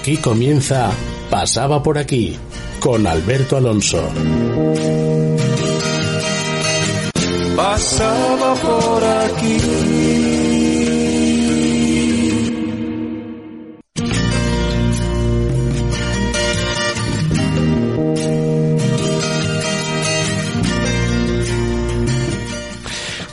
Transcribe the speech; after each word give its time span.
Aquí 0.00 0.16
comienza 0.16 0.90
Pasaba 1.28 1.82
por 1.82 1.98
aquí 1.98 2.34
con 2.80 3.06
Alberto 3.06 3.58
Alonso. 3.58 4.02
Pasaba 7.54 8.54
por 8.54 9.04
aquí. 9.04 9.58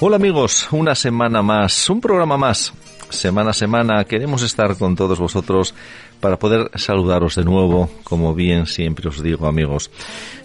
Hola 0.01 0.17
amigos, 0.17 0.67
una 0.71 0.95
semana 0.95 1.41
más, 1.41 1.89
un 1.89 2.01
programa 2.01 2.35
más. 2.35 2.73
Semana 3.09 3.51
a 3.51 3.53
semana 3.53 4.03
queremos 4.03 4.41
estar 4.41 4.77
con 4.77 4.95
todos 4.95 5.17
vosotros 5.17 5.73
para 6.19 6.37
poder 6.37 6.71
saludaros 6.75 7.35
de 7.35 7.43
nuevo, 7.43 7.89
como 8.03 8.33
bien 8.33 8.65
siempre 8.65 9.09
os 9.09 9.21
digo 9.21 9.47
amigos. 9.47 9.91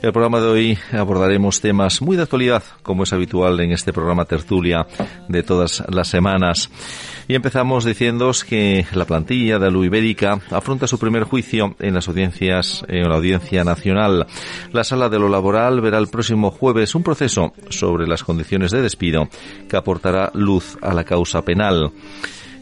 El 0.03 0.13
programa 0.13 0.41
de 0.41 0.47
hoy 0.47 0.79
abordaremos 0.93 1.61
temas 1.61 2.03
muy 2.03 2.17
de 2.17 2.25
actualidad, 2.25 2.63
como 2.83 3.05
es 3.05 3.13
habitual 3.13 3.61
en 3.61 3.73
este 3.73 3.93
programa 3.93 4.25
tertulia 4.25 4.87
de 5.29 5.43
todas 5.43 5.83
las 5.89 6.09
semanas. 6.09 6.71
Y 7.29 7.35
empezamos 7.35 7.85
diciéndoos 7.85 8.45
que 8.45 8.85
la 8.95 9.05
plantilla 9.05 9.59
de 9.59 9.71
la 9.71 9.85
Ibérica 9.85 10.41
afronta 10.51 10.87
su 10.87 10.99
primer 10.99 11.25
juicio 11.25 11.77
en 11.79 11.95
las 11.95 12.09
audiencias, 12.09 12.85
en 12.89 13.09
la 13.09 13.17
Audiencia 13.17 13.65
Nacional. 13.65 14.27
La 14.73 14.85
Sala 14.85 15.09
de 15.09 15.19
lo 15.19 15.29
Laboral 15.29 15.81
verá 15.81 15.99
el 15.99 16.09
próximo 16.09 16.51
jueves 16.51 16.95
un 16.95 17.03
proceso 17.03 17.53
sobre 17.69 18.07
las 18.07 18.25
condiciones 18.25 18.73
de 18.73 18.83
despido 18.83 19.29
que 19.69 19.77
aportará 19.77 20.31
luz 20.35 20.77
a 20.83 20.93
la 20.93 21.05
causa 21.05 21.43
penal. 21.43 21.93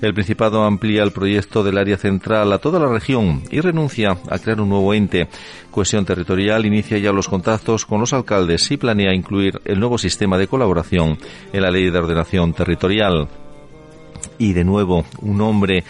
El 0.03 0.15
Principado 0.15 0.65
amplía 0.65 1.03
el 1.03 1.12
proyecto 1.12 1.62
del 1.62 1.77
área 1.77 1.98
central 1.98 2.51
a 2.55 2.59
toda 2.59 2.81
la 2.81 2.89
región 2.89 3.43
y 3.51 3.61
renuncia 3.61 4.17
a 4.31 4.39
crear 4.39 4.61
un 4.62 4.70
nuevo 4.70 4.95
ente. 4.95 5.29
Cohesión 5.70 6.07
Territorial 6.07 6.65
inicia 6.65 6.97
ya 6.97 7.12
los 7.12 7.29
contactos 7.29 7.84
con 7.84 8.01
los 8.01 8.15
alcaldes 8.15 8.70
y 8.70 8.79
planea 8.79 9.15
incluir 9.15 9.61
el 9.67 9.79
nuevo 9.79 9.98
sistema 9.98 10.39
de 10.39 10.48
colaboración 10.48 11.19
en 11.53 11.62
la 11.62 11.70
Ley 11.70 11.91
de 11.91 11.98
Ordenación 11.98 12.55
Territorial. 12.55 13.29
Y 14.39 14.55
de 14.55 14.65
nuevo, 14.65 15.05
un 15.20 15.42
hombre 15.42 15.84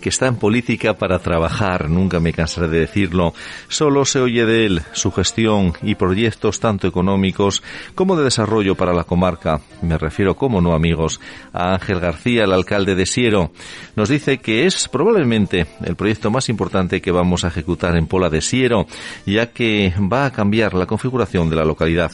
que 0.00 0.08
está 0.08 0.26
en 0.26 0.36
política 0.36 0.94
para 0.94 1.18
trabajar, 1.18 1.88
nunca 1.88 2.20
me 2.20 2.32
cansaré 2.32 2.68
de 2.68 2.80
decirlo. 2.80 3.34
Solo 3.68 4.04
se 4.04 4.20
oye 4.20 4.46
de 4.46 4.66
él, 4.66 4.82
su 4.92 5.12
gestión 5.12 5.74
y 5.82 5.94
proyectos 5.94 6.60
tanto 6.60 6.88
económicos 6.88 7.62
como 7.94 8.16
de 8.16 8.24
desarrollo 8.24 8.74
para 8.74 8.92
la 8.92 9.04
comarca. 9.04 9.60
Me 9.82 9.98
refiero, 9.98 10.34
como 10.36 10.60
no 10.60 10.72
amigos, 10.72 11.20
a 11.52 11.74
Ángel 11.74 12.00
García, 12.00 12.44
el 12.44 12.52
alcalde 12.52 12.94
de 12.94 13.06
Siero. 13.06 13.52
Nos 13.96 14.08
dice 14.08 14.38
que 14.38 14.66
es 14.66 14.88
probablemente 14.88 15.66
el 15.84 15.96
proyecto 15.96 16.30
más 16.30 16.48
importante 16.48 17.00
que 17.00 17.10
vamos 17.10 17.44
a 17.44 17.48
ejecutar 17.48 17.96
en 17.96 18.06
Pola 18.06 18.30
de 18.30 18.40
Siero, 18.40 18.86
ya 19.26 19.52
que 19.52 19.92
va 20.00 20.24
a 20.24 20.32
cambiar 20.32 20.74
la 20.74 20.86
configuración 20.86 21.50
de 21.50 21.56
la 21.56 21.64
localidad. 21.64 22.12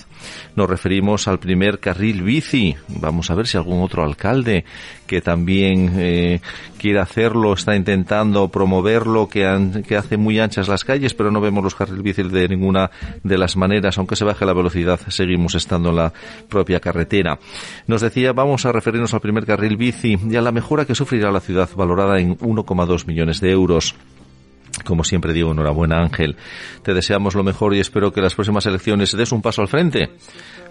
Nos 0.56 0.69
referimos 0.69 1.28
al 1.28 1.38
primer 1.38 1.78
carril 1.78 2.22
bici. 2.22 2.75
Vamos 2.88 3.30
a 3.30 3.34
ver 3.34 3.46
si 3.46 3.56
algún 3.56 3.82
otro 3.82 4.02
alcalde 4.02 4.64
que 5.06 5.20
también 5.20 5.92
eh, 5.96 6.41
quiere 6.78 6.98
hacerlo 6.98 7.52
está 7.52 7.75
intentando 7.76 8.48
promoverlo, 8.48 9.28
que, 9.28 9.82
que 9.87 9.97
hace 9.97 10.16
muy 10.16 10.38
anchas 10.38 10.69
las 10.69 10.84
calles, 10.84 11.14
pero 11.14 11.31
no 11.31 11.41
vemos 11.41 11.62
los 11.62 11.75
carriles 11.75 12.03
bici 12.03 12.22
de 12.22 12.48
ninguna 12.48 12.91
de 13.22 13.38
las 13.38 13.56
maneras. 13.56 13.98
Aunque 13.98 14.16
se 14.16 14.25
baje 14.25 14.44
la 14.44 14.53
velocidad, 14.53 15.00
seguimos 15.09 15.54
estando 15.54 15.91
en 15.91 15.97
la 15.97 16.12
propia 16.48 16.81
carretera. 16.81 17.38
Nos 17.87 18.00
decía, 18.00 18.32
vamos 18.32 18.66
a 18.66 18.72
referirnos 18.72 19.14
al 19.14 19.20
primer 19.20 19.47
carril 19.47 19.76
bici 19.76 20.19
y 20.28 20.37
a 20.37 20.42
la 20.42 20.53
mejora 20.53 20.84
que 20.84 20.94
sufrirá 20.94 21.31
la 21.31 21.41
ciudad, 21.41 21.69
valorada 21.76 22.19
en 22.19 22.37
1,2 22.38 23.06
millones 23.06 23.41
de 23.41 23.50
euros. 23.50 23.94
Como 24.84 25.04
siempre 25.04 25.32
digo, 25.32 25.53
enhorabuena 25.53 26.00
Ángel. 26.00 26.37
Te 26.82 26.94
deseamos 26.94 27.34
lo 27.34 27.42
mejor 27.42 27.75
y 27.75 27.81
espero 27.81 28.12
que 28.12 28.20
las 28.20 28.34
próximas 28.34 28.66
elecciones 28.66 29.16
des 29.16 29.32
un 29.32 29.42
paso 29.42 29.62
al 29.62 29.69
frente. 29.69 30.10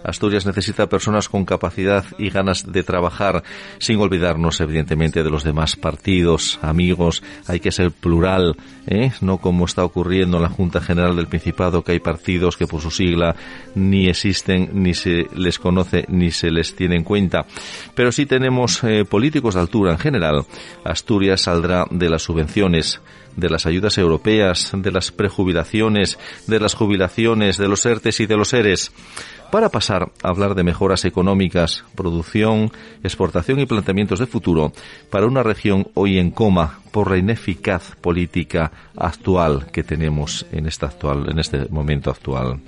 Asturias 0.04 0.46
necesita 0.46 0.86
personas 0.86 1.28
con 1.28 1.44
capacidad 1.44 2.04
y 2.18 2.30
ganas 2.30 2.70
de 2.70 2.84
trabajar, 2.84 3.42
sin 3.78 3.98
olvidarnos 3.98 4.60
evidentemente 4.60 5.24
de 5.24 5.30
los 5.30 5.42
demás 5.42 5.74
partidos, 5.74 6.60
amigos. 6.62 7.22
Hay 7.48 7.58
que 7.58 7.72
ser 7.72 7.90
plural, 7.90 8.56
¿eh? 8.86 9.10
no 9.20 9.38
como 9.38 9.64
está 9.64 9.84
ocurriendo 9.84 10.36
en 10.36 10.44
la 10.44 10.48
Junta 10.48 10.80
General 10.80 11.16
del 11.16 11.26
Principado, 11.26 11.82
que 11.82 11.92
hay 11.92 12.00
partidos 12.00 12.56
que 12.56 12.66
por 12.66 12.80
su 12.80 12.90
sigla 12.90 13.34
ni 13.74 14.08
existen, 14.08 14.70
ni 14.74 14.94
se 14.94 15.26
les 15.34 15.58
conoce, 15.58 16.04
ni 16.08 16.30
se 16.30 16.50
les 16.50 16.76
tiene 16.76 16.96
en 16.96 17.04
cuenta. 17.04 17.46
Pero 17.94 18.12
sí 18.12 18.26
tenemos 18.26 18.84
eh, 18.84 19.04
políticos 19.04 19.54
de 19.54 19.60
altura 19.60 19.92
en 19.92 19.98
general. 19.98 20.44
Asturias 20.84 21.42
saldrá 21.42 21.84
de 21.90 22.08
las 22.08 22.22
subvenciones 22.22 23.00
de 23.36 23.50
las 23.50 23.66
ayudas 23.66 23.98
europeas, 23.98 24.72
de 24.74 24.90
las 24.90 25.12
prejubilaciones, 25.12 26.18
de 26.46 26.60
las 26.60 26.74
jubilaciones, 26.74 27.58
de 27.58 27.68
los 27.68 27.84
ERTES 27.86 28.20
y 28.20 28.26
de 28.26 28.36
los 28.36 28.52
ERES. 28.52 28.92
Para 29.52 29.68
pasar 29.68 30.10
a 30.22 30.28
hablar 30.28 30.54
de 30.54 30.64
mejoras 30.64 31.04
económicas, 31.04 31.84
producción, 31.94 32.72
exportación 33.04 33.60
y 33.60 33.66
planteamientos 33.66 34.18
de 34.18 34.26
futuro 34.26 34.72
para 35.10 35.26
una 35.26 35.42
región 35.42 35.88
hoy 35.94 36.18
en 36.18 36.30
coma 36.30 36.80
por 36.96 37.10
la 37.10 37.18
ineficaz 37.18 37.94
política 38.00 38.72
actual 38.96 39.66
que 39.70 39.82
tenemos 39.82 40.46
en, 40.50 40.64
esta 40.64 40.86
actual, 40.86 41.28
en 41.30 41.38
este 41.38 41.66
momento 41.68 42.08
actual. 42.08 42.60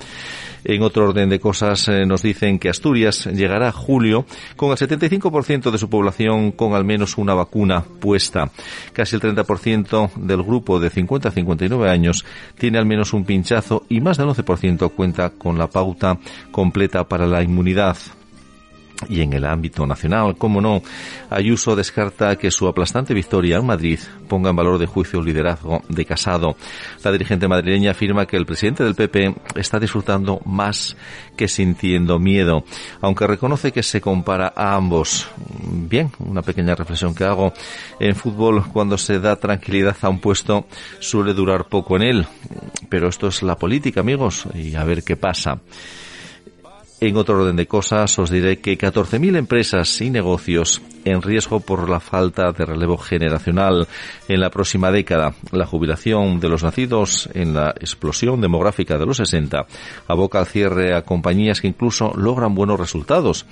En 0.65 0.83
otro 0.83 1.09
orden 1.09 1.31
de 1.31 1.41
cosas, 1.41 1.89
eh, 1.89 2.05
nos 2.05 2.21
dicen 2.21 2.59
que 2.59 2.69
Asturias 2.69 3.25
llegará 3.25 3.69
a 3.69 3.73
julio 3.73 4.27
con 4.55 4.71
el 4.71 4.77
75% 4.77 5.71
de 5.71 5.79
su 5.79 5.89
población 5.89 6.53
con 6.53 6.75
al 6.75 6.85
menos 6.85 7.17
una 7.17 7.33
vacuna 7.33 7.83
puesta. 7.83 8.51
Casi 8.93 9.17
el 9.17 9.23
30% 9.23 10.13
del 10.17 10.43
grupo 10.43 10.79
de 10.79 10.91
50 10.91 11.31
a 11.31 11.33
59 11.33 11.89
años 11.89 12.27
tiene 12.59 12.77
al 12.77 12.85
menos 12.85 13.15
un 13.15 13.25
pinchazo 13.25 13.87
y 13.89 14.03
más 14.03 14.19
del 14.19 14.27
11% 14.29 14.93
cuenta 14.93 15.31
con 15.31 15.57
la 15.57 15.69
pauta 15.69 16.19
completa 16.51 17.09
para 17.09 17.27
la 17.27 17.43
inmunidad. 17.43 17.97
Y 19.09 19.21
en 19.21 19.33
el 19.33 19.45
ámbito 19.45 19.87
nacional, 19.87 20.37
como 20.37 20.61
no, 20.61 20.83
Ayuso 21.31 21.77
descarta 21.77 22.37
que 22.37 22.51
su 22.51 22.67
aplastante 22.67 23.15
victoria 23.15 23.59
en 23.59 23.67
Madrid 23.67 24.01
ponga 24.29 24.51
en 24.51 24.57
valor 24.57 24.79
de 24.79 24.87
juicio 24.87 25.21
el 25.21 25.27
liderazgo 25.27 25.83
de 25.89 26.05
Casado. 26.05 26.57
La 27.05 27.13
dirigente 27.13 27.47
madrileña 27.47 27.93
afirma 27.93 28.27
que 28.27 28.37
el 28.37 28.47
presidente 28.47 28.83
del 28.83 28.95
PP 28.95 29.35
está 29.55 29.79
disfrutando 29.79 30.41
más 30.45 30.97
que 31.37 31.49
sintiendo 31.49 32.19
miedo, 32.19 32.65
aunque 33.01 33.27
reconoce 33.27 33.73
que 33.73 33.83
se 33.83 34.01
compara 34.01 34.53
a 34.57 34.75
ambos. 34.75 35.29
Bien, 35.71 36.11
una 36.19 36.43
pequeña 36.43 36.75
reflexión 36.75 37.15
que 37.15 37.25
hago. 37.25 37.53
En 38.01 38.17
fútbol, 38.17 38.65
cuando 38.73 38.99
se 38.99 39.21
da 39.21 39.37
tranquilidad 39.37 39.97
a 40.01 40.09
un 40.09 40.19
puesto, 40.19 40.67
suele 40.99 41.35
durar 41.35 41.69
poco 41.69 41.97
en 41.97 42.03
él. 42.03 42.27
Pero 42.89 43.09
esto 43.09 43.29
es 43.29 43.43
la 43.43 43.57
política, 43.57 44.01
amigos, 44.01 44.47
y 44.55 44.75
a 44.75 44.85
ver 44.85 45.05
qué 45.05 45.17
pasa. 45.17 45.61
En 47.01 47.17
otro 47.17 47.41
orden 47.41 47.55
de 47.55 47.69
cosas, 47.69 48.19
os 48.19 48.29
diré 48.29 48.59
que 48.59 48.77
14.000 48.77 49.37
empresas 49.37 50.01
y 50.01 50.11
negocios 50.11 50.83
en 51.05 51.23
riesgo 51.23 51.61
por 51.61 51.89
la 51.89 52.01
falta 52.01 52.51
de 52.51 52.67
relevo 52.67 52.99
generacional 52.99 53.87
en 54.27 54.41
la 54.41 54.51
próxima 54.51 54.91
década. 54.91 55.33
La 55.53 55.65
jubilación 55.65 56.41
de 56.41 56.49
los 56.49 56.65
nacidos 56.65 57.29
en 57.35 57.55
la 57.55 57.71
explosión 57.71 58.41
demográfica 58.41 58.99
de 58.99 59.07
los 59.07 59.19
60 59.19 59.65
aboca 60.09 60.41
al 60.41 60.47
cierre 60.47 60.93
a 60.93 61.03
compañías 61.03 61.61
que 61.61 61.69
incluso 61.69 62.13
logran 62.17 62.57
buenos 62.57 62.81
resultados. 62.81 63.47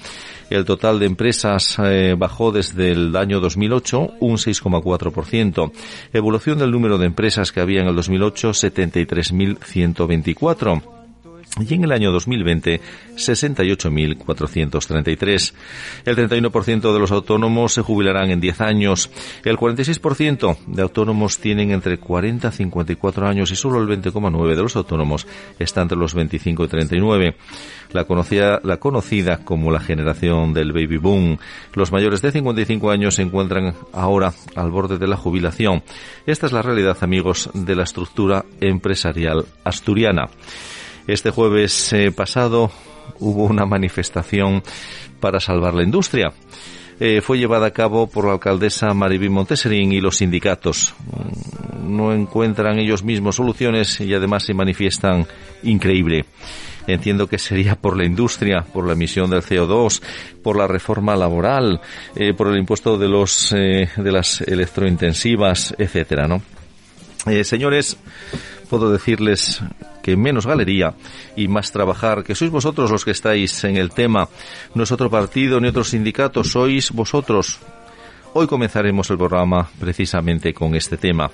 El 0.50 0.64
total 0.64 0.98
de 0.98 1.06
empresas 1.06 1.76
eh, 1.78 2.16
bajó 2.18 2.50
desde 2.50 2.90
el 2.90 3.14
año 3.14 3.38
2008 3.38 4.14
un 4.18 4.38
6,4%. 4.38 5.70
Evolución 6.12 6.58
del 6.58 6.72
número 6.72 6.98
de 6.98 7.06
empresas 7.06 7.52
que 7.52 7.60
había 7.60 7.82
en 7.82 7.86
el 7.86 7.94
2008, 7.94 8.50
73.124 8.50 10.95
y 11.58 11.74
en 11.74 11.84
el 11.84 11.92
año 11.92 12.12
2020 12.12 12.82
68.433. 13.16 15.54
El 16.04 16.16
31% 16.16 16.92
de 16.92 16.98
los 16.98 17.10
autónomos 17.10 17.72
se 17.72 17.80
jubilarán 17.82 18.30
en 18.30 18.40
10 18.40 18.60
años. 18.60 19.10
El 19.44 19.56
46% 19.56 20.58
de 20.66 20.82
autónomos 20.82 21.38
tienen 21.38 21.70
entre 21.70 21.96
40 21.98 22.48
y 22.48 22.52
54 22.52 23.26
años 23.26 23.50
y 23.50 23.56
solo 23.56 23.80
el 23.80 23.88
20,9% 23.88 24.54
de 24.54 24.62
los 24.62 24.76
autónomos 24.76 25.26
está 25.58 25.80
entre 25.82 25.98
los 25.98 26.14
25 26.14 26.64
y 26.64 26.68
39. 26.68 27.36
La 27.92 28.04
conocida, 28.04 28.60
la 28.62 28.76
conocida 28.76 29.38
como 29.38 29.70
la 29.70 29.80
generación 29.80 30.52
del 30.52 30.72
baby 30.72 30.98
boom. 30.98 31.38
Los 31.74 31.92
mayores 31.92 32.20
de 32.20 32.32
55 32.32 32.90
años 32.90 33.14
se 33.14 33.22
encuentran 33.22 33.74
ahora 33.92 34.34
al 34.54 34.70
borde 34.70 34.98
de 34.98 35.06
la 35.06 35.16
jubilación. 35.16 35.82
Esta 36.26 36.44
es 36.46 36.52
la 36.52 36.60
realidad, 36.62 36.98
amigos, 37.00 37.48
de 37.54 37.74
la 37.74 37.84
estructura 37.84 38.44
empresarial 38.60 39.46
asturiana. 39.64 40.28
Este 41.06 41.30
jueves 41.30 41.92
eh, 41.92 42.10
pasado 42.10 42.72
hubo 43.20 43.44
una 43.44 43.64
manifestación 43.64 44.62
para 45.20 45.38
salvar 45.38 45.74
la 45.74 45.84
industria. 45.84 46.32
Eh, 46.98 47.20
fue 47.20 47.38
llevada 47.38 47.66
a 47.66 47.70
cabo 47.70 48.08
por 48.08 48.24
la 48.24 48.32
alcaldesa 48.32 48.92
Maribí 48.92 49.28
Monteserín 49.28 49.92
y 49.92 50.00
los 50.00 50.16
sindicatos. 50.16 50.94
Mm, 51.12 51.96
no 51.96 52.12
encuentran 52.12 52.80
ellos 52.80 53.04
mismos 53.04 53.36
soluciones 53.36 54.00
y 54.00 54.14
además 54.14 54.44
se 54.44 54.54
manifiestan 54.54 55.28
increíble. 55.62 56.24
Entiendo 56.88 57.28
que 57.28 57.38
sería 57.38 57.76
por 57.76 57.96
la 57.96 58.04
industria, 58.04 58.64
por 58.72 58.84
la 58.84 58.94
emisión 58.94 59.30
del 59.30 59.42
CO2, 59.42 60.02
por 60.42 60.56
la 60.56 60.66
reforma 60.66 61.14
laboral, 61.14 61.80
eh, 62.16 62.34
por 62.34 62.48
el 62.48 62.58
impuesto 62.58 62.98
de 62.98 63.08
los 63.08 63.50
de 63.50 64.12
las 64.12 64.40
electrointensivas, 64.40 65.74
etcétera, 65.78 66.26
¿no? 66.26 66.42
señores, 67.42 67.96
puedo 68.70 68.92
decirles 68.92 69.60
que 70.06 70.16
menos 70.16 70.46
galería 70.46 70.94
y 71.34 71.48
más 71.48 71.72
trabajar, 71.72 72.22
que 72.22 72.36
sois 72.36 72.52
vosotros 72.52 72.92
los 72.92 73.04
que 73.04 73.10
estáis 73.10 73.64
en 73.64 73.74
el 73.74 73.90
tema, 73.90 74.28
no 74.72 74.84
es 74.84 74.92
otro 74.92 75.10
partido 75.10 75.58
ni 75.58 75.66
otro 75.66 75.82
sindicato, 75.82 76.44
sois 76.44 76.92
vosotros. 76.92 77.58
Hoy 78.32 78.46
comenzaremos 78.46 79.10
el 79.10 79.18
programa 79.18 79.68
precisamente 79.80 80.54
con 80.54 80.76
este 80.76 80.96
tema. 80.96 81.28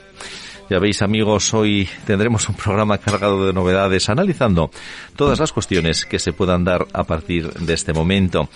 Ya 0.73 0.79
veis 0.79 1.03
amigos, 1.03 1.53
hoy 1.53 1.87
tendremos 2.07 2.49
un 2.49 2.55
programa 2.55 2.97
cargado 2.97 3.47
de 3.47 3.53
novedades 3.53 4.09
analizando 4.09 4.71
todas 5.17 5.39
las 5.39 5.53
cuestiones 5.53 6.07
que 6.07 6.19
se 6.19 6.33
puedan 6.33 6.65
dar 6.65 6.87
a 6.95 7.05
partir 7.05 7.53
de 7.53 7.75
este 7.75 7.93
momento. 7.93 8.49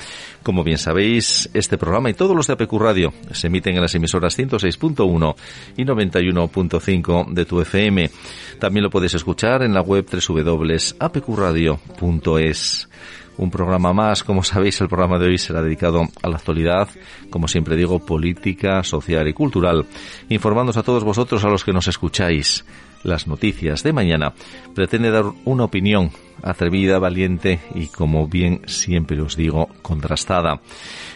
Como 0.42 0.64
bien 0.64 0.78
sabéis, 0.78 1.50
este 1.52 1.76
programa 1.76 2.08
y 2.08 2.14
todos 2.14 2.34
los 2.34 2.46
de 2.46 2.54
APQ 2.54 2.72
Radio 2.80 3.12
se 3.32 3.48
emiten 3.48 3.74
en 3.74 3.82
las 3.82 3.94
emisoras 3.94 4.38
106.1 4.38 5.34
y 5.76 5.84
91.5 5.84 7.34
de 7.34 7.44
tu 7.44 7.60
FM. 7.60 8.10
También 8.58 8.84
lo 8.84 8.88
podéis 8.88 9.12
escuchar 9.12 9.62
en 9.62 9.74
la 9.74 9.82
web 9.82 10.06
www.apqradio.es 10.10 12.88
un 13.38 13.50
programa 13.50 13.92
más. 13.92 14.24
Como 14.24 14.42
sabéis, 14.42 14.80
el 14.80 14.88
programa 14.88 15.18
de 15.18 15.26
hoy 15.26 15.38
será 15.38 15.62
dedicado 15.62 16.02
a 16.22 16.28
la 16.28 16.36
actualidad, 16.36 16.88
como 17.30 17.48
siempre 17.48 17.76
digo, 17.76 17.98
política, 17.98 18.82
social 18.82 19.28
y 19.28 19.32
cultural, 19.32 19.86
informándoos 20.28 20.76
a 20.76 20.82
todos 20.82 21.04
vosotros, 21.04 21.44
a 21.44 21.48
los 21.48 21.64
que 21.64 21.72
nos 21.72 21.88
escucháis, 21.88 22.64
las 23.06 23.26
noticias 23.26 23.82
de 23.82 23.92
mañana, 23.92 24.34
pretende 24.74 25.10
dar 25.10 25.24
una 25.44 25.64
opinión 25.64 26.10
atrevida, 26.42 26.98
valiente 26.98 27.60
y, 27.74 27.86
como 27.86 28.28
bien 28.28 28.62
siempre 28.66 29.20
os 29.20 29.36
digo, 29.36 29.68
contrastada. 29.82 30.60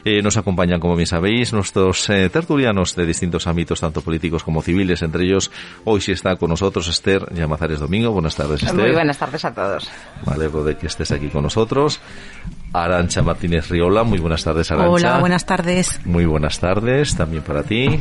Eh, 0.04 0.22
nos 0.22 0.36
acompañan, 0.36 0.80
como 0.80 0.96
bien 0.96 1.06
sabéis, 1.06 1.52
nuestros 1.52 2.08
eh, 2.10 2.30
tertulianos 2.30 2.96
de 2.96 3.06
distintos 3.06 3.46
ámbitos, 3.46 3.80
tanto 3.80 4.00
políticos 4.00 4.42
como 4.42 4.62
civiles. 4.62 5.02
Entre 5.02 5.24
ellos, 5.24 5.50
hoy 5.84 6.00
sí 6.00 6.12
está 6.12 6.36
con 6.36 6.50
nosotros 6.50 6.88
Esther 6.88 7.26
Llamazares 7.34 7.80
Domingo. 7.80 8.10
Buenas 8.12 8.34
tardes, 8.34 8.62
Esther. 8.62 8.80
Muy 8.80 8.92
buenas 8.92 9.18
tardes 9.18 9.44
a 9.44 9.54
todos. 9.54 9.90
Me 10.26 10.32
alegro 10.32 10.64
de 10.64 10.76
que 10.76 10.86
estés 10.86 11.10
aquí 11.12 11.28
con 11.28 11.42
nosotros. 11.42 12.00
Arancha 12.72 13.22
Martínez 13.22 13.68
Riola, 13.68 14.04
muy 14.04 14.18
buenas 14.18 14.44
tardes, 14.44 14.70
Arancha. 14.70 14.90
Hola, 14.90 15.18
buenas 15.18 15.44
tardes. 15.44 16.00
Muy 16.04 16.24
buenas 16.24 16.60
tardes, 16.60 17.16
también 17.16 17.42
para 17.42 17.62
ti. 17.62 18.00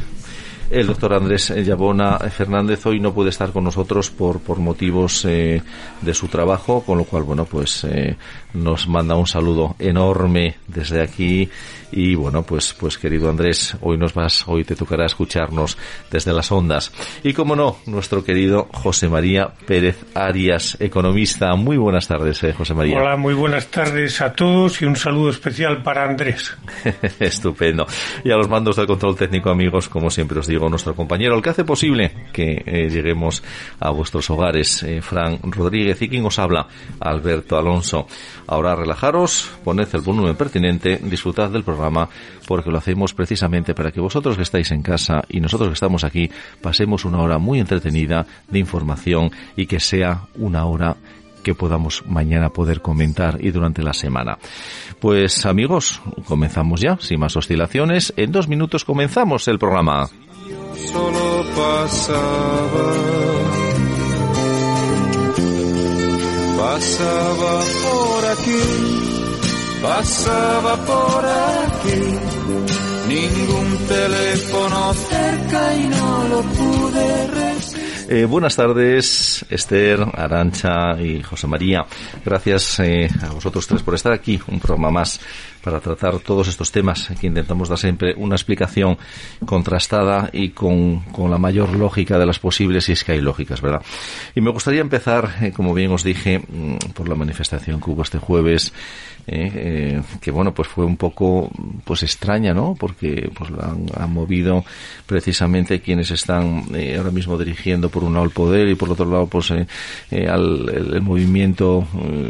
El 0.69 0.85
doctor 0.85 1.13
Andrés 1.15 1.51
Yabona 1.65 2.19
Fernández 2.29 2.85
hoy 2.85 2.99
no 2.99 3.11
puede 3.11 3.31
estar 3.31 3.51
con 3.51 3.63
nosotros 3.63 4.11
por, 4.11 4.39
por 4.39 4.59
motivos 4.59 5.25
eh, 5.25 5.63
de 5.99 6.13
su 6.13 6.27
trabajo, 6.27 6.83
con 6.85 6.99
lo 6.99 7.05
cual, 7.05 7.23
bueno, 7.23 7.45
pues 7.45 7.83
eh, 7.85 8.15
nos 8.53 8.87
manda 8.87 9.15
un 9.15 9.25
saludo 9.25 9.75
enorme 9.79 10.57
desde 10.67 11.01
aquí 11.01 11.49
y 11.91 12.15
bueno, 12.15 12.43
pues, 12.43 12.75
pues 12.79 12.97
querido 12.97 13.29
Andrés, 13.29 13.75
hoy 13.81 13.97
nos 13.97 14.13
vas, 14.13 14.47
hoy 14.47 14.63
te 14.63 14.75
tocará 14.75 15.05
escucharnos 15.05 15.77
desde 16.11 16.33
las 16.33 16.51
ondas. 16.51 16.91
Y 17.23 17.33
como 17.33 17.55
no, 17.55 17.77
nuestro 17.87 18.23
querido 18.23 18.67
José 18.71 19.09
María 19.09 19.51
Pérez 19.65 20.05
Arias, 20.13 20.77
economista. 20.79 21.55
Muy 21.55 21.77
buenas 21.77 22.07
tardes, 22.07 22.43
eh, 22.43 22.53
José 22.53 22.73
María. 22.73 22.97
Hola, 22.97 23.17
muy 23.17 23.33
buenas 23.33 23.67
tardes 23.67 24.21
a 24.21 24.33
todos 24.33 24.81
y 24.81 24.85
un 24.85 24.95
saludo 24.95 25.31
especial 25.31 25.81
para 25.81 26.05
Andrés. 26.05 26.55
Estupendo. 27.19 27.87
Y 28.23 28.31
a 28.31 28.35
los 28.35 28.47
mandos 28.49 28.75
del 28.75 28.85
control 28.85 29.15
técnico, 29.15 29.49
amigos, 29.49 29.89
como 29.89 30.09
siempre 30.11 30.39
os 30.39 30.47
digo, 30.47 30.69
nuestro 30.69 30.95
compañero, 30.95 31.35
el 31.35 31.41
que 31.41 31.49
hace 31.49 31.63
posible 31.63 32.11
que 32.31 32.63
eh, 32.65 32.89
lleguemos 32.89 33.43
a 33.79 33.89
vuestros 33.89 34.29
hogares, 34.29 34.83
eh, 34.83 35.01
Fran 35.01 35.39
Rodríguez, 35.43 36.01
y 36.01 36.09
quien 36.09 36.25
os 36.25 36.37
habla, 36.37 36.67
Alberto 36.99 37.57
Alonso. 37.57 38.07
Ahora 38.47 38.75
relajaros, 38.75 39.49
poned 39.63 39.87
el 39.93 40.01
volumen 40.01 40.35
pertinente, 40.35 40.99
disfrutad 41.01 41.49
del 41.49 41.63
programa 41.63 41.78
porque 42.47 42.71
lo 42.71 42.77
hacemos 42.77 43.13
precisamente 43.13 43.73
para 43.73 43.91
que 43.91 44.01
vosotros 44.01 44.35
que 44.35 44.43
estáis 44.43 44.71
en 44.71 44.81
casa 44.81 45.23
y 45.29 45.39
nosotros 45.39 45.69
que 45.69 45.73
estamos 45.73 46.03
aquí 46.03 46.29
pasemos 46.61 47.05
una 47.05 47.21
hora 47.21 47.37
muy 47.37 47.59
entretenida 47.59 48.25
de 48.47 48.59
información 48.59 49.31
y 49.55 49.65
que 49.65 49.79
sea 49.79 50.27
una 50.35 50.65
hora 50.65 50.97
que 51.43 51.55
podamos 51.55 52.03
mañana 52.05 52.49
poder 52.49 52.81
comentar 52.81 53.37
y 53.39 53.51
durante 53.51 53.81
la 53.81 53.93
semana. 53.93 54.37
Pues 54.99 55.45
amigos, 55.45 56.01
comenzamos 56.25 56.81
ya, 56.81 56.97
sin 56.99 57.19
más 57.19 57.35
oscilaciones. 57.35 58.13
En 58.17 58.31
dos 58.31 58.47
minutos 58.47 58.85
comenzamos 58.85 59.47
el 59.47 59.57
programa. 59.57 60.09
Pasaba 69.81 70.75
por 70.85 71.25
aquí, 71.25 72.01
ningún 73.07 73.87
teléfono 73.87 74.93
cerca 74.93 75.75
y 75.75 75.87
no 75.87 76.27
lo 76.27 76.41
pude 76.41 77.29
eh, 78.11 78.25
buenas 78.25 78.55
tardes, 78.55 79.45
Esther, 79.51 80.03
Arancha 80.15 80.99
y 80.99 81.21
José 81.21 81.45
María. 81.45 81.85
Gracias 82.25 82.79
eh, 82.79 83.07
a 83.21 83.31
vosotros 83.33 83.67
tres 83.67 83.83
por 83.83 83.93
estar 83.93 84.11
aquí, 84.11 84.39
un 84.47 84.59
programa 84.59 84.89
más 84.89 85.21
para 85.63 85.79
tratar 85.79 86.17
todos 86.17 86.47
estos 86.47 86.71
temas 86.71 87.07
que 87.21 87.27
intentamos 87.27 87.69
dar 87.69 87.77
siempre 87.77 88.15
una 88.17 88.33
explicación 88.33 88.97
contrastada 89.45 90.31
y 90.33 90.49
con, 90.49 91.01
con 91.11 91.29
la 91.29 91.37
mayor 91.37 91.75
lógica 91.77 92.17
de 92.17 92.25
las 92.25 92.39
posibles, 92.39 92.85
si 92.85 92.93
es 92.93 93.03
que 93.03 93.11
hay 93.11 93.21
lógicas, 93.21 93.61
¿verdad? 93.61 93.83
Y 94.33 94.41
me 94.41 94.49
gustaría 94.49 94.81
empezar, 94.81 95.29
eh, 95.41 95.51
como 95.51 95.75
bien 95.75 95.91
os 95.91 96.03
dije, 96.03 96.39
mm, 96.39 96.93
por 96.95 97.07
la 97.07 97.13
manifestación 97.13 97.79
que 97.79 97.91
hubo 97.91 98.01
este 98.01 98.17
jueves 98.17 98.73
eh, 99.27 99.51
eh, 99.53 100.01
que 100.21 100.31
bueno, 100.31 100.53
pues 100.53 100.67
fue 100.67 100.85
un 100.85 100.97
poco 100.97 101.51
pues 101.83 102.03
extraña, 102.03 102.53
¿no? 102.53 102.75
Porque 102.77 103.29
pues 103.33 103.51
la 103.51 103.75
han, 103.97 104.13
movido 104.13 104.65
precisamente 105.05 105.81
quienes 105.81 106.09
están 106.09 106.63
eh, 106.73 106.95
ahora 106.97 107.11
mismo 107.11 107.37
dirigiendo 107.37 107.89
por 107.89 108.03
un 108.03 108.13
lado 108.13 108.25
el 108.25 108.31
poder 108.31 108.67
y 108.67 108.75
por 108.75 108.89
otro 108.89 109.05
lado 109.05 109.27
pues 109.27 109.51
al 109.51 109.67
el, 110.11 111.01
movimiento 111.01 111.87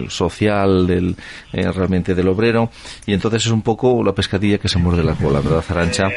social 0.09 0.85
del 0.87 1.15
realmente 1.51 2.13
del 2.13 2.27
obrero 2.27 2.69
y 3.05 3.13
entonces 3.13 3.45
es 3.45 3.51
un 3.51 3.61
poco 3.61 4.03
la 4.03 4.13
pescadilla 4.13 4.57
que 4.57 4.67
se 4.67 4.77
muerde 4.77 5.03
la 5.03 5.13
cola, 5.13 5.39
¿verdad, 5.39 5.63
Arancha? 5.69 6.09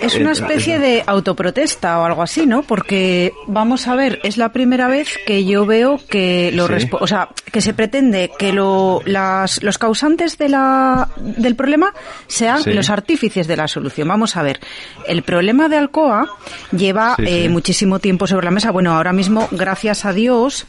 Es 0.00 0.16
una 0.16 0.32
especie 0.32 0.78
de 0.78 1.04
autoprotesta 1.06 2.00
o 2.00 2.04
algo 2.04 2.22
así, 2.22 2.46
¿no? 2.46 2.62
Porque 2.62 3.32
vamos 3.46 3.86
a 3.86 3.94
ver, 3.94 4.20
es 4.24 4.36
la 4.36 4.52
primera 4.52 4.88
vez 4.88 5.16
que 5.26 5.44
yo 5.44 5.64
veo 5.64 6.00
que 6.08 6.50
lo 6.52 6.68
o 7.00 7.06
sea, 7.06 7.28
que 7.52 7.60
se 7.60 7.72
pretende 7.72 8.32
que 8.36 8.52
lo, 8.52 9.00
las, 9.06 9.62
los 9.62 9.78
causantes 9.78 10.13
de 10.16 10.48
la, 10.48 11.08
del 11.16 11.56
problema 11.56 11.92
sean 12.26 12.62
los 12.66 12.90
artífices 12.90 13.46
de 13.46 13.56
la 13.56 13.68
solución. 13.68 14.08
Vamos 14.08 14.36
a 14.36 14.42
ver, 14.42 14.60
el 15.06 15.22
problema 15.22 15.68
de 15.68 15.76
Alcoa 15.76 16.28
lleva 16.72 17.16
eh, 17.18 17.48
muchísimo 17.48 17.98
tiempo 17.98 18.26
sobre 18.26 18.44
la 18.44 18.50
mesa. 18.50 18.70
Bueno, 18.70 18.94
ahora 18.94 19.12
mismo, 19.12 19.48
gracias 19.50 20.04
a 20.04 20.12
Dios, 20.12 20.66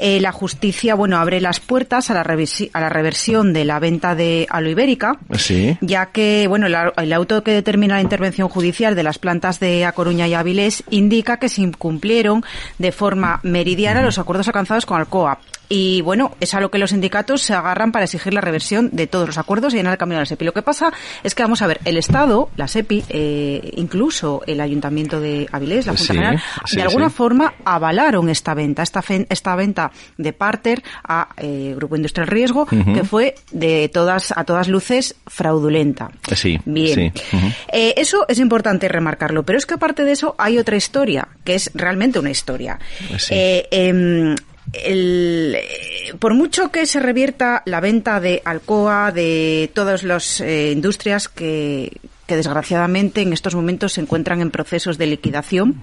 eh, 0.00 0.20
la 0.20 0.32
justicia, 0.32 0.94
bueno, 0.94 1.18
abre 1.18 1.40
las 1.40 1.60
puertas 1.60 2.10
a 2.10 2.14
la, 2.14 2.22
a 2.22 2.80
la 2.80 2.88
reversión 2.88 3.52
de 3.52 3.64
la 3.64 3.78
venta 3.78 4.14
de 4.14 4.46
Aloibérica 4.50 5.18
ya 5.80 6.06
que 6.06 6.46
bueno 6.48 6.66
el, 6.66 7.12
auto 7.12 7.42
que 7.42 7.52
determina 7.52 7.96
la 7.96 8.02
intervención 8.02 8.48
judicial 8.48 8.94
de 8.94 9.02
las 9.02 9.18
plantas 9.18 9.60
de 9.60 9.84
A 9.84 9.92
Coruña 9.92 10.26
y 10.26 10.34
Avilés 10.34 10.84
indica 10.90 11.38
que 11.38 11.48
se 11.48 11.62
incumplieron 11.62 12.44
de 12.78 12.92
forma 12.92 13.40
meridiana 13.42 14.02
los 14.02 14.18
acuerdos 14.18 14.48
alcanzados 14.48 14.86
con 14.86 14.98
Alcoa. 14.98 15.38
Y 15.70 16.00
bueno, 16.00 16.34
es 16.40 16.54
a 16.54 16.60
lo 16.60 16.70
que 16.70 16.78
los 16.78 16.90
sindicatos 16.90 17.42
se 17.42 17.52
agarran 17.52 17.92
para 17.92 18.06
exigir 18.06 18.32
la 18.32 18.40
reversión 18.40 18.77
de 18.82 19.06
todos 19.06 19.26
los 19.26 19.38
acuerdos 19.38 19.74
y 19.74 19.76
llenar 19.76 19.92
el 19.92 19.98
camino 19.98 20.16
de 20.16 20.22
la 20.22 20.26
SEPI. 20.26 20.44
Lo 20.44 20.52
que 20.52 20.62
pasa 20.62 20.92
es 21.22 21.34
que, 21.34 21.42
vamos 21.42 21.62
a 21.62 21.66
ver, 21.66 21.80
el 21.84 21.96
Estado, 21.96 22.50
la 22.56 22.68
SEPI, 22.68 23.04
eh, 23.08 23.72
incluso 23.76 24.42
el 24.46 24.60
Ayuntamiento 24.60 25.20
de 25.20 25.48
Avilés, 25.52 25.86
la 25.86 25.92
Junta 25.92 26.12
General, 26.12 26.42
de 26.72 26.82
alguna 26.82 27.10
forma 27.10 27.54
avalaron 27.64 28.28
esta 28.28 28.54
venta, 28.54 28.82
esta, 28.82 29.02
esta 29.28 29.56
venta 29.56 29.90
de 30.16 30.32
Parter 30.32 30.82
a 31.04 31.28
eh, 31.36 31.72
Grupo 31.76 31.96
Industrial 31.96 32.26
Riesgo, 32.26 32.66
que 32.66 33.04
fue 33.04 33.34
de 33.50 33.88
todas 33.92 34.32
a 34.36 34.44
todas 34.44 34.68
luces 34.68 35.16
fraudulenta. 35.26 36.10
Sí. 36.34 36.58
Bien. 36.64 37.12
Eh, 37.72 37.94
eso 37.96 38.24
es 38.28 38.38
importante 38.38 38.88
remarcarlo, 38.88 39.42
pero 39.44 39.58
es 39.58 39.66
que 39.66 39.74
aparte 39.74 40.04
de 40.04 40.12
eso 40.12 40.34
hay 40.38 40.58
otra 40.58 40.76
historia, 40.76 41.28
que 41.44 41.54
es 41.54 41.70
realmente 41.74 42.18
una 42.18 42.30
historia. 42.30 42.78
Em, 43.30 44.34
el, 44.72 45.56
por 46.18 46.34
mucho 46.34 46.70
que 46.70 46.86
se 46.86 47.00
revierta 47.00 47.62
la 47.66 47.80
venta 47.80 48.20
de 48.20 48.42
Alcoa, 48.44 49.12
de 49.12 49.70
todas 49.74 50.02
las 50.02 50.40
eh, 50.40 50.72
industrias 50.72 51.28
que, 51.28 51.92
que 52.26 52.36
desgraciadamente 52.36 53.22
en 53.22 53.32
estos 53.32 53.54
momentos 53.54 53.94
se 53.94 54.02
encuentran 54.02 54.42
en 54.42 54.50
procesos 54.50 54.98
de 54.98 55.06
liquidación, 55.06 55.80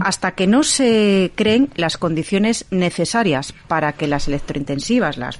hasta 0.00 0.30
que 0.30 0.46
no 0.46 0.62
se 0.62 1.32
creen 1.34 1.70
las 1.74 1.98
condiciones 1.98 2.66
necesarias 2.70 3.52
para 3.66 3.92
que 3.92 4.06
las 4.06 4.28
electrointensivas, 4.28 5.18
las 5.18 5.38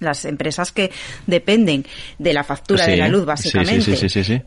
las 0.00 0.24
empresas 0.26 0.70
que 0.70 0.90
dependen 1.26 1.86
de 2.18 2.34
la 2.34 2.44
factura 2.44 2.86
de 2.86 2.96
la 2.96 3.08
luz, 3.08 3.24
básicamente, 3.24 3.96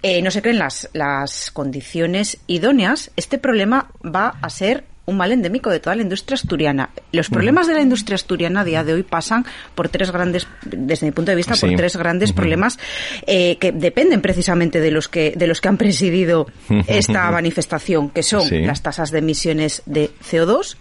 eh, 0.03 0.21
no 0.21 0.29
se 0.29 0.41
creen 0.41 0.59
las, 0.59 0.89
las 0.93 1.49
condiciones 1.51 2.37
idóneas, 2.45 3.09
este 3.15 3.39
problema 3.39 3.89
va 4.05 4.35
a 4.41 4.49
ser 4.51 4.83
un 5.07 5.15
mal 5.15 5.31
endémico 5.31 5.69
de 5.69 5.79
toda 5.79 5.95
la 5.95 6.01
industria 6.01 6.35
asturiana. 6.35 6.89
Los 7.13 7.29
problemas 7.29 7.65
de 7.65 7.73
la 7.73 7.81
industria 7.81 8.15
asturiana 8.15 8.61
a 8.61 8.63
día 8.65 8.83
de 8.83 8.93
hoy 8.93 9.03
pasan 9.03 9.45
por 9.73 9.87
tres 9.87 10.11
grandes, 10.11 10.47
desde 10.65 11.05
mi 11.05 11.13
punto 11.13 11.31
de 11.31 11.37
vista, 11.37 11.55
por 11.55 11.73
tres 11.75 11.95
grandes 11.95 12.33
problemas 12.33 12.77
eh, 13.25 13.57
que 13.57 13.71
dependen 13.71 14.21
precisamente 14.21 14.81
de 14.81 14.91
los 14.91 15.07
que 15.07 15.33
de 15.35 15.47
los 15.47 15.61
que 15.61 15.69
han 15.69 15.77
presidido 15.77 16.47
esta 16.87 17.31
manifestación, 17.31 18.09
que 18.09 18.21
son 18.21 18.43
las 18.67 18.83
tasas 18.83 19.11
de 19.11 19.19
emisiones 19.19 19.81
de 19.85 20.11
CO2, 20.29 20.75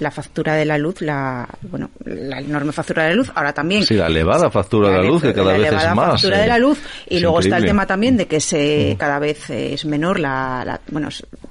la 0.00 0.10
factura 0.10 0.54
de 0.54 0.64
la 0.64 0.78
luz, 0.78 1.00
la 1.00 1.48
bueno, 1.62 1.90
la 2.04 2.40
enorme 2.40 2.72
factura 2.72 3.04
de 3.04 3.10
la 3.10 3.14
luz, 3.14 3.30
ahora 3.34 3.52
también. 3.52 3.84
Sí, 3.84 3.94
la 3.94 4.06
elevada 4.06 4.50
factura 4.50 4.88
de 4.88 4.96
la 4.96 5.02
luz, 5.04 5.22
que 5.22 5.32
cada 5.32 5.52
vez 5.52 5.68
es 5.68 5.72
más. 5.72 5.84
La 5.84 5.94
factura 5.94 6.38
de 6.38 6.46
la 6.46 6.58
luz, 6.58 6.80
y 7.08 7.20
luego 7.20 7.40
está 7.40 7.58
el 7.58 7.66
tema 7.66 7.86
también 7.86 8.16
de 8.16 8.26
que 8.26 8.40
se 8.40 8.96
cada 8.98 9.18
vez 9.18 9.48
es 9.50 9.84
menor 9.84 10.18
la, 10.18 10.80
bueno, 10.90 11.08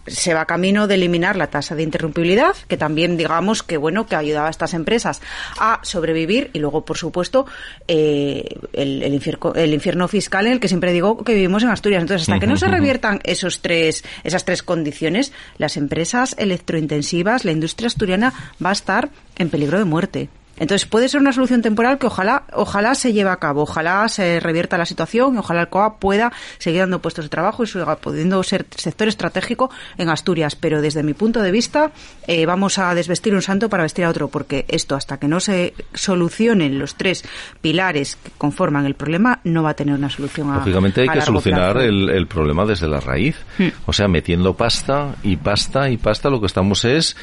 se 0.09 0.33
va 0.33 0.45
camino 0.45 0.87
de 0.87 0.95
eliminar 0.95 1.35
la 1.35 1.47
tasa 1.47 1.75
de 1.75 1.83
interrumpibilidad, 1.83 2.55
que 2.67 2.77
también 2.77 3.17
digamos 3.17 3.63
que 3.63 3.77
bueno, 3.77 4.07
que 4.07 4.15
ayudaba 4.15 4.47
a 4.47 4.51
estas 4.51 4.73
empresas 4.73 5.21
a 5.59 5.79
sobrevivir, 5.83 6.49
y 6.53 6.59
luego, 6.59 6.85
por 6.85 6.97
supuesto, 6.97 7.45
eh, 7.87 8.55
el, 8.73 9.03
el, 9.03 9.13
infierno, 9.13 9.53
el 9.55 9.73
infierno 9.73 10.07
fiscal 10.07 10.47
en 10.47 10.53
el 10.53 10.59
que 10.59 10.67
siempre 10.67 10.91
digo 10.93 11.23
que 11.23 11.33
vivimos 11.33 11.63
en 11.63 11.69
Asturias. 11.69 12.01
Entonces, 12.01 12.27
hasta 12.27 12.39
que 12.39 12.47
no 12.47 12.57
se 12.57 12.67
reviertan 12.67 13.19
esos 13.23 13.61
tres, 13.61 14.03
esas 14.23 14.45
tres 14.45 14.63
condiciones, 14.63 15.31
las 15.57 15.77
empresas 15.77 16.35
electrointensivas, 16.37 17.45
la 17.45 17.51
industria 17.51 17.87
asturiana 17.87 18.33
va 18.63 18.69
a 18.69 18.73
estar 18.73 19.09
en 19.37 19.49
peligro 19.49 19.77
de 19.77 19.85
muerte. 19.85 20.29
Entonces 20.59 20.87
puede 20.87 21.09
ser 21.09 21.21
una 21.21 21.33
solución 21.33 21.61
temporal 21.61 21.97
que 21.97 22.07
ojalá, 22.07 22.43
ojalá 22.53 22.95
se 22.95 23.13
lleve 23.13 23.29
a 23.29 23.37
cabo, 23.37 23.63
ojalá 23.63 24.07
se 24.09 24.39
revierta 24.39 24.77
la 24.77 24.85
situación, 24.85 25.37
ojalá 25.37 25.61
el 25.61 25.69
COA 25.69 25.97
pueda 25.97 26.31
seguir 26.57 26.81
dando 26.81 26.99
puestos 26.99 27.25
de 27.25 27.29
trabajo 27.29 27.63
y 27.63 27.67
siga 27.67 27.95
pudiendo 27.97 28.41
ser 28.43 28.65
sector 28.75 29.07
estratégico 29.07 29.71
en 29.97 30.09
Asturias. 30.09 30.55
Pero 30.55 30.81
desde 30.81 31.03
mi 31.03 31.13
punto 31.13 31.41
de 31.41 31.51
vista 31.51 31.91
eh, 32.27 32.45
vamos 32.45 32.77
a 32.77 32.93
desvestir 32.93 33.33
un 33.33 33.41
santo 33.41 33.69
para 33.69 33.83
vestir 33.83 34.05
a 34.05 34.09
otro, 34.09 34.27
porque 34.27 34.65
esto 34.67 34.95
hasta 34.95 35.17
que 35.17 35.27
no 35.27 35.39
se 35.39 35.73
solucionen 35.93 36.79
los 36.79 36.95
tres 36.95 37.23
pilares 37.61 38.17
que 38.17 38.31
conforman 38.37 38.85
el 38.85 38.95
problema 38.95 39.39
no 39.43 39.63
va 39.63 39.71
a 39.71 39.73
tener 39.73 39.95
una 39.95 40.09
solución. 40.09 40.51
A, 40.51 40.57
Lógicamente 40.57 41.01
hay 41.01 41.09
que 41.09 41.21
solucionar 41.21 41.77
el, 41.77 42.27
problema 42.27 42.65
desde 42.65 42.87
la 42.87 42.99
raíz, 42.99 43.35
hmm. 43.57 43.67
o 43.85 43.93
sea 43.93 44.07
metiendo 44.07 44.53
pasta 44.55 45.15
y 45.23 45.37
pasta 45.37 45.89
y 45.89 45.97
pasta. 45.97 46.29
Lo 46.29 46.39
que 46.39 46.47
estamos 46.47 46.85
es 46.85 47.15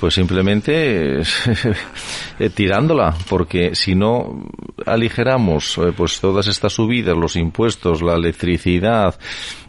pues 0.00 0.14
simplemente 0.14 1.20
eh, 1.20 2.50
tirándola, 2.54 3.14
porque 3.28 3.74
si 3.74 3.94
no 3.94 4.48
aligeramos 4.86 5.76
eh, 5.76 5.92
pues 5.94 6.18
todas 6.20 6.46
estas 6.46 6.72
subidas, 6.72 7.16
los 7.16 7.36
impuestos, 7.36 8.00
la 8.00 8.14
electricidad, 8.14 9.14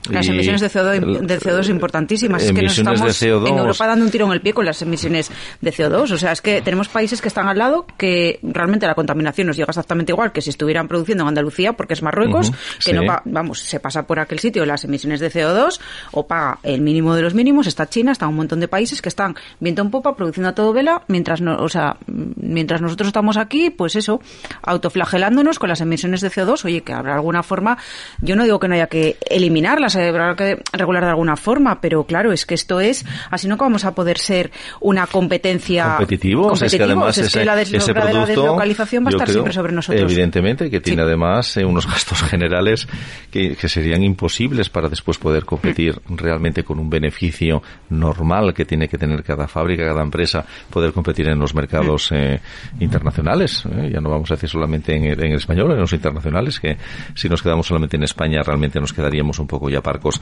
las 0.10 0.28
emisiones 0.28 0.62
de 0.62 0.70
CO2, 0.70 1.20
de 1.20 1.40
CO2 1.40 1.70
importantísimas. 1.70 2.44
Es 2.44 2.52
que 2.52 2.62
nos 2.62 2.78
estamos 2.78 3.22
en 3.22 3.58
Europa 3.58 3.88
dando 3.88 4.06
un 4.06 4.12
tiro 4.12 4.26
en 4.26 4.32
el 4.32 4.42
pie 4.42 4.54
con 4.54 4.66
las 4.66 4.82
emisiones 4.82 5.32
de 5.62 5.72
CO2. 5.74 6.12
O 6.12 6.18
sea, 6.18 6.32
es 6.32 6.42
que 6.42 6.62
tenemos 6.62 6.90
países 6.90 7.22
que 7.22 7.28
están 7.28 7.48
al 7.48 7.58
lado 7.58 7.86
que 7.98 8.40
realmente 8.42 8.88
la 8.88 8.96
contaminación 8.96 9.48
nos 9.48 9.58
llega 9.58 9.70
exactamente 9.70 10.12
igual 10.12 10.32
que 10.32 10.42
si 10.42 10.50
estuvieran 10.50 10.88
produciendo 10.88 11.24
en 11.24 11.30
Andalucía, 11.30 11.74
porque 11.74 11.94
es 11.94 12.02
Marruecos, 12.02 12.52
que 12.84 12.94
no 12.94 13.04
vamos, 13.26 13.60
se 13.60 13.80
pasa 13.80 14.08
por 14.08 14.20
aquel 14.20 14.40
sitio 14.40 14.66
las 14.66 14.84
emisiones 14.84 15.20
de 15.20 15.32
CO2 15.32 15.80
o 16.12 16.26
paga 16.28 16.60
el 16.64 16.82
mínimo 16.82 17.16
de 17.16 17.22
los 17.22 17.34
mínimos. 17.34 17.68
Está 17.68 17.88
China, 17.88 18.12
está 18.12 18.28
un 18.28 18.36
montón 18.36 18.60
de 18.60 18.68
países 18.68 19.02
que 19.02 19.10
están 19.10 19.36
viento 19.60 19.82
en 19.82 19.92
popa 19.92 20.16
produciendo 20.16 20.50
a 20.50 20.56
todo 20.56 20.74
vela, 20.74 21.04
mientras 21.08 21.42
no, 21.42 21.58
o 21.58 21.70
sea, 21.70 21.98
mientras 22.08 22.82
nosotros 22.82 23.08
estamos 23.08 23.38
aquí, 23.38 23.70
pues 23.70 23.96
eso, 23.96 24.22
autoflagelándonos 24.64 25.60
con 25.60 25.70
las 25.70 25.82
emisiones 25.82 26.22
de 26.22 26.30
CO2. 26.30 26.66
Oye, 26.66 26.82
que 26.82 26.94
habrá 26.94 27.16
alguna 27.16 27.44
forma, 27.44 27.78
yo 28.22 28.36
no 28.36 28.44
digo 28.44 28.60
que 28.60 28.68
no 28.68 28.76
haya 28.76 28.88
que 28.88 29.18
eliminarlas 29.30 29.91
habrá 29.96 30.36
que 30.36 30.62
regular 30.74 31.04
de 31.04 31.10
alguna 31.10 31.36
forma, 31.36 31.82
pero 31.82 32.04
claro, 32.06 32.32
es 32.32 32.46
que 32.46 32.56
esto 32.56 32.80
es, 32.80 33.06
así 33.30 33.48
no 33.48 33.58
vamos 33.58 33.86
a 33.86 33.94
poder 33.94 34.18
ser 34.18 34.52
una 34.80 35.08
competencia 35.08 35.98
competitivo, 35.98 36.54
es 36.54 36.76
que 36.76 36.84
además 36.84 37.18
ese, 37.18 37.46
la, 37.46 37.54
producto, 37.54 38.26
deslocalización 38.26 39.06
va 39.06 39.10
a 39.10 39.12
estar 39.12 39.30
siempre 39.30 39.54
sobre 39.54 39.74
nosotros. 39.74 40.12
Evidentemente, 40.12 40.70
que 40.70 40.82
tiene 40.82 41.02
además 41.04 41.58
eh, 41.58 41.66
unos 41.66 41.88
gastos 41.92 42.22
generales 42.24 42.88
que, 43.30 43.56
serían 43.72 44.04
imposibles 44.04 44.70
para 44.70 44.90
después 44.90 45.18
poder 45.18 45.46
competir 45.46 46.02
mm. 46.08 46.16
realmente 46.18 46.64
con 46.64 46.78
un 46.80 46.90
beneficio 46.90 47.62
normal 47.90 48.54
que 48.54 48.66
tiene 48.66 48.90
que 48.90 48.98
tener 48.98 49.24
cada 49.24 49.48
fábrica, 49.48 49.86
cada 49.86 50.02
empresa, 50.02 50.46
poder 50.70 50.92
competir 50.92 51.30
en 51.30 51.40
los 51.40 51.56
mercados 51.56 52.12
mm. 52.12 52.16
eh, 52.16 52.42
internacionales. 52.80 53.64
Eh. 53.66 53.92
ya 53.94 54.02
no 54.02 54.10
vamos 54.10 54.30
a 54.32 54.36
decir 54.36 54.50
solamente 54.50 54.96
en, 54.96 55.06
en 55.06 55.32
el 55.32 55.38
español, 55.38 55.72
en 55.72 55.80
los 55.80 55.94
internacionales, 55.94 56.60
que 56.60 56.78
si 57.16 57.30
nos 57.30 57.42
quedamos 57.42 57.68
solamente 57.68 57.96
en 57.96 58.04
España 58.04 58.42
realmente 58.44 58.80
nos 58.80 58.94
quedaríamos 58.94 59.40
un 59.40 59.48
poco 59.48 59.70
ya 59.70 59.81
Parcos. 59.82 60.22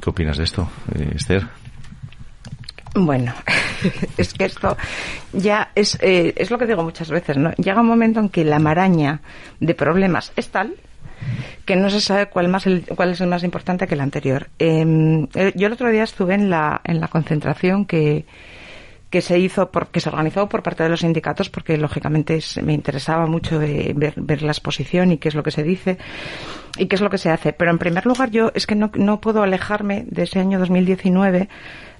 ¿Qué 0.00 0.10
opinas 0.10 0.38
de 0.38 0.44
esto, 0.44 0.68
eh, 0.94 1.12
Esther? 1.14 1.46
Bueno, 2.94 3.32
es 4.16 4.32
que 4.32 4.44
esto 4.44 4.76
ya 5.32 5.70
es, 5.74 5.98
eh, 6.00 6.34
es 6.36 6.50
lo 6.50 6.58
que 6.58 6.66
digo 6.66 6.82
muchas 6.82 7.10
veces, 7.10 7.36
¿no? 7.36 7.52
Llega 7.52 7.80
un 7.80 7.86
momento 7.86 8.20
en 8.20 8.28
que 8.28 8.44
la 8.44 8.58
maraña 8.58 9.20
de 9.60 9.74
problemas 9.74 10.32
es 10.36 10.48
tal 10.48 10.74
que 11.64 11.76
no 11.76 11.90
se 11.90 12.00
sabe 12.00 12.26
cuál, 12.26 12.48
más 12.48 12.64
cuál 12.96 13.10
es 13.10 13.20
el 13.20 13.28
más 13.28 13.44
importante 13.44 13.86
que 13.86 13.94
el 13.94 14.00
anterior. 14.00 14.48
Em, 14.58 15.24
eh, 15.34 15.52
yo 15.54 15.66
el 15.66 15.72
otro 15.72 15.90
día 15.90 16.04
estuve 16.04 16.34
en 16.34 16.48
la, 16.48 16.80
en 16.84 17.00
la 17.00 17.08
concentración 17.08 17.84
que, 17.84 18.24
que 19.10 19.20
se 19.20 19.38
hizo, 19.38 19.70
por, 19.70 19.88
que 19.88 20.00
se 20.00 20.08
organizó 20.08 20.48
por 20.48 20.62
parte 20.62 20.82
de 20.82 20.88
los 20.88 21.00
sindicatos, 21.00 21.50
porque 21.50 21.76
lógicamente 21.76 22.38
me 22.62 22.72
interesaba 22.72 23.26
mucho 23.26 23.58
ver, 23.58 24.14
ver, 24.16 24.42
la 24.42 24.52
exposición 24.52 25.12
y 25.12 25.18
qué 25.18 25.28
es 25.28 25.34
lo 25.34 25.42
que 25.42 25.50
se 25.50 25.62
dice 25.62 25.98
y 26.78 26.86
qué 26.86 26.96
es 26.96 27.02
lo 27.02 27.10
que 27.10 27.18
se 27.18 27.30
hace. 27.30 27.52
Pero 27.52 27.70
en 27.70 27.78
primer 27.78 28.06
lugar, 28.06 28.30
yo 28.30 28.50
es 28.54 28.66
que 28.66 28.74
no, 28.74 28.90
no 28.94 29.20
puedo 29.20 29.42
alejarme 29.42 30.04
de 30.08 30.22
ese 30.22 30.40
año 30.40 30.58
2019, 30.58 31.48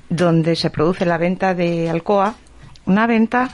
donde 0.08 0.56
se 0.56 0.70
produce 0.70 1.04
la 1.04 1.18
venta 1.18 1.54
de 1.54 1.90
Alcoa, 1.90 2.35
una 2.87 3.06
venta 3.06 3.50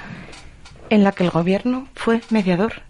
en 0.90 1.04
la 1.04 1.12
que 1.12 1.24
el 1.24 1.30
gobierno 1.30 1.88
fue 1.94 2.20
mediador. 2.30 2.82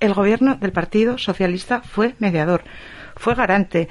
El 0.00 0.14
gobierno 0.14 0.56
del 0.56 0.72
Partido 0.72 1.16
Socialista 1.16 1.80
fue 1.80 2.14
mediador, 2.18 2.64
fue 3.16 3.34
garante. 3.34 3.88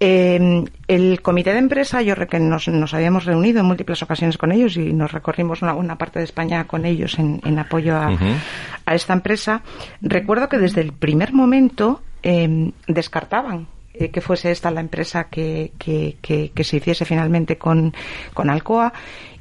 Eh, 0.00 0.64
el 0.86 1.22
comité 1.22 1.52
de 1.52 1.58
empresa, 1.58 2.02
yo 2.02 2.14
que 2.14 2.38
nos, 2.38 2.68
nos, 2.68 2.94
habíamos 2.94 3.24
reunido 3.24 3.60
en 3.60 3.66
múltiples 3.66 4.00
ocasiones 4.02 4.38
con 4.38 4.52
ellos 4.52 4.76
y 4.76 4.92
nos 4.92 5.10
recorrimos 5.10 5.60
una, 5.62 5.98
parte 5.98 6.20
de 6.20 6.24
España 6.24 6.64
con 6.68 6.84
ellos 6.84 7.18
en, 7.18 7.58
apoyo 7.58 7.96
a, 7.96 8.94
esta 8.94 9.12
empresa. 9.12 9.62
Recuerdo 10.00 10.48
que 10.48 10.58
desde 10.58 10.82
el 10.82 10.92
primer 10.92 11.32
momento 11.32 12.02
em, 12.22 12.72
descartaban 12.86 13.66
eh, 13.94 14.10
que 14.10 14.20
fuese 14.20 14.52
esta 14.52 14.70
la 14.70 14.80
empresa 14.80 15.24
que, 15.24 15.72
que, 15.78 16.64
se 16.64 16.76
hiciese 16.76 17.04
finalmente 17.04 17.58
con, 17.58 17.92
con 18.32 18.48
Alcoa. 18.48 18.92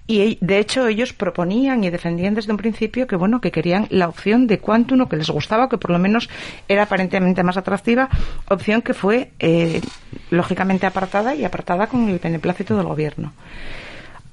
Y 0.07 0.37
de 0.39 0.57
hecho 0.57 0.87
ellos 0.87 1.11
proponían 1.11 1.83
y 1.83 1.89
defendían 1.89 2.33
desde 2.33 2.51
un 2.51 2.57
principio 2.57 3.07
que 3.07 3.17
bueno 3.17 3.41
que 3.41 3.51
querían 3.51 3.87
la 3.89 4.07
opción 4.07 4.47
de 4.47 4.57
Quantum 4.57 5.05
que 5.07 5.17
les 5.17 5.29
gustaba 5.29 5.67
que 5.67 5.77
por 5.77 5.91
lo 5.91 5.99
menos 5.99 6.29
era 6.69 6.83
aparentemente 6.83 7.43
más 7.43 7.57
atractiva 7.57 8.07
opción 8.47 8.81
que 8.81 8.93
fue 8.93 9.31
eh, 9.39 9.81
lógicamente 10.31 10.85
apartada 10.85 11.35
y 11.35 11.43
apartada 11.43 11.87
con 11.87 12.07
el 12.07 12.19
beneplácito 12.19 12.77
del 12.77 12.85
gobierno 12.85 13.33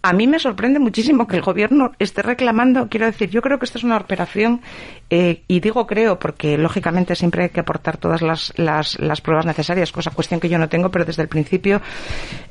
a 0.04 0.12
mí 0.12 0.26
me 0.26 0.38
sorprende 0.38 0.78
muchísimo 0.78 1.26
que 1.26 1.37
el 1.37 1.42
gobierno 1.42 1.92
esté 1.99 2.20
reclamando, 2.20 2.88
quiero 2.90 3.06
decir, 3.06 3.30
yo 3.30 3.40
creo 3.40 3.58
que 3.58 3.64
esto 3.64 3.78
es 3.78 3.84
una 3.84 3.96
operación, 3.96 4.61
eh, 5.08 5.44
y 5.49 5.61
digo 5.61 5.87
creo 5.87 6.18
porque 6.18 6.58
lógicamente 6.58 7.14
siempre 7.14 7.44
hay 7.44 7.49
que 7.49 7.61
aportar 7.61 7.96
todas 7.96 8.20
las, 8.20 8.52
las, 8.58 8.99
las, 8.99 9.23
pruebas 9.23 9.46
necesarias, 9.46 9.92
cosa 9.92 10.11
cuestión 10.11 10.40
que 10.40 10.50
yo 10.50 10.58
no 10.58 10.68
tengo, 10.68 10.90
pero 10.90 11.06
desde 11.06 11.23
el 11.23 11.28
principio 11.28 11.80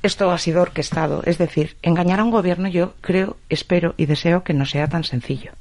esto 0.01 0.31
ha 0.31 0.39
sido 0.39 0.63
orquestado. 0.63 1.21
Es 1.25 1.37
decir, 1.37 1.77
engañar 1.83 2.21
a 2.21 2.23
un 2.23 2.31
gobierno 2.31 2.69
yo 2.69 2.95
creo, 3.01 3.37
espero 3.49 3.93
y 3.97 4.07
deseo 4.07 4.43
que 4.43 4.55
no 4.55 4.65
sea 4.65 4.87
tan 4.87 5.03
sencillo. 5.03 5.51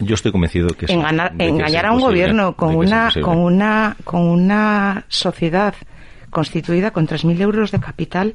Yo 0.00 0.16
estoy 0.16 0.32
convencido 0.32 0.70
que 0.70 0.92
engañar, 0.92 1.32
engañar 1.38 1.86
a 1.86 1.92
un 1.92 2.00
gobierno 2.00 2.56
con 2.56 2.74
una, 2.74 3.12
con 3.22 3.38
una, 3.38 3.96
con 4.02 4.22
una 4.22 5.04
sociedad 5.06 5.76
constituida 6.30 6.90
con 6.90 7.06
3.000 7.06 7.40
euros 7.40 7.70
de 7.70 7.78
capital 7.78 8.34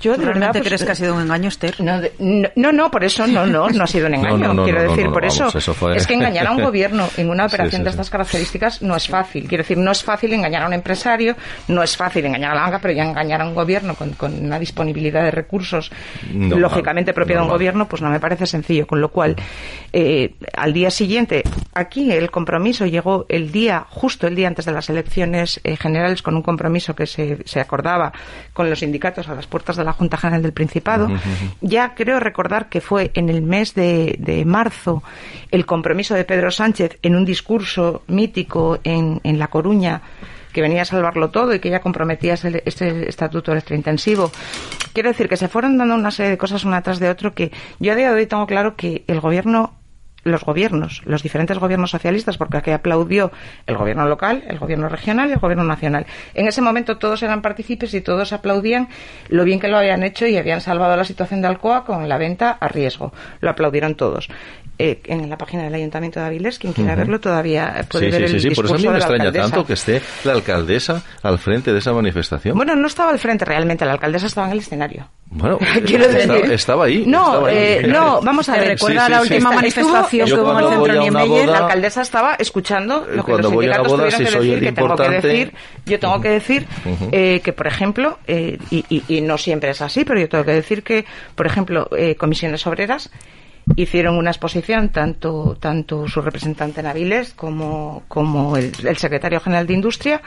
yo 0.00 0.16
de 0.16 0.24
verdad 0.24 0.50
pues, 0.52 0.64
crees 0.64 0.84
que 0.84 0.92
ha 0.92 0.94
sido 0.94 1.14
un 1.14 1.22
engaño, 1.22 1.48
Esther? 1.48 1.76
No, 1.80 2.72
no, 2.72 2.90
por 2.90 3.04
eso 3.04 3.26
no, 3.26 3.46
no, 3.46 3.68
no 3.68 3.84
ha 3.84 3.86
sido 3.86 4.06
un 4.06 4.14
engaño. 4.14 4.64
quiero 4.64 4.82
decir, 4.90 5.08
por 5.10 5.24
eso, 5.24 5.48
es 5.94 6.06
que 6.06 6.14
engañar 6.14 6.46
a 6.46 6.52
un 6.52 6.62
gobierno 6.68 7.08
en 7.16 7.30
una 7.30 7.46
operación 7.46 7.84
de 7.84 7.90
estas 7.90 8.10
características 8.10 8.82
no 8.82 8.96
es 8.96 9.08
fácil. 9.08 9.48
Quiero 9.48 9.62
decir, 9.62 9.78
no 9.78 9.90
es 9.90 10.02
fácil 10.02 10.32
engañar 10.32 10.62
a 10.62 10.66
un 10.66 10.74
empresario, 10.74 11.36
no 11.68 11.82
es 11.82 11.96
fácil 11.96 12.24
engañar 12.26 12.52
a 12.52 12.54
la 12.54 12.62
banca, 12.62 12.78
pero 12.80 12.94
ya 12.94 13.04
engañar 13.04 13.40
a 13.42 13.46
un 13.46 13.54
gobierno 13.54 13.94
con, 13.94 14.14
una 14.34 14.58
disponibilidad 14.58 15.22
de 15.24 15.30
recursos 15.30 15.90
lógicamente 16.32 17.12
propia 17.12 17.36
de 17.36 17.42
un 17.42 17.48
gobierno, 17.48 17.88
pues 17.88 18.02
no 18.02 18.10
me 18.10 18.20
parece 18.20 18.46
sencillo. 18.46 18.86
Con 18.86 19.00
lo 19.00 19.10
cual, 19.10 19.36
eh, 19.92 20.34
al 20.56 20.72
día 20.72 20.90
siguiente, 20.90 21.42
aquí 21.74 22.12
el 22.12 22.30
compromiso 22.30 22.86
llegó 22.86 23.26
el 23.28 23.50
día, 23.50 23.86
justo 23.88 24.26
el 24.26 24.34
día 24.34 24.48
antes 24.48 24.64
de 24.64 24.72
las 24.72 24.88
elecciones 24.90 25.60
eh, 25.64 25.76
generales, 25.76 26.22
con 26.22 26.36
un 26.36 26.42
compromiso 26.42 26.94
que 26.94 27.06
se, 27.06 27.38
se 27.44 27.60
acordaba 27.60 28.12
con 28.52 28.68
los 28.70 28.80
sindicatos 28.80 29.28
a 29.28 29.34
las 29.34 29.46
puertas 29.48 29.76
de 29.76 29.84
la 29.84 29.92
Junta 29.92 30.16
General 30.16 30.42
del 30.42 30.52
Principado. 30.52 31.08
Ya 31.60 31.94
creo 31.94 32.20
recordar 32.20 32.68
que 32.68 32.80
fue 32.80 33.10
en 33.14 33.28
el 33.28 33.42
mes 33.42 33.74
de, 33.74 34.44
marzo 34.46 35.02
el 35.50 35.66
compromiso 35.66 36.14
de 36.14 36.24
Pedro 36.24 36.50
Sánchez 36.50 36.98
en 37.02 37.16
un 37.16 37.24
discurso 37.24 38.02
mítico 38.06 38.78
en, 38.84 39.20
en 39.24 39.38
La 39.38 39.48
Coruña 39.48 40.02
que 40.52 40.62
venía 40.62 40.82
a 40.82 40.84
salvarlo 40.84 41.30
todo 41.30 41.54
y 41.54 41.60
que 41.60 41.70
ya 41.70 41.80
comprometía 41.80 42.34
ese, 42.34 42.62
este 42.64 43.08
estatuto 43.08 43.52
electrointensivo. 43.52 44.30
Quiero 44.92 45.10
decir 45.10 45.28
que 45.28 45.36
se 45.36 45.48
fueron 45.48 45.78
dando 45.78 45.94
una 45.94 46.10
serie 46.10 46.30
de 46.30 46.38
cosas 46.38 46.64
una 46.64 46.82
tras 46.82 46.98
de 46.98 47.10
otro 47.10 47.34
que 47.34 47.52
yo 47.78 47.92
a 47.92 47.94
día 47.94 48.10
de 48.10 48.16
hoy 48.16 48.26
tengo 48.26 48.46
claro 48.46 48.74
que 48.74 49.04
el 49.06 49.20
gobierno 49.20 49.74
los 50.24 50.44
gobiernos, 50.44 51.02
los 51.04 51.22
diferentes 51.22 51.58
gobiernos 51.58 51.90
socialistas, 51.90 52.36
porque 52.36 52.58
aquí 52.58 52.70
aplaudió 52.70 53.30
el 53.66 53.76
gobierno 53.76 54.06
local, 54.06 54.44
el 54.46 54.58
gobierno 54.58 54.88
regional 54.88 55.28
y 55.28 55.32
el 55.32 55.38
gobierno 55.38 55.64
nacional. 55.64 56.06
En 56.34 56.46
ese 56.46 56.60
momento 56.60 56.98
todos 56.98 57.22
eran 57.22 57.42
partícipes 57.42 57.94
y 57.94 58.00
todos 58.00 58.32
aplaudían 58.32 58.88
lo 59.28 59.44
bien 59.44 59.60
que 59.60 59.68
lo 59.68 59.78
habían 59.78 60.02
hecho 60.02 60.26
y 60.26 60.36
habían 60.36 60.60
salvado 60.60 60.96
la 60.96 61.04
situación 61.04 61.40
de 61.40 61.48
Alcoa 61.48 61.84
con 61.84 62.08
la 62.08 62.18
venta 62.18 62.50
a 62.50 62.68
riesgo. 62.68 63.12
Lo 63.40 63.50
aplaudieron 63.50 63.94
todos. 63.94 64.28
Eh, 64.80 65.00
en 65.06 65.28
la 65.28 65.36
página 65.36 65.64
del 65.64 65.74
Ayuntamiento 65.74 66.20
de 66.20 66.26
Avilés, 66.26 66.56
quien 66.56 66.72
quiera 66.72 66.94
verlo 66.94 67.18
todavía 67.18 67.84
puede 67.90 68.12
ver 68.12 68.22
el 68.22 68.40
sí, 68.40 68.50
Por 68.50 68.66
eso 68.66 68.76
a 68.76 68.78
mí 68.78 68.86
me 68.86 68.98
extraña 68.98 69.32
tanto 69.32 69.66
que 69.66 69.72
esté 69.72 70.00
la 70.22 70.32
alcaldesa 70.32 71.02
al 71.22 71.38
frente 71.40 71.72
de 71.72 71.80
esa 71.80 71.92
manifestación. 71.92 72.56
Bueno, 72.56 72.76
no 72.76 72.86
estaba 72.86 73.10
al 73.10 73.18
frente 73.18 73.44
realmente, 73.44 73.84
la 73.84 73.92
alcaldesa 73.92 74.26
estaba 74.26 74.46
en 74.46 74.52
el 74.52 74.60
escenario. 74.60 75.08
Bueno, 75.30 75.58
estaba, 76.52 76.84
ahí. 76.84 77.04
No, 77.06 77.48
eh, 77.48 77.86
no, 77.88 78.20
vamos 78.22 78.48
a 78.48 78.52
ver. 78.52 78.68
Recuerda 78.68 79.08
la 79.08 79.20
última 79.20 79.50
manifestación 79.50 80.28
que 80.28 80.34
hubo 80.34 80.52
en 80.52 80.64
el 80.64 80.70
centro 80.70 81.02
Niemeyer. 81.02 81.48
La 81.48 81.58
alcaldesa 81.58 82.02
estaba 82.02 82.34
escuchando 82.36 83.04
lo 83.12 83.24
que 83.24 83.32
los 83.32 83.46
sindicatos 83.48 83.88
boda, 83.88 84.08
tuvieron 84.08 84.40
que 84.40 84.48
decir, 84.48 84.60
que 84.60 84.72
tengo 84.72 84.96
que 84.96 85.08
decir, 85.08 85.54
yo 85.86 85.98
tengo 85.98 86.20
que 86.20 86.28
decir 86.28 86.66
eh, 87.10 87.40
que, 87.42 87.52
por 87.52 87.66
ejemplo, 87.66 88.18
eh, 88.28 88.58
y, 88.70 88.84
y, 88.88 89.02
y, 89.08 89.20
no 89.22 89.38
siempre 89.38 89.70
es 89.70 89.82
así, 89.82 90.04
pero 90.04 90.20
yo 90.20 90.28
tengo 90.28 90.44
que 90.44 90.52
decir 90.52 90.84
que, 90.84 91.04
por 91.34 91.46
ejemplo, 91.46 91.88
eh, 91.96 92.14
comisiones 92.14 92.64
obreras 92.66 93.10
hicieron 93.76 94.16
una 94.16 94.30
exposición 94.30 94.90
tanto 94.90 95.56
tanto 95.60 96.08
su 96.08 96.20
representante 96.20 96.80
en 96.80 96.86
Avilés 96.86 97.32
como, 97.34 98.02
como 98.08 98.56
el, 98.56 98.72
el 98.84 98.96
secretario 98.96 99.40
general 99.40 99.66
de 99.66 99.74
Industria 99.74 100.22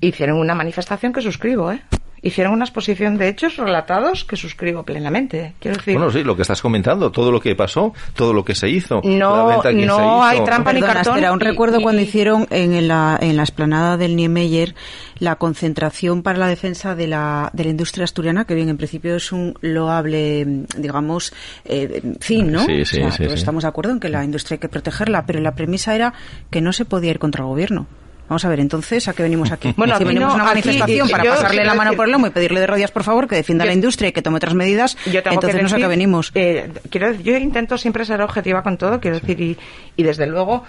hicieron 0.00 0.38
una 0.38 0.54
manifestación 0.54 1.12
que 1.12 1.22
suscribo, 1.22 1.72
¿eh? 1.72 1.82
Hicieron 2.26 2.52
una 2.52 2.64
exposición 2.64 3.16
de 3.18 3.28
hechos 3.28 3.56
relatados 3.56 4.24
que 4.24 4.36
suscribo 4.36 4.82
plenamente. 4.82 5.54
Quiero 5.60 5.76
decir. 5.76 5.94
Bueno, 5.94 6.10
sí, 6.10 6.24
lo 6.24 6.36
que 6.36 6.42
estás 6.42 6.60
comentando, 6.60 7.10
todo 7.10 7.30
lo 7.30 7.40
que 7.40 7.54
pasó, 7.54 7.92
todo 8.14 8.32
lo 8.32 8.44
que 8.44 8.54
se 8.54 8.68
hizo. 8.68 9.00
No, 9.04 9.62
no 9.62 10.24
hay 10.24 10.42
trampa 10.44 10.72
ni 10.72 10.80
cartón. 10.80 11.14
Espera, 11.14 11.32
un 11.32 11.40
recuerdo 11.40 11.80
cuando 11.80 12.02
hicieron 12.02 12.46
en 12.50 12.88
la, 12.88 13.18
en 13.20 13.36
la 13.36 13.42
esplanada 13.42 13.96
del 13.96 14.16
Niemeyer 14.16 14.74
la 15.18 15.36
concentración 15.36 16.22
para 16.22 16.38
la 16.38 16.48
defensa 16.48 16.94
de 16.94 17.06
la, 17.06 17.50
de 17.52 17.64
la 17.64 17.70
industria 17.70 18.04
asturiana, 18.04 18.44
que 18.44 18.54
bien, 18.54 18.68
en 18.68 18.76
principio 18.76 19.16
es 19.16 19.32
un 19.32 19.54
loable, 19.60 20.44
digamos, 20.76 21.32
eh, 21.64 22.02
fin, 22.20 22.52
¿no? 22.52 22.64
Sí, 22.66 22.84
sí, 22.84 23.00
sí, 23.16 23.24
Estamos 23.24 23.62
de 23.62 23.68
acuerdo 23.68 23.92
en 23.92 24.00
que 24.00 24.08
la 24.08 24.24
industria 24.24 24.56
hay 24.56 24.60
que 24.60 24.68
protegerla, 24.68 25.24
pero 25.26 25.40
la 25.40 25.54
premisa 25.54 25.94
era 25.94 26.12
que 26.50 26.60
no 26.60 26.72
se 26.72 26.84
podía 26.84 27.10
ir 27.10 27.18
contra 27.18 27.44
el 27.44 27.48
gobierno. 27.48 27.86
Vamos 28.28 28.44
a 28.44 28.48
ver, 28.48 28.60
entonces, 28.60 29.06
¿a 29.08 29.12
qué 29.12 29.22
venimos 29.22 29.52
aquí? 29.52 29.72
Bueno, 29.76 29.96
si 29.96 30.04
venimos 30.04 30.32
a 30.32 30.36
una 30.36 30.44
manifestación 30.44 31.08
para 31.08 31.24
pasarle 31.24 31.64
la 31.64 31.74
mano 31.74 31.92
por 31.94 32.06
el 32.06 32.12
lomo 32.12 32.26
y 32.26 32.30
pedirle 32.30 32.60
de 32.60 32.66
rodillas, 32.66 32.90
por 32.90 33.04
favor, 33.04 33.28
que 33.28 33.36
defienda 33.36 33.64
la 33.64 33.72
industria 33.72 34.08
y 34.08 34.12
que 34.12 34.22
tome 34.22 34.36
otras 34.36 34.54
medidas, 34.54 34.96
entonces 35.06 35.62
no 35.62 35.68
sé 35.68 35.76
a 35.76 35.78
qué 35.78 35.86
venimos. 35.86 36.32
Eh, 36.34 36.70
quiero, 36.90 37.12
yo 37.12 37.36
intento 37.36 37.78
siempre 37.78 38.04
ser 38.04 38.20
objetiva 38.22 38.62
con 38.62 38.78
todo, 38.78 39.00
quiero 39.00 39.20
decir, 39.20 39.40
y, 39.40 39.56
y 39.96 40.02
desde 40.02 40.26
luego 40.26 40.64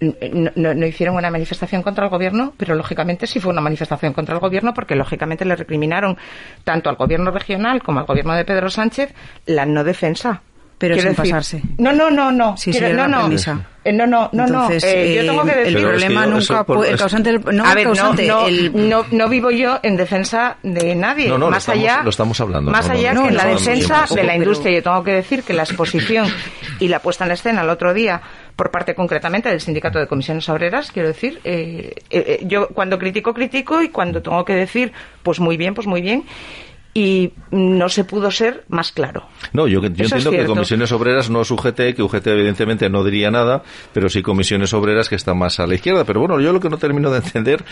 no, 0.00 0.74
no, 0.74 0.86
hicieron 0.86 1.16
una 1.16 1.30
manifestación 1.30 1.82
contra 1.82 2.04
el 2.04 2.10
gobierno, 2.10 2.54
pero 2.56 2.74
lógicamente 2.74 3.26
sí 3.26 3.40
fue 3.40 3.50
una 3.50 3.60
manifestación 3.60 4.12
contra 4.12 4.34
el 4.34 4.40
gobierno 4.40 4.72
porque 4.72 4.94
lógicamente 4.94 5.44
le 5.44 5.56
recriminaron 5.56 6.16
tanto 6.64 6.88
al 6.88 6.96
gobierno 6.96 7.30
regional 7.32 7.82
como 7.82 8.00
al 8.00 8.06
gobierno 8.06 8.34
de 8.34 8.44
Pedro 8.44 8.70
Sánchez 8.70 9.12
la 9.46 9.66
no 9.66 9.82
defensa 9.82 10.42
pero 10.78 10.98
sin 10.98 11.14
pasarse. 11.14 11.62
No, 11.76 11.92
no, 11.92 12.10
no, 12.10 12.30
no. 12.30 12.56
Sí, 12.56 12.72
sí, 12.72 12.80
no, 12.80 13.08
no. 13.08 13.28
Eh, 13.84 13.92
no, 13.92 14.06
no, 14.06 14.28
no, 14.32 14.44
Entonces, 14.44 14.84
no. 14.84 14.90
Eh, 14.90 15.14
yo 15.14 15.30
tengo 15.30 15.44
que 15.44 15.54
decir... 15.54 15.76
El 15.76 15.82
problema 15.82 16.26
nunca... 16.26 16.64
el 16.86 16.98
causante... 16.98 17.38
No, 17.38 17.64
a 17.64 17.74
ver, 17.74 17.84
causante, 17.84 18.26
no, 18.26 18.46
el... 18.46 18.88
no, 18.88 19.04
no, 19.10 19.28
vivo 19.28 19.50
yo 19.50 19.80
en 19.82 19.96
defensa 19.96 20.56
de 20.62 20.94
nadie. 20.94 21.28
No, 21.28 21.38
no, 21.38 21.48
más 21.48 21.66
lo 21.66 21.74
estamos, 21.74 21.80
allá, 21.80 22.02
lo 22.02 22.10
estamos 22.10 22.40
hablando. 22.40 22.70
Más 22.70 22.88
allá 22.88 23.12
que 23.12 23.28
en 23.28 23.36
la 23.36 23.46
defensa 23.46 24.04
de 24.14 24.24
la 24.24 24.36
industria. 24.36 24.76
Yo 24.76 24.82
tengo 24.82 25.02
que 25.02 25.12
decir 25.12 25.42
que 25.42 25.52
la 25.52 25.62
exposición 25.62 26.26
y 26.80 26.88
la 26.88 27.00
puesta 27.00 27.24
en 27.24 27.32
escena 27.32 27.62
el 27.62 27.70
otro 27.70 27.94
día 27.94 28.20
por 28.54 28.70
parte 28.70 28.94
concretamente 28.94 29.48
del 29.48 29.60
Sindicato 29.60 29.98
de 30.00 30.08
Comisiones 30.08 30.48
Obreras, 30.48 30.90
quiero 30.90 31.08
decir, 31.08 31.40
eh, 31.44 31.94
eh, 32.10 32.40
yo 32.42 32.68
cuando 32.68 32.98
critico, 32.98 33.32
critico 33.32 33.82
y 33.82 33.88
cuando 33.88 34.20
tengo 34.20 34.44
que 34.44 34.54
decir, 34.54 34.92
pues 35.22 35.38
muy 35.38 35.56
bien, 35.56 35.74
pues 35.74 35.86
muy 35.86 36.02
bien 36.02 36.24
y 36.98 37.32
no 37.52 37.88
se 37.88 38.02
pudo 38.02 38.28
ser 38.28 38.64
más 38.70 38.90
claro. 38.90 39.28
No, 39.52 39.68
yo, 39.68 39.78
entiendo 39.80 40.32
que 40.32 40.44
comisiones 40.46 40.90
obreras 40.90 41.30
no 41.30 41.42
es 41.42 41.50
UGT, 41.52 41.94
que 41.94 42.02
UGT 42.02 42.26
evidentemente 42.26 42.90
no 42.90 43.04
diría 43.04 43.30
nada, 43.30 43.62
pero 43.92 44.08
sí 44.08 44.20
comisiones 44.20 44.74
obreras 44.74 45.08
que 45.08 45.14
están 45.14 45.38
más 45.38 45.60
a 45.60 45.68
la 45.68 45.76
izquierda. 45.76 46.02
Pero 46.02 46.18
bueno, 46.18 46.40
yo 46.40 46.52
lo 46.52 46.58
que 46.58 46.68
no 46.68 46.76
termino 46.76 47.12
de 47.12 47.18
entender, 47.18 47.64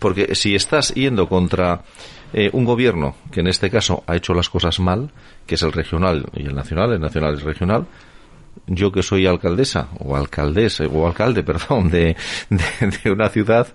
porque 0.00 0.34
si 0.34 0.56
estás 0.56 0.92
yendo 0.94 1.28
contra 1.28 1.82
eh, 2.32 2.50
un 2.52 2.64
gobierno 2.64 3.14
que 3.30 3.38
en 3.38 3.46
este 3.46 3.70
caso 3.70 4.02
ha 4.08 4.16
hecho 4.16 4.34
las 4.34 4.48
cosas 4.48 4.80
mal, 4.80 5.12
que 5.46 5.54
es 5.54 5.62
el 5.62 5.70
regional 5.70 6.26
y 6.34 6.46
el 6.46 6.54
nacional, 6.56 6.92
el 6.92 7.00
nacional 7.00 7.34
y 7.34 7.38
el 7.38 7.44
regional, 7.44 7.86
yo 8.66 8.90
que 8.90 9.04
soy 9.04 9.28
alcaldesa 9.28 9.90
o 10.00 10.16
alcaldesa 10.16 10.86
o 10.86 11.06
alcalde, 11.06 11.42
perdón, 11.44 11.88
de, 11.88 12.16
de 12.50 13.10
una 13.12 13.28
ciudad 13.28 13.68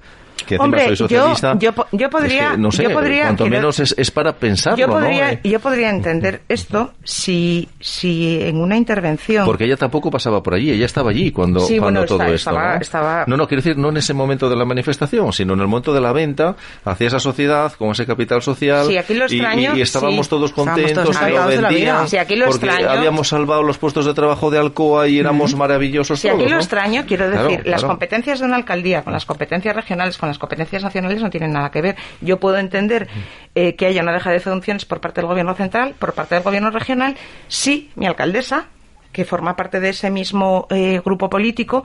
que 0.44 0.58
Hombre, 0.58 0.88
soy 0.88 0.98
socialista, 0.98 1.56
yo, 1.58 1.72
yo, 1.92 2.10
podría, 2.10 2.56
no 2.58 2.72
sé, 2.72 2.84
yo 2.84 2.92
podría, 2.92 3.24
cuanto 3.24 3.48
menos 3.48 3.80
es, 3.80 3.96
es, 3.98 4.12
para 4.12 4.34
pensarlo, 4.34 4.78
yo 4.78 4.88
podría, 4.88 5.34
¿no? 5.34 5.40
Yo 5.44 5.60
podría 5.60 5.90
entender 5.90 6.42
esto 6.48 6.94
si, 7.04 7.68
si 7.80 8.42
en 8.42 8.58
una 8.58 8.78
intervención... 8.78 9.46
Porque 9.46 9.66
ella 9.66 9.78
tampoco 9.78 10.12
pasaba 10.12 10.42
por 10.42 10.54
allí, 10.54 10.72
ella 10.72 10.86
estaba 10.86 11.12
allí 11.12 11.32
cuando, 11.32 11.62
sí, 11.62 11.78
cuando 11.78 12.02
bueno, 12.02 12.08
todo 12.08 12.22
está, 12.24 12.34
esto, 12.34 12.50
estaba, 12.50 12.76
¿no? 12.76 12.82
Estaba... 12.82 13.26
No, 13.28 13.38
no, 13.38 13.48
quiero 13.48 13.62
decir, 13.62 13.78
no 13.78 13.90
en 13.90 13.98
ese 13.98 14.14
momento 14.14 14.50
de 14.50 14.56
la 14.56 14.66
manifestación, 14.66 15.32
sino 15.34 15.54
en 15.54 15.60
el 15.60 15.68
momento 15.68 15.94
de 15.94 16.02
la 16.02 16.12
venta 16.12 16.56
hacia 16.86 17.08
esa 17.08 17.20
sociedad, 17.20 17.74
con 17.74 17.92
ese 17.92 18.06
capital 18.06 18.42
social, 18.42 18.88
sí, 18.88 18.98
aquí 18.98 19.14
lo 19.14 19.26
extraño, 19.26 19.76
y, 19.76 19.80
y, 19.80 19.82
estábamos 19.82 20.26
sí. 20.26 20.30
todos 20.30 20.52
contentos, 20.52 21.18
todos 21.18 21.32
lo 21.32 21.48
vendían, 21.48 22.08
sí, 22.08 22.18
aquí 22.18 22.36
lo 22.36 22.48
porque 22.48 22.68
extraño, 22.68 22.90
habíamos 22.90 23.28
salvado 23.28 23.64
los 23.64 23.78
puestos 23.78 24.06
de 24.06 24.14
trabajo 24.14 24.50
de 24.50 24.60
Alcoa 24.60 25.08
y 25.08 25.20
éramos 25.20 25.56
mm. 25.56 25.58
maravillosos 25.58 26.22
todos, 26.22 26.36
aquí 26.36 26.50
lo 26.50 26.58
extraño, 26.58 27.04
quiero 27.08 27.30
decir, 27.30 27.42
claro, 27.42 27.70
las 27.70 27.82
claro. 27.82 27.88
competencias 27.88 28.40
de 28.40 28.46
una 28.46 28.56
alcaldía 28.56 29.04
con 29.04 29.14
las 29.14 29.26
competencias 29.26 29.76
regionales, 29.76 30.18
con 30.18 30.30
las 30.32 30.40
competencias 30.40 30.84
nacionales 30.84 31.22
no 31.22 31.30
tienen 31.30 31.54
nada 31.54 31.70
que 31.72 31.82
ver. 31.82 31.96
Yo 32.22 32.40
puedo 32.40 32.58
entender 32.58 33.08
eh, 33.56 33.76
que 33.76 33.86
haya 33.86 34.02
una 34.02 34.14
deja 34.14 34.32
de 34.32 34.40
funciones 34.40 34.86
por 34.86 35.02
parte 35.02 35.22
del 35.22 35.28
gobierno 35.28 35.54
central, 35.54 35.96
por 36.00 36.14
parte 36.14 36.36
del 36.36 36.44
gobierno 36.44 36.72
regional, 36.72 37.16
si 37.48 37.92
mi 37.96 38.08
alcaldesa, 38.08 38.68
que 39.12 39.26
forma 39.26 39.56
parte 39.56 39.80
de 39.80 39.90
ese 39.90 40.10
mismo 40.10 40.68
eh, 40.70 41.02
grupo 41.04 41.30
político, 41.30 41.84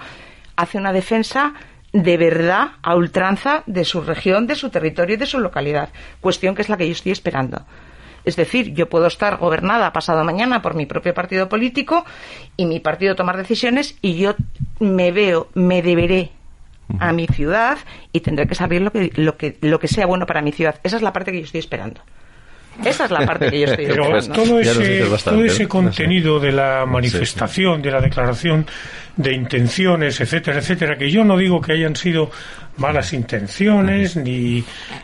hace 0.57 0.79
una 0.79 0.93
defensa 0.93 1.55
de 1.93 2.17
verdad 2.17 2.73
a 2.83 2.95
ultranza 2.95 3.63
de 3.67 3.85
su 3.85 4.01
región, 4.01 4.47
de 4.47 4.55
su 4.55 4.71
territorio 4.71 5.15
y 5.15 5.19
de 5.19 5.27
su 5.27 5.41
localidad. 5.41 5.91
Cuestión 6.21 6.55
que 6.55 6.63
es 6.63 6.69
la 6.69 6.77
que 6.77 6.87
yo 6.87 6.93
estoy 6.93 7.13
esperando. 7.13 7.65
Es 8.25 8.35
decir, 8.35 8.75
yo 8.75 8.89
puedo 8.89 9.07
estar 9.07 9.37
gobernada 9.37 9.93
pasado 9.93 10.25
mañana 10.25 10.61
por 10.61 10.75
mi 10.75 10.85
propio 10.85 11.15
partido 11.15 11.49
político 11.49 12.05
y 12.57 12.67
mi 12.67 12.81
partido 12.81 13.15
tomar 13.15 13.37
decisiones 13.37 13.97
y 14.03 14.17
yo 14.17 14.35
me 14.81 15.13
veo, 15.13 15.49
me 15.55 15.81
deberé 15.81 16.33
a 16.99 17.13
mi 17.13 17.27
ciudad 17.27 17.79
y 18.13 18.21
tendré 18.21 18.47
que 18.47 18.55
saber 18.55 18.83
lo 18.83 18.93
que, 18.93 19.11
lo 19.17 19.37
que, 19.37 19.59
lo 19.61 19.79
que 19.79 19.89
sea 19.89 20.07
bueno 20.07 20.27
para 20.27 20.43
mi 20.43 20.53
ciudad. 20.53 20.81
Esa 20.83 20.97
es 20.97 21.03
la 21.03 21.13
parte 21.13 21.33
que 21.33 21.39
yo 21.39 21.45
estoy 21.45 21.61
esperando. 21.61 22.01
Esa 22.85 23.07
es 23.07 23.11
la 23.11 23.25
parte 23.25 23.51
que 23.51 23.61
yo 23.61 23.67
estoy 23.67 23.87
Pero 23.89 24.17
esperando. 24.17 24.43
todo 24.45 24.61
ese, 24.61 25.05
todo 25.25 25.45
ese 25.45 25.69
contenido 25.69 26.39
de 26.39 26.53
la 26.53 26.85
manifestación, 26.87 27.81
de 27.83 27.91
la 27.91 28.01
declaración 28.01 28.67
de 29.17 29.33
intenciones, 29.33 30.21
etcétera, 30.21 30.59
etcétera, 30.59 30.97
que 30.97 31.11
yo 31.11 31.25
no 31.25 31.37
digo 31.39 31.61
que 31.61 31.73
hayan 31.73 31.97
sido 31.97 32.31
malas 32.77 33.15
intenciones, 33.15 34.17
ni, 34.17 34.63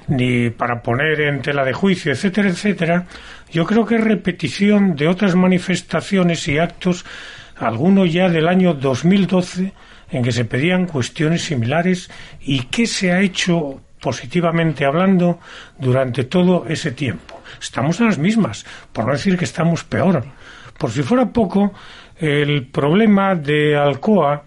ni 0.09 0.51
para 0.51 0.83
poner 0.83 1.21
en 1.23 1.40
tela 1.40 1.64
de 1.64 1.73
juicio, 1.73 2.12
etcétera, 2.12 2.51
etcétera, 2.51 3.07
yo 3.51 3.64
creo 3.64 3.87
que 3.87 3.97
es 3.97 4.05
repetición 4.05 4.95
de 4.95 5.09
otras 5.09 5.35
manifestaciones 5.35 6.47
y 6.49 6.59
actos, 6.59 7.07
algunos 7.57 8.12
ya 8.12 8.29
del 8.29 8.49
año 8.49 8.75
2012, 8.75 9.73
en 10.12 10.22
que 10.22 10.31
se 10.31 10.44
pedían 10.44 10.87
cuestiones 10.87 11.42
similares 11.42 12.11
y 12.40 12.64
qué 12.64 12.87
se 12.87 13.11
ha 13.11 13.20
hecho 13.20 13.81
positivamente 14.01 14.85
hablando 14.85 15.40
durante 15.79 16.25
todo 16.25 16.66
ese 16.68 16.92
tiempo. 16.92 17.40
Estamos 17.61 17.98
en 18.01 18.07
las 18.07 18.18
mismas, 18.18 18.66
por 18.92 19.07
no 19.07 19.12
decir 19.12 19.38
que 19.38 19.44
estamos 19.44 19.85
peor. 19.85 20.25
Por 20.79 20.90
si 20.90 21.03
fuera 21.03 21.27
poco, 21.27 21.72
el 22.18 22.66
problema 22.66 23.35
de 23.35 23.77
Alcoa, 23.77 24.44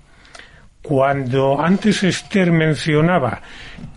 cuando 0.82 1.60
antes 1.60 2.04
Esther 2.04 2.52
mencionaba 2.52 3.42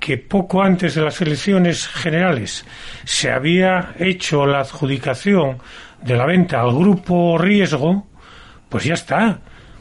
que 0.00 0.16
poco 0.16 0.62
antes 0.62 0.94
de 0.94 1.02
las 1.02 1.20
elecciones 1.20 1.86
generales 1.86 2.64
se 3.04 3.30
había 3.30 3.94
hecho 3.98 4.46
la 4.46 4.60
adjudicación 4.60 5.58
de 6.02 6.16
la 6.16 6.24
venta 6.24 6.60
al 6.60 6.74
grupo 6.74 7.36
riesgo, 7.36 8.06
pues 8.68 8.84
ya 8.84 8.94
está. 8.94 9.40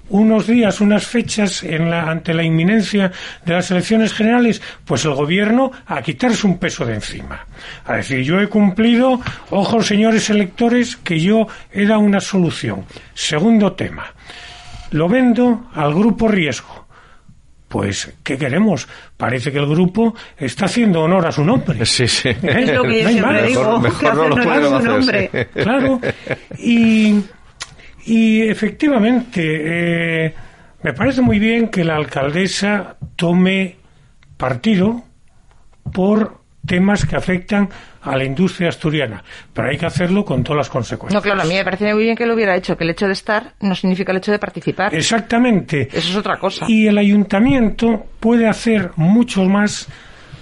Unos 0.10 0.48
días, 0.48 0.80
unas 0.80 1.06
fechas 1.06 1.64
en 1.64 1.90
la, 1.90 2.10
ante 2.10 2.34
la 2.34 2.44
inminencia 2.44 3.12
de 3.46 3.54
las 3.54 3.70
elecciones 3.72 4.14
generales, 4.14 4.62
pues 4.86 5.04
el 5.06 5.14
gobierno 5.14 5.72
a 5.86 6.02
quitarse 6.02 6.48
un 6.48 6.58
peso 6.58 6.86
de 6.86 6.94
encima. 6.96 7.46
A 7.86 7.96
decir, 7.98 8.22
yo 8.24 8.40
he 8.40 8.48
cumplido, 8.48 9.20
ojo 9.50 9.82
señores 9.84 10.30
electores, 10.30 10.96
que 10.98 11.20
yo 11.20 11.48
he 11.72 11.86
dado 11.86 12.00
una 12.00 12.22
solución. 12.22 12.86
Segundo 13.14 13.74
tema, 13.74 14.06
lo 14.92 15.10
vendo 15.10 15.70
al 15.74 15.94
grupo 15.94 16.28
riesgo. 16.30 16.88
Pues, 17.68 18.14
¿qué 18.24 18.38
queremos? 18.38 18.88
Parece 19.18 19.52
que 19.52 19.58
el 19.60 19.68
grupo 19.68 20.16
está 20.38 20.68
haciendo 20.68 21.02
honor 21.02 21.28
a 21.28 21.34
su 21.34 21.44
nombre. 21.44 21.86
Sí, 21.86 22.08
sí. 22.08 22.30
¿Eh? 22.30 22.38
Es 22.44 22.72
lo 22.74 22.84
que 22.84 23.04
yo 23.04 23.04
No 23.04 23.08
hay 23.10 23.14
siempre 23.14 23.22
más. 23.42 23.44
digo, 23.46 23.80
Mejor- 23.82 23.82
que 23.82 24.06
mejor 24.06 24.16
no 24.16 24.22
hacen 24.22 24.30
lo 24.30 24.36
honor 24.36 24.40
a 24.40 24.44
pueden 24.46 24.70
su 24.70 24.76
hacer, 24.76 24.88
nombre. 24.90 25.30
sí. 25.54 25.62
Claro. 25.64 26.02
Y, 26.60 27.22
y 28.08 28.42
efectivamente, 28.50 30.26
eh, 30.26 30.34
me 30.84 30.94
parece 30.94 31.22
muy 31.22 31.40
bien 31.40 31.70
que 31.70 31.84
la 31.84 31.96
alcaldesa 31.96 32.96
tome 33.16 33.76
partido 34.38 35.04
por 35.94 36.38
temas 36.66 37.06
que 37.06 37.16
afectan 37.16 37.70
a 38.02 38.16
la 38.18 38.24
industria 38.24 38.70
asturiana, 38.70 39.24
pero 39.54 39.70
hay 39.70 39.78
que 39.78 39.86
hacerlo 39.86 40.24
con 40.24 40.44
todas 40.44 40.58
las 40.58 40.68
No, 40.68 40.74
consecuencias. 40.74 41.24
claro, 41.24 41.42
a 41.42 41.46
mí 41.46 41.54
me 41.56 41.64
parece 41.64 41.94
muy 41.94 42.04
bien 42.04 42.16
que 42.16 42.26
lo 42.26 42.34
hubiera 42.36 42.56
hecho, 42.56 42.78
que 42.78 42.84
el 42.84 42.90
hecho 42.92 43.06
de 43.08 43.14
estar 43.14 43.54
no 43.62 43.74
significa 43.76 44.12
el 44.12 44.18
hecho 44.20 44.32
de 44.32 44.40
participar. 44.40 44.94
Exactamente. 44.94 45.88
Eso 45.92 46.10
es 46.12 46.16
otra 46.16 46.38
cosa. 46.38 46.66
Y 46.70 46.88
el 46.88 46.98
ayuntamiento 46.98 48.06
puede 48.20 48.48
hacer 48.48 48.92
mucho 48.98 49.44
más, 49.46 49.88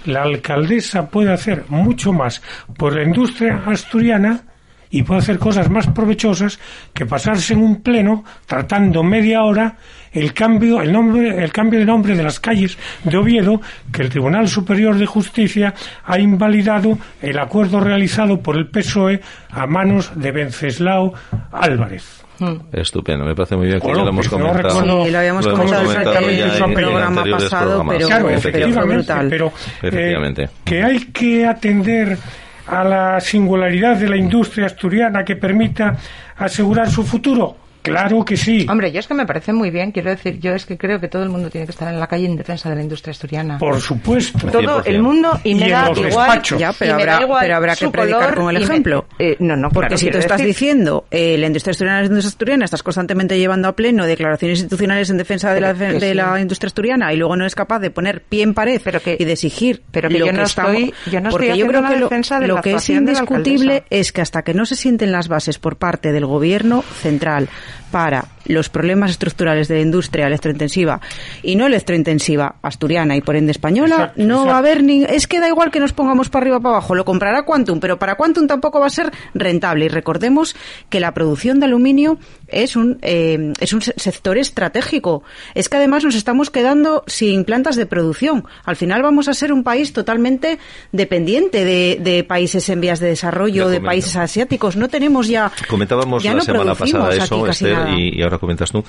la 0.04 0.22
alcaldesa 0.22 1.08
puede 1.08 1.32
hacer 1.32 1.64
mucho 1.68 2.12
más 2.12 2.42
por 2.76 2.94
la 2.94 3.02
industria 3.04 3.62
asturiana 3.66 4.42
y 4.90 5.02
puede 5.02 5.20
hacer 5.20 5.38
cosas 5.38 5.70
más 5.70 5.86
provechosas 5.88 6.58
que 6.92 7.06
pasarse 7.06 7.54
en 7.54 7.62
un 7.62 7.82
pleno 7.82 8.24
tratando 8.46 9.02
media 9.02 9.42
hora 9.42 9.76
el 10.12 10.32
cambio, 10.32 10.80
el 10.80 10.92
nombre, 10.92 11.42
el 11.42 11.52
cambio 11.52 11.78
de 11.78 11.84
nombre 11.84 12.16
de 12.16 12.22
las 12.22 12.40
calles 12.40 12.78
de 13.04 13.16
Oviedo 13.16 13.60
que 13.92 14.02
el 14.02 14.08
Tribunal 14.08 14.48
Superior 14.48 14.96
de 14.96 15.06
Justicia 15.06 15.74
ha 16.04 16.18
invalidado 16.18 16.98
el 17.20 17.38
acuerdo 17.38 17.80
realizado 17.80 18.40
por 18.40 18.56
el 18.56 18.68
PSOE 18.68 19.20
a 19.50 19.66
manos 19.66 20.12
de 20.14 20.32
Venceslao 20.32 21.12
Álvarez. 21.52 22.24
Estupendo, 22.72 23.24
me 23.24 23.34
parece 23.34 23.56
muy 23.56 23.66
bien 23.66 23.80
que 23.80 23.86
Bueno, 23.86 24.00
ya 24.00 24.04
lo 24.04 24.10
hemos 24.10 24.28
pues 24.28 24.40
no 24.40 24.48
comentado. 24.48 25.04
Sí, 25.04 25.10
lo 25.10 25.18
habíamos 25.18 25.46
Lo 25.46 25.52
comentado 25.52 25.84
comentado 25.84 26.18
en 26.28 26.38
el 26.38 26.74
programa 26.74 27.24
pasado, 27.24 27.84
pero, 27.88 28.06
Claro, 28.06 28.26
pero 28.26 28.38
efectivamente, 28.38 29.14
pero 29.30 29.46
eh, 29.46 29.88
Efectivamente. 29.88 30.48
que 30.64 30.82
hay 30.82 30.98
que 31.06 31.46
atender 31.46 32.18
a 32.66 32.84
la 32.84 33.20
singularidad 33.20 33.96
de 33.96 34.08
la 34.08 34.16
industria 34.16 34.66
asturiana 34.66 35.24
que 35.24 35.36
permita 35.36 35.96
asegurar 36.36 36.90
su 36.90 37.04
futuro. 37.04 37.65
Claro 37.90 38.24
que 38.24 38.36
sí. 38.36 38.66
Hombre, 38.68 38.92
yo 38.92 39.00
es 39.00 39.06
que 39.06 39.14
me 39.14 39.26
parece 39.26 39.52
muy 39.52 39.70
bien, 39.70 39.92
quiero 39.92 40.10
decir, 40.10 40.38
yo 40.38 40.52
es 40.54 40.66
que 40.66 40.76
creo 40.76 41.00
que 41.00 41.08
todo 41.08 41.22
el 41.22 41.28
mundo 41.28 41.50
tiene 41.50 41.66
que 41.66 41.72
estar 41.72 41.92
en 41.92 41.98
la 42.00 42.06
calle 42.06 42.26
en 42.26 42.36
defensa 42.36 42.68
de 42.70 42.76
la 42.76 42.82
industria 42.82 43.12
asturiana. 43.12 43.58
Por 43.58 43.80
supuesto. 43.80 44.38
todo 44.48 44.82
100%. 44.82 44.86
el 44.86 45.02
mundo 45.02 45.40
y 45.44 45.54
me 45.54 45.60
Y 45.60 45.64
en 45.64 45.70
da 45.70 45.88
los 45.88 45.98
igual 45.98 46.10
despachos. 46.28 46.58
Ya, 46.60 46.72
pero 46.72 46.92
y 46.92 46.96
me 46.96 47.04
da 47.06 47.12
habrá, 47.14 47.24
igual 47.26 47.40
pero 47.42 47.56
habrá 47.56 47.74
su 47.74 47.84
que 47.86 47.90
predicar 47.98 48.20
color 48.20 48.34
con 48.36 48.48
el 48.56 48.58
me- 48.58 48.64
ejemplo. 48.64 49.06
eh, 49.18 49.36
no, 49.40 49.56
no, 49.56 49.68
Porque 49.70 49.88
claro, 49.88 49.98
si 49.98 50.10
tú 50.10 50.18
estás 50.18 50.38
decir- 50.40 50.46
diciendo 50.46 51.06
eh, 51.10 51.36
la 51.38 51.46
industria 51.46 51.70
asturiana, 51.72 52.00
la 52.00 52.06
industria 52.06 52.28
asturiana, 52.28 52.64
estás 52.64 52.82
constantemente 52.82 53.38
llevando 53.38 53.68
a 53.68 53.72
pleno 53.76 54.06
declaraciones 54.06 54.58
institucionales 54.60 55.10
en 55.10 55.18
defensa 55.18 55.52
de, 55.54 55.60
la, 55.60 55.74
de 55.74 56.00
sí. 56.00 56.14
la 56.14 56.40
industria 56.40 56.68
asturiana 56.68 57.12
y 57.12 57.16
luego 57.16 57.36
no 57.36 57.44
eres 57.44 57.54
capaz 57.54 57.78
de 57.80 57.90
poner 57.90 58.22
pie 58.22 58.42
en 58.42 58.54
pared 58.54 58.80
Pero 58.82 59.00
que- 59.00 59.16
y 59.18 59.24
de 59.24 59.32
exigir 59.32 59.82
pero 59.90 60.08
que 60.08 60.18
lo 60.18 60.26
yo 60.26 60.32
no 60.32 60.42
estamos- 60.42 60.72
estoy- 60.72 60.94
yo 61.10 61.20
no 61.20 61.28
estoy 61.28 61.30
porque 61.30 61.46
yo 61.46 61.52
haciendo 61.52 61.68
creo 61.72 61.80
una 61.80 61.88
que 61.90 61.96
lo, 62.00 62.06
defensa 62.08 62.40
de 62.40 62.46
lo 62.48 62.54
la 62.56 62.62
que 62.62 62.72
es 62.74 62.88
indiscutible 62.90 63.84
es 63.90 64.12
que 64.12 64.20
hasta 64.20 64.42
que 64.42 64.54
no 64.54 64.66
se 64.66 64.76
sienten 64.76 65.12
las 65.12 65.28
bases 65.28 65.58
por 65.58 65.76
parte 65.76 66.12
del 66.12 66.26
gobierno 66.26 66.82
central 66.82 67.48
para 67.90 68.26
los 68.46 68.68
problemas 68.68 69.10
estructurales 69.10 69.66
de 69.66 69.74
la 69.74 69.80
industria 69.80 70.28
electrointensiva 70.28 71.00
y 71.42 71.56
no 71.56 71.66
electrointensiva 71.66 72.54
asturiana 72.62 73.16
y 73.16 73.20
por 73.20 73.34
ende 73.34 73.50
española, 73.50 73.94
Exacto, 73.96 74.22
no 74.22 74.46
va 74.46 74.54
a 74.54 74.58
haber 74.58 74.84
ni... 74.84 75.02
Es 75.02 75.26
que 75.26 75.40
da 75.40 75.48
igual 75.48 75.72
que 75.72 75.80
nos 75.80 75.92
pongamos 75.92 76.28
para 76.28 76.44
arriba 76.44 76.58
o 76.58 76.60
para 76.60 76.76
abajo, 76.76 76.94
lo 76.94 77.04
comprará 77.04 77.44
Quantum, 77.44 77.80
pero 77.80 77.98
para 77.98 78.14
Quantum 78.14 78.46
tampoco 78.46 78.78
va 78.78 78.86
a 78.86 78.90
ser 78.90 79.10
rentable. 79.34 79.86
Y 79.86 79.88
recordemos 79.88 80.54
que 80.88 81.00
la 81.00 81.12
producción 81.12 81.58
de 81.58 81.66
aluminio 81.66 82.18
es 82.46 82.76
un, 82.76 82.98
eh, 83.02 83.52
es 83.58 83.72
un 83.72 83.82
se- 83.82 83.94
sector 83.96 84.38
estratégico. 84.38 85.24
Es 85.56 85.68
que 85.68 85.76
además 85.78 86.04
nos 86.04 86.14
estamos 86.14 86.50
quedando 86.50 87.02
sin 87.08 87.44
plantas 87.44 87.74
de 87.74 87.86
producción. 87.86 88.44
Al 88.64 88.76
final 88.76 89.02
vamos 89.02 89.26
a 89.26 89.34
ser 89.34 89.52
un 89.52 89.64
país 89.64 89.92
totalmente 89.92 90.60
dependiente 90.92 91.64
de, 91.64 91.98
de 92.00 92.22
países 92.22 92.68
en 92.68 92.80
vías 92.80 93.00
de 93.00 93.08
desarrollo, 93.08 93.64
Lo 93.64 93.70
de 93.70 93.80
países 93.80 94.14
asiáticos. 94.14 94.76
No 94.76 94.88
tenemos 94.88 95.26
ya... 95.26 95.50
Comentábamos 95.68 96.22
ya 96.22 96.30
la 96.30 96.36
no 96.38 96.44
semana 96.44 96.74
pasada 96.76 97.08
aquí 97.08 97.18
eso, 97.18 97.42
casi 97.42 97.64
Y, 97.96 98.18
y 98.18 98.22
ahora 98.22 98.38
comentas 98.38 98.70
tú. 98.70 98.84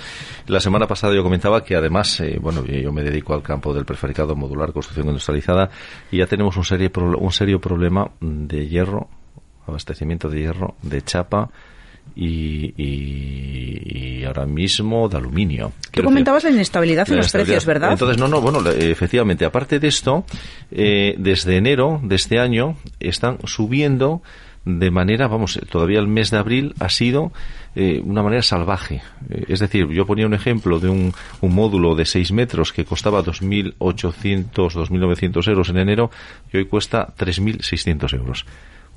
La 0.48 0.60
semana 0.60 0.88
pasada 0.88 1.14
yo 1.16 1.24
comentaba 1.24 1.64
que 1.64 1.76
además, 1.76 2.20
eh, 2.20 2.38
bueno, 2.42 2.66
yo 2.66 2.92
me 2.92 3.04
dedico 3.04 3.34
al 3.34 3.42
campo 3.42 3.74
del 3.74 3.86
prefabricado 3.86 4.36
modular, 4.36 4.72
construcción 4.74 5.08
industrializada, 5.08 5.70
y 6.12 6.18
ya 6.18 6.26
tenemos 6.28 6.58
un, 6.58 6.64
serie, 6.66 6.90
pro- 6.90 7.18
un 7.18 7.32
serio 7.32 7.60
problema 7.60 8.10
de 8.22 8.68
hierro, 8.68 9.08
abastecimiento 9.66 10.30
de 10.30 10.40
hierro, 10.40 10.76
de 10.82 11.02
chapa 11.02 11.50
y, 12.16 12.74
y- 12.82 14.20
y 14.20 14.24
ahora 14.24 14.46
mismo 14.46 15.08
de 15.10 15.18
aluminio. 15.18 15.68
Tú 15.70 15.88
decir, 15.92 16.04
comentabas 16.06 16.44
la 16.44 16.52
inestabilidad 16.52 17.08
en 17.10 17.16
la 17.16 17.22
los 17.22 17.32
precios. 17.32 17.66
¿verdad? 17.66 17.92
Entonces, 17.92 18.18
no, 18.18 18.28
no, 18.28 18.42
bueno, 18.42 18.68
efectivamente, 18.70 19.46
aparte 19.46 19.80
de 19.80 19.88
esto, 19.88 20.26
eh, 20.72 21.16
desde 21.18 21.58
enero 21.58 22.00
de 22.04 22.16
este 22.16 22.40
año 22.40 22.76
están 23.00 23.38
subiendo 23.46 24.22
de 24.66 24.92
manera, 24.92 25.28
vamos, 25.28 25.60
todavía 25.70 26.00
el 26.00 26.08
mes 26.08 26.30
de 26.32 26.38
abril 26.38 26.74
ha 26.80 26.90
sido 26.90 27.32
eh, 27.80 28.02
una 28.04 28.24
manera 28.24 28.42
salvaje. 28.42 29.04
Eh, 29.30 29.46
es 29.50 29.60
decir, 29.60 29.88
yo 29.90 30.08
ponía 30.08 30.26
un 30.26 30.34
ejemplo 30.34 30.80
de 30.80 30.90
un, 30.90 31.14
un 31.42 31.54
módulo 31.54 31.94
de 31.94 32.06
6 32.06 32.32
metros 32.32 32.74
que 32.74 32.86
costaba 32.86 33.24
2.800, 33.24 34.52
2.900 34.52 35.48
euros 35.48 35.70
en 35.70 35.78
enero 35.78 36.10
y 36.52 36.58
hoy 36.58 36.66
cuesta 36.66 37.14
3.600 37.16 38.14
euros 38.16 38.46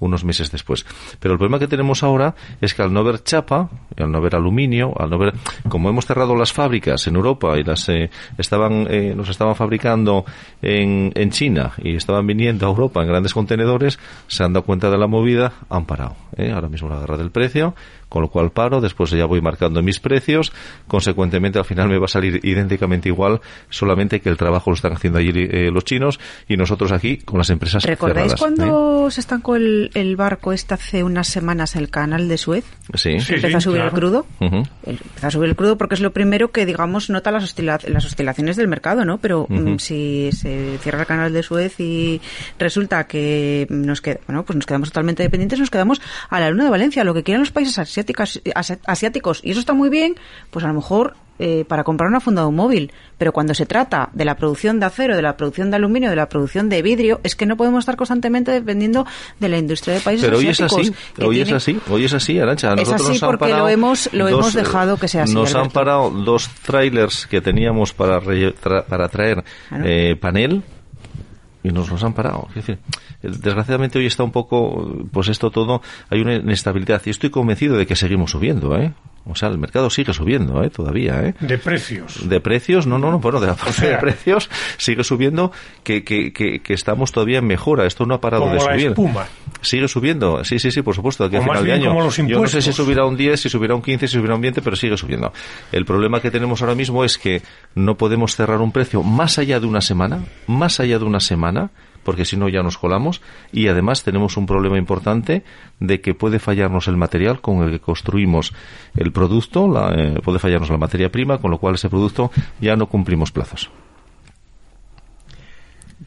unos 0.01 0.25
meses 0.25 0.51
después. 0.51 0.85
Pero 1.21 1.35
el 1.35 1.39
problema 1.39 1.59
que 1.59 1.69
tenemos 1.69 2.03
ahora 2.03 2.35
es 2.61 2.75
que 2.75 2.83
al 2.83 2.93
no 2.93 3.05
ver 3.05 3.23
chapa, 3.23 3.69
al 3.97 4.11
no 4.11 4.21
ver 4.21 4.35
aluminio, 4.35 4.93
al 4.99 5.11
no 5.11 5.19
ver, 5.19 5.35
como 5.69 5.89
hemos 5.89 6.07
cerrado 6.07 6.35
las 6.35 6.53
fábricas 6.53 7.07
en 7.07 7.17
Europa 7.17 7.59
y 7.59 7.63
las 7.63 7.89
eh, 7.89 8.11
estaban, 8.39 8.87
eh, 8.91 9.15
nos 9.15 9.29
estaban 9.29 9.55
fabricando 9.55 10.25
en, 10.63 11.13
en 11.15 11.31
China 11.31 11.73
y 11.79 11.97
estaban 11.97 12.27
viniendo 12.27 12.67
a 12.67 12.71
Europa 12.71 13.03
en 13.03 13.09
grandes 13.09 13.35
contenedores, 13.35 13.99
se 14.27 14.43
han 14.43 14.53
dado 14.53 14.65
cuenta 14.65 14.91
de 14.91 14.99
la 14.99 15.07
movida, 15.07 15.53
han 15.69 15.85
parado. 15.85 16.17
¿eh? 16.37 16.51
Ahora 16.51 16.69
mismo 16.69 16.89
la 16.89 16.99
guerra 16.99 17.17
del 17.17 17.31
precio, 17.31 17.75
con 18.11 18.21
lo 18.21 18.29
cual 18.29 18.51
paro, 18.51 18.83
después 18.83 19.09
ya 19.13 19.25
voy 19.25 19.41
marcando 19.41 19.83
mis 19.83 20.01
precios, 20.01 20.53
consecuentemente 20.87 21.59
al 21.59 21.65
final 21.65 21.89
me 21.89 21.97
va 21.99 22.05
a 22.05 22.09
salir 22.09 22.41
idénticamente 22.43 23.09
igual, 23.09 23.41
solamente 23.71 24.21
que 24.21 24.29
el 24.29 24.37
trabajo 24.37 24.71
lo 24.71 24.75
están 24.75 24.93
haciendo 24.93 25.19
allí 25.19 25.31
eh, 25.35 25.71
los 25.73 25.85
chinos 25.85 26.21
y 26.49 26.57
nosotros 26.59 26.93
aquí 26.93 27.17
con 27.19 27.39
las 27.39 27.49
empresas 27.51 27.85
¿Recordáis 27.85 28.33
cerradas, 28.33 28.41
¿eh? 28.53 28.57
cuando 28.67 29.11
se 29.11 29.21
estancó 29.21 29.57
el, 29.57 29.91
el 29.95 30.17
barco 30.17 30.53
este 30.53 30.75
hace 30.75 31.03
unas 31.03 31.29
semanas 31.29 31.77
el 31.77 31.89
canal 31.89 32.29
de 32.29 32.37
Suez? 32.37 32.65
Sí. 32.95 33.19
Sí, 33.21 33.35
empezó 33.35 33.57
a 33.57 33.61
subir 33.61 33.77
claro. 33.77 33.91
el 33.91 33.95
crudo. 34.01 34.27
El- 34.41 34.99
Empezó 35.11 35.27
a 35.27 35.31
subir 35.31 35.49
el 35.51 35.57
crudo 35.57 35.79
porque 35.79 35.95
es 35.95 36.01
lo 36.01 36.13
primero 36.13 36.51
que, 36.51 36.67
digamos, 36.67 37.09
nota 37.11 37.31
las, 37.31 37.45
oscila- 37.45 37.79
las 37.89 38.05
oscilaciones 38.05 38.57
del 38.57 38.67
mercado, 38.69 39.05
¿no? 39.05 39.19
Pero 39.19 39.47
mm, 39.49 39.77
si 39.79 40.31
se 40.33 40.79
cierra 40.83 41.01
el 41.03 41.07
canal 41.07 41.33
de 41.33 41.43
Suez 41.45 41.79
y 41.79 42.21
resulta 42.59 43.07
que 43.07 43.67
nos, 43.71 44.01
queda, 44.01 44.19
bueno, 44.27 44.45
pues 44.45 44.57
nos 44.57 44.67
quedamos 44.67 44.89
totalmente 44.91 45.23
dependientes, 45.23 45.59
nos 45.61 45.71
quedamos 45.71 46.01
a 46.29 46.41
la 46.41 46.51
luna 46.51 46.65
de 46.65 46.71
Valencia, 46.71 47.05
lo 47.05 47.15
que 47.15 47.23
quieran 47.23 47.41
los 47.43 47.51
países 47.53 47.79
asiáticos, 47.79 48.00
asi- 48.55 48.79
asiáticos, 48.87 49.41
y 49.43 49.51
eso 49.53 49.61
está 49.61 49.73
muy 49.73 49.89
bien, 49.89 50.15
pues 50.51 50.65
a 50.65 50.69
lo 50.69 50.75
mejor 50.75 51.15
eh, 51.43 51.65
para 51.67 51.85
comprar 51.85 52.11
una 52.11 52.21
funda 52.21 52.43
de 52.43 52.49
un 52.49 52.55
móvil. 52.57 52.93
Pero 53.17 53.33
cuando 53.33 53.55
se 53.55 53.65
trata 53.65 54.11
de 54.13 54.27
la 54.27 54.37
producción 54.37 54.79
de 54.79 54.85
acero, 54.85 55.17
de 55.17 55.23
la 55.23 55.39
producción 55.39 55.71
de 55.71 55.77
aluminio, 55.77 56.11
de 56.11 56.17
la 56.17 56.29
producción 56.29 56.69
de 56.69 56.83
vidrio, 56.83 57.19
es 57.23 57.35
que 57.35 57.47
no 57.47 57.57
podemos 57.57 57.79
estar 57.81 57.97
constantemente 57.97 58.51
dependiendo 58.51 59.07
de 59.39 59.49
la 59.49 59.57
industria 59.57 59.95
de 59.95 60.01
países 60.01 60.27
Pero 60.27 60.37
hoy 60.37 60.49
es 60.49 60.61
asiáticos. 60.61 60.81
así, 60.99 61.13
que 61.17 61.25
hoy 61.25 61.41
es 61.41 61.51
así, 61.51 61.81
hoy 61.89 62.05
es 62.05 62.13
así, 62.13 62.39
Arancha. 62.39 62.75
Es 62.75 62.91
así 62.93 63.09
nos 63.13 63.21
porque 63.21 63.49
lo 63.49 63.71
hemos- 63.71 64.11
lo 64.13 64.25
dos, 64.29 64.33
hemos 64.39 64.53
dejado 64.55 64.99
que 64.99 65.09
sea 65.09 65.23
así, 65.23 65.33
Nos 65.33 65.55
han 65.55 65.71
parado 65.71 66.11
dos 66.11 66.51
trailers 66.63 67.27
que 67.27 67.41
teníamos 67.41 67.95
para, 67.95 68.21
re- 68.21 68.55
tra- 68.57 68.85
para 68.85 69.09
traer 69.09 69.43
Claro. 69.71 69.85
eh, 69.87 70.17
panel 70.21 70.63
y 71.63 71.71
nos 71.71 71.91
los 71.91 72.03
han 72.05 72.15
parado. 72.15 72.49
Es 72.51 72.67
decir, 72.67 72.79
desgraciadamente 73.23 73.99
hoy 73.99 74.07
está 74.07 74.25
un 74.25 74.33
poco, 74.33 75.07
pues 75.13 75.29
esto 75.29 75.51
todo, 75.51 75.83
hay 76.09 76.21
una 76.21 76.37
inestabilidad 76.37 77.03
y 77.05 77.11
estoy 77.11 77.31
convencido 77.31 77.77
de 77.77 77.87
que 77.87 77.97
seguimos 77.97 78.31
subiendo, 78.31 78.77
¿eh? 78.77 78.93
O 79.27 79.35
sea, 79.35 79.49
el 79.49 79.59
mercado 79.59 79.91
sigue 79.91 80.13
subiendo, 80.15 80.63
¿eh? 80.65 80.71
Todavía, 80.71 81.23
¿eh? 81.23 81.35
De 81.41 81.59
precios. 81.59 82.29
De 82.29 82.41
precios, 82.41 82.87
no, 82.87 82.99
no, 82.99 83.11
no, 83.11 83.19
bueno, 83.19 83.39
de 83.41 83.49
la 83.49 83.55
parte 83.57 83.73
sea, 83.73 83.91
de 83.91 83.97
precios 83.99 84.49
sigue 84.79 85.05
subiendo, 85.05 85.53
que, 85.85 86.03
que, 86.05 86.33
que, 86.33 86.61
que 86.61 86.75
estamos 86.75 87.13
todavía 87.13 87.39
en 87.39 87.47
mejora, 87.47 87.87
esto 87.87 88.07
no 88.07 88.15
ha 88.15 88.21
parado 88.21 88.45
Como 88.45 88.55
de 88.55 88.65
la 88.65 88.73
subir. 88.73 88.89
espuma. 88.89 89.27
Sigue 89.61 89.89
subiendo, 89.89 90.43
sí, 90.45 90.59
sí, 90.59 90.71
sí, 90.71 90.83
por 90.83 90.95
supuesto, 90.95 91.25
aquí 91.25 91.37
a 91.37 91.41
O 91.41 91.43
más 91.43 91.59
final 91.61 91.65
de 91.65 91.73
año. 91.73 92.11
Yo 92.27 92.41
no 92.41 92.49
sé 92.49 92.63
si 92.63 92.73
subirá 92.73 93.05
un 93.05 93.17
10, 93.17 93.39
si 93.41 93.49
subirá 93.49 93.75
un 93.75 93.83
15, 93.83 94.09
si 94.09 94.15
subirá 94.17 94.35
un 94.35 94.41
20, 94.41 94.63
pero 94.63 94.75
sigue 94.75 94.97
subiendo. 94.97 95.33
El 95.71 95.85
problema 95.85 96.21
que 96.21 96.31
tenemos 96.31 96.63
ahora 96.63 96.75
mismo 96.75 97.05
es 97.05 97.19
que 97.19 97.43
no 97.75 97.97
podemos 97.97 98.35
cerrar 98.37 98.61
un 98.61 98.73
precio 98.73 99.03
más 99.03 99.39
allá 99.39 99.61
de 99.61 99.67
una 99.67 99.81
semana, 99.83 100.25
más 100.47 100.81
allá 100.81 100.99
de 100.99 101.05
una 101.05 101.21
semana, 101.21 101.71
porque 102.05 102.25
si 102.25 102.37
no 102.37 102.49
ya 102.49 102.63
nos 102.63 102.79
colamos, 102.79 103.21
y 103.53 103.69
además 103.69 104.03
tenemos 104.03 104.37
un 104.37 104.47
problema 104.47 104.79
importante 104.79 105.45
de 105.79 106.01
que 106.01 106.15
puede 106.15 106.39
fallarnos 106.39 106.89
el 106.89 106.97
material 106.97 107.41
con 107.41 107.63
el 107.63 107.71
que 107.71 107.81
construimos 107.81 108.53
el 108.97 109.13
producto, 109.13 109.69
la, 109.69 109.93
eh, 109.97 110.21
puede 110.23 110.39
fallarnos 110.39 110.71
la 110.71 110.79
materia 110.79 111.11
prima, 111.11 111.39
con 111.39 111.51
lo 111.51 111.59
cual 111.59 111.75
ese 111.75 111.89
producto 111.89 112.31
ya 112.61 112.77
no 112.77 112.87
cumplimos 112.87 113.33
plazos. 113.33 113.71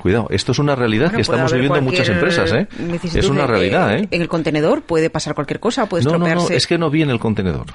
Cuidado, 0.04 0.28
esto 0.32 0.52
es 0.52 0.60
una 0.60 0.76
realidad 0.76 1.06
Bueno, 1.06 1.16
que 1.16 1.22
estamos 1.22 1.54
viviendo 1.54 1.78
en 1.78 1.86
muchas 1.86 2.10
empresas, 2.10 2.52
¿eh? 2.52 2.68
Es 3.16 3.30
una 3.30 3.48
realidad, 3.48 3.96
¿eh? 3.96 4.10
En 4.12 4.22
el 4.22 4.28
contenedor 4.28 4.82
puede 4.82 5.10
pasar 5.10 5.34
cualquier 5.34 5.62
cosa, 5.62 5.88
puede 5.88 6.04
No, 6.04 6.18
no, 6.18 6.28
no, 6.28 6.50
es 6.50 6.68
que 6.68 6.78
no 6.78 6.90
viene 6.90 7.14
el 7.14 7.20
contenedor. 7.20 7.68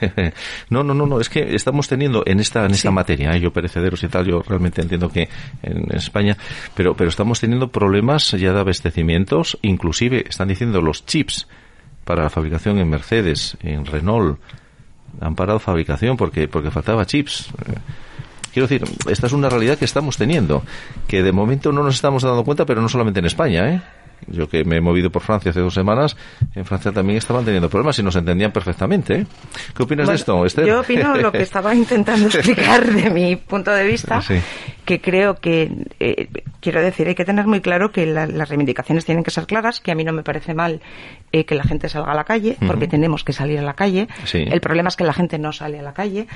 no, 0.70 0.84
no, 0.84 0.94
no, 0.94 1.06
no, 1.06 1.20
es 1.20 1.28
que 1.28 1.56
estamos 1.56 1.88
teniendo 1.88 2.22
en 2.24 2.38
esta 2.38 2.66
en 2.66 2.70
esta 2.70 2.90
Sí. 2.90 2.94
materia, 2.94 3.32
¿eh? 3.34 3.40
yo 3.40 3.52
perecederos 3.52 4.00
y 4.04 4.06
tal, 4.06 4.26
yo 4.26 4.42
realmente 4.42 4.80
entiendo 4.80 5.08
que 5.08 5.28
en 5.64 5.92
España, 5.92 6.36
pero 6.76 6.94
pero 6.94 7.10
estamos 7.10 7.40
teniendo 7.40 7.66
problemas 7.66 8.30
ya 8.30 8.52
de 8.52 8.60
abastecimientos, 8.60 9.58
inclusive 9.62 10.24
están 10.28 10.46
diciendo 10.46 10.80
los 10.82 11.04
chips 11.04 11.48
para 12.04 12.22
la 12.22 12.30
fabricación 12.30 12.78
en 12.78 12.88
Mercedes, 12.90 13.56
en 13.60 13.86
Renault, 13.86 14.38
han 15.20 15.34
parado 15.34 15.58
fabricación 15.58 16.16
porque 16.16 16.46
porque 16.46 16.70
faltaba 16.70 17.04
chips. 17.06 17.48
Quiero 18.52 18.66
decir, 18.68 18.84
esta 19.10 19.26
es 19.26 19.32
una 19.32 19.48
realidad 19.48 19.78
que 19.78 19.84
estamos 19.84 20.16
teniendo, 20.16 20.62
que 21.08 21.22
de 21.22 21.32
momento 21.32 21.72
no 21.72 21.82
nos 21.82 21.94
estamos 21.94 22.22
dando 22.22 22.44
cuenta, 22.44 22.64
pero 22.66 22.80
no 22.82 22.88
solamente 22.88 23.20
en 23.20 23.26
España, 23.26 23.68
¿eh? 23.70 23.80
Yo 24.28 24.48
que 24.48 24.64
me 24.64 24.76
he 24.76 24.80
movido 24.80 25.10
por 25.10 25.20
Francia 25.22 25.50
hace 25.50 25.58
dos 25.58 25.74
semanas, 25.74 26.16
en 26.54 26.64
Francia 26.64 26.92
también 26.92 27.18
estaban 27.18 27.44
teniendo 27.44 27.68
problemas 27.68 27.98
y 27.98 28.04
nos 28.04 28.14
entendían 28.14 28.52
perfectamente, 28.52 29.14
¿eh? 29.22 29.26
¿Qué 29.76 29.82
opinas 29.82 30.06
de 30.08 30.14
esto, 30.14 30.46
Esther? 30.46 30.64
Yo 30.66 30.80
opino 30.80 31.16
lo 31.16 31.32
que 31.32 31.42
estaba 31.42 31.74
intentando 31.74 32.26
explicar 32.26 32.86
de 32.88 33.10
mi 33.10 33.34
punto 33.34 33.72
de 33.72 33.84
vista, 33.84 34.22
Sí. 34.22 34.34
que 34.84 35.00
creo 35.00 35.34
que, 35.34 35.72
eh, 35.98 36.28
quiero 36.60 36.80
decir, 36.80 37.08
hay 37.08 37.16
que 37.16 37.24
tener 37.24 37.48
muy 37.48 37.60
claro 37.60 37.90
que 37.90 38.06
la- 38.06 38.28
las 38.28 38.48
reivindicaciones 38.48 39.04
tienen 39.04 39.24
que 39.24 39.32
ser 39.32 39.46
claras, 39.46 39.80
que 39.80 39.90
a 39.90 39.96
mí 39.96 40.04
no 40.04 40.12
me 40.12 40.22
parece 40.22 40.54
mal 40.54 40.80
eh, 41.32 41.44
que 41.44 41.54
la 41.54 41.64
gente 41.64 41.88
salga 41.88 42.12
a 42.12 42.14
la 42.14 42.24
calle, 42.24 42.56
porque 42.66 42.86
tenemos 42.86 43.24
que 43.24 43.32
salir 43.32 43.58
a 43.58 43.62
la 43.62 43.74
calle. 43.74 44.08
Sí. 44.24 44.44
El 44.46 44.60
problema 44.60 44.88
es 44.88 44.96
que 44.96 45.04
la 45.04 45.12
gente 45.12 45.38
no 45.38 45.52
sale 45.52 45.78
a 45.78 45.82
la 45.82 45.94
calle. 45.94 46.26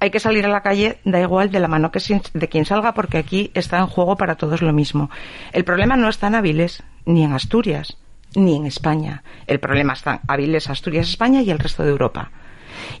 Hay 0.00 0.10
que 0.10 0.20
salir 0.20 0.46
a 0.46 0.48
la 0.48 0.62
calle, 0.62 0.98
da 1.04 1.20
igual 1.20 1.50
de 1.50 1.60
la 1.60 1.68
mano 1.68 1.90
que 1.90 2.00
de 2.32 2.48
quien 2.48 2.64
salga, 2.64 2.94
porque 2.94 3.18
aquí 3.18 3.50
está 3.54 3.78
en 3.78 3.86
juego 3.86 4.16
para 4.16 4.36
todos 4.36 4.62
lo 4.62 4.72
mismo. 4.72 5.10
El 5.52 5.64
problema 5.64 5.96
no 5.96 6.08
está 6.08 6.28
en 6.28 6.36
Avilés, 6.36 6.82
ni 7.04 7.24
en 7.24 7.32
Asturias, 7.32 7.96
ni 8.34 8.56
en 8.56 8.66
España. 8.66 9.22
El 9.46 9.58
problema 9.58 9.94
está 9.94 10.14
en 10.14 10.20
Avilés, 10.28 10.70
Asturias, 10.70 11.08
España 11.08 11.42
y 11.42 11.50
el 11.50 11.58
resto 11.58 11.82
de 11.82 11.90
Europa. 11.90 12.30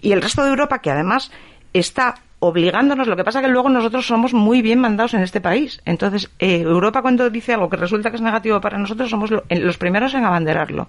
Y 0.00 0.12
el 0.12 0.22
resto 0.22 0.42
de 0.42 0.50
Europa, 0.50 0.80
que 0.80 0.90
además 0.90 1.30
está 1.72 2.16
obligándonos, 2.38 3.06
lo 3.08 3.16
que 3.16 3.24
pasa 3.24 3.40
que 3.40 3.48
luego 3.48 3.68
nosotros 3.68 4.06
somos 4.06 4.34
muy 4.34 4.62
bien 4.62 4.78
mandados 4.78 5.14
en 5.14 5.22
este 5.22 5.40
país. 5.40 5.80
Entonces, 5.84 6.30
eh, 6.38 6.60
Europa 6.60 7.02
cuando 7.02 7.30
dice 7.30 7.54
algo 7.54 7.70
que 7.70 7.76
resulta 7.76 8.10
que 8.10 8.16
es 8.16 8.22
negativo 8.22 8.60
para 8.60 8.78
nosotros, 8.78 9.10
somos 9.10 9.30
los 9.30 9.78
primeros 9.78 10.14
en 10.14 10.24
abanderarlo. 10.24 10.88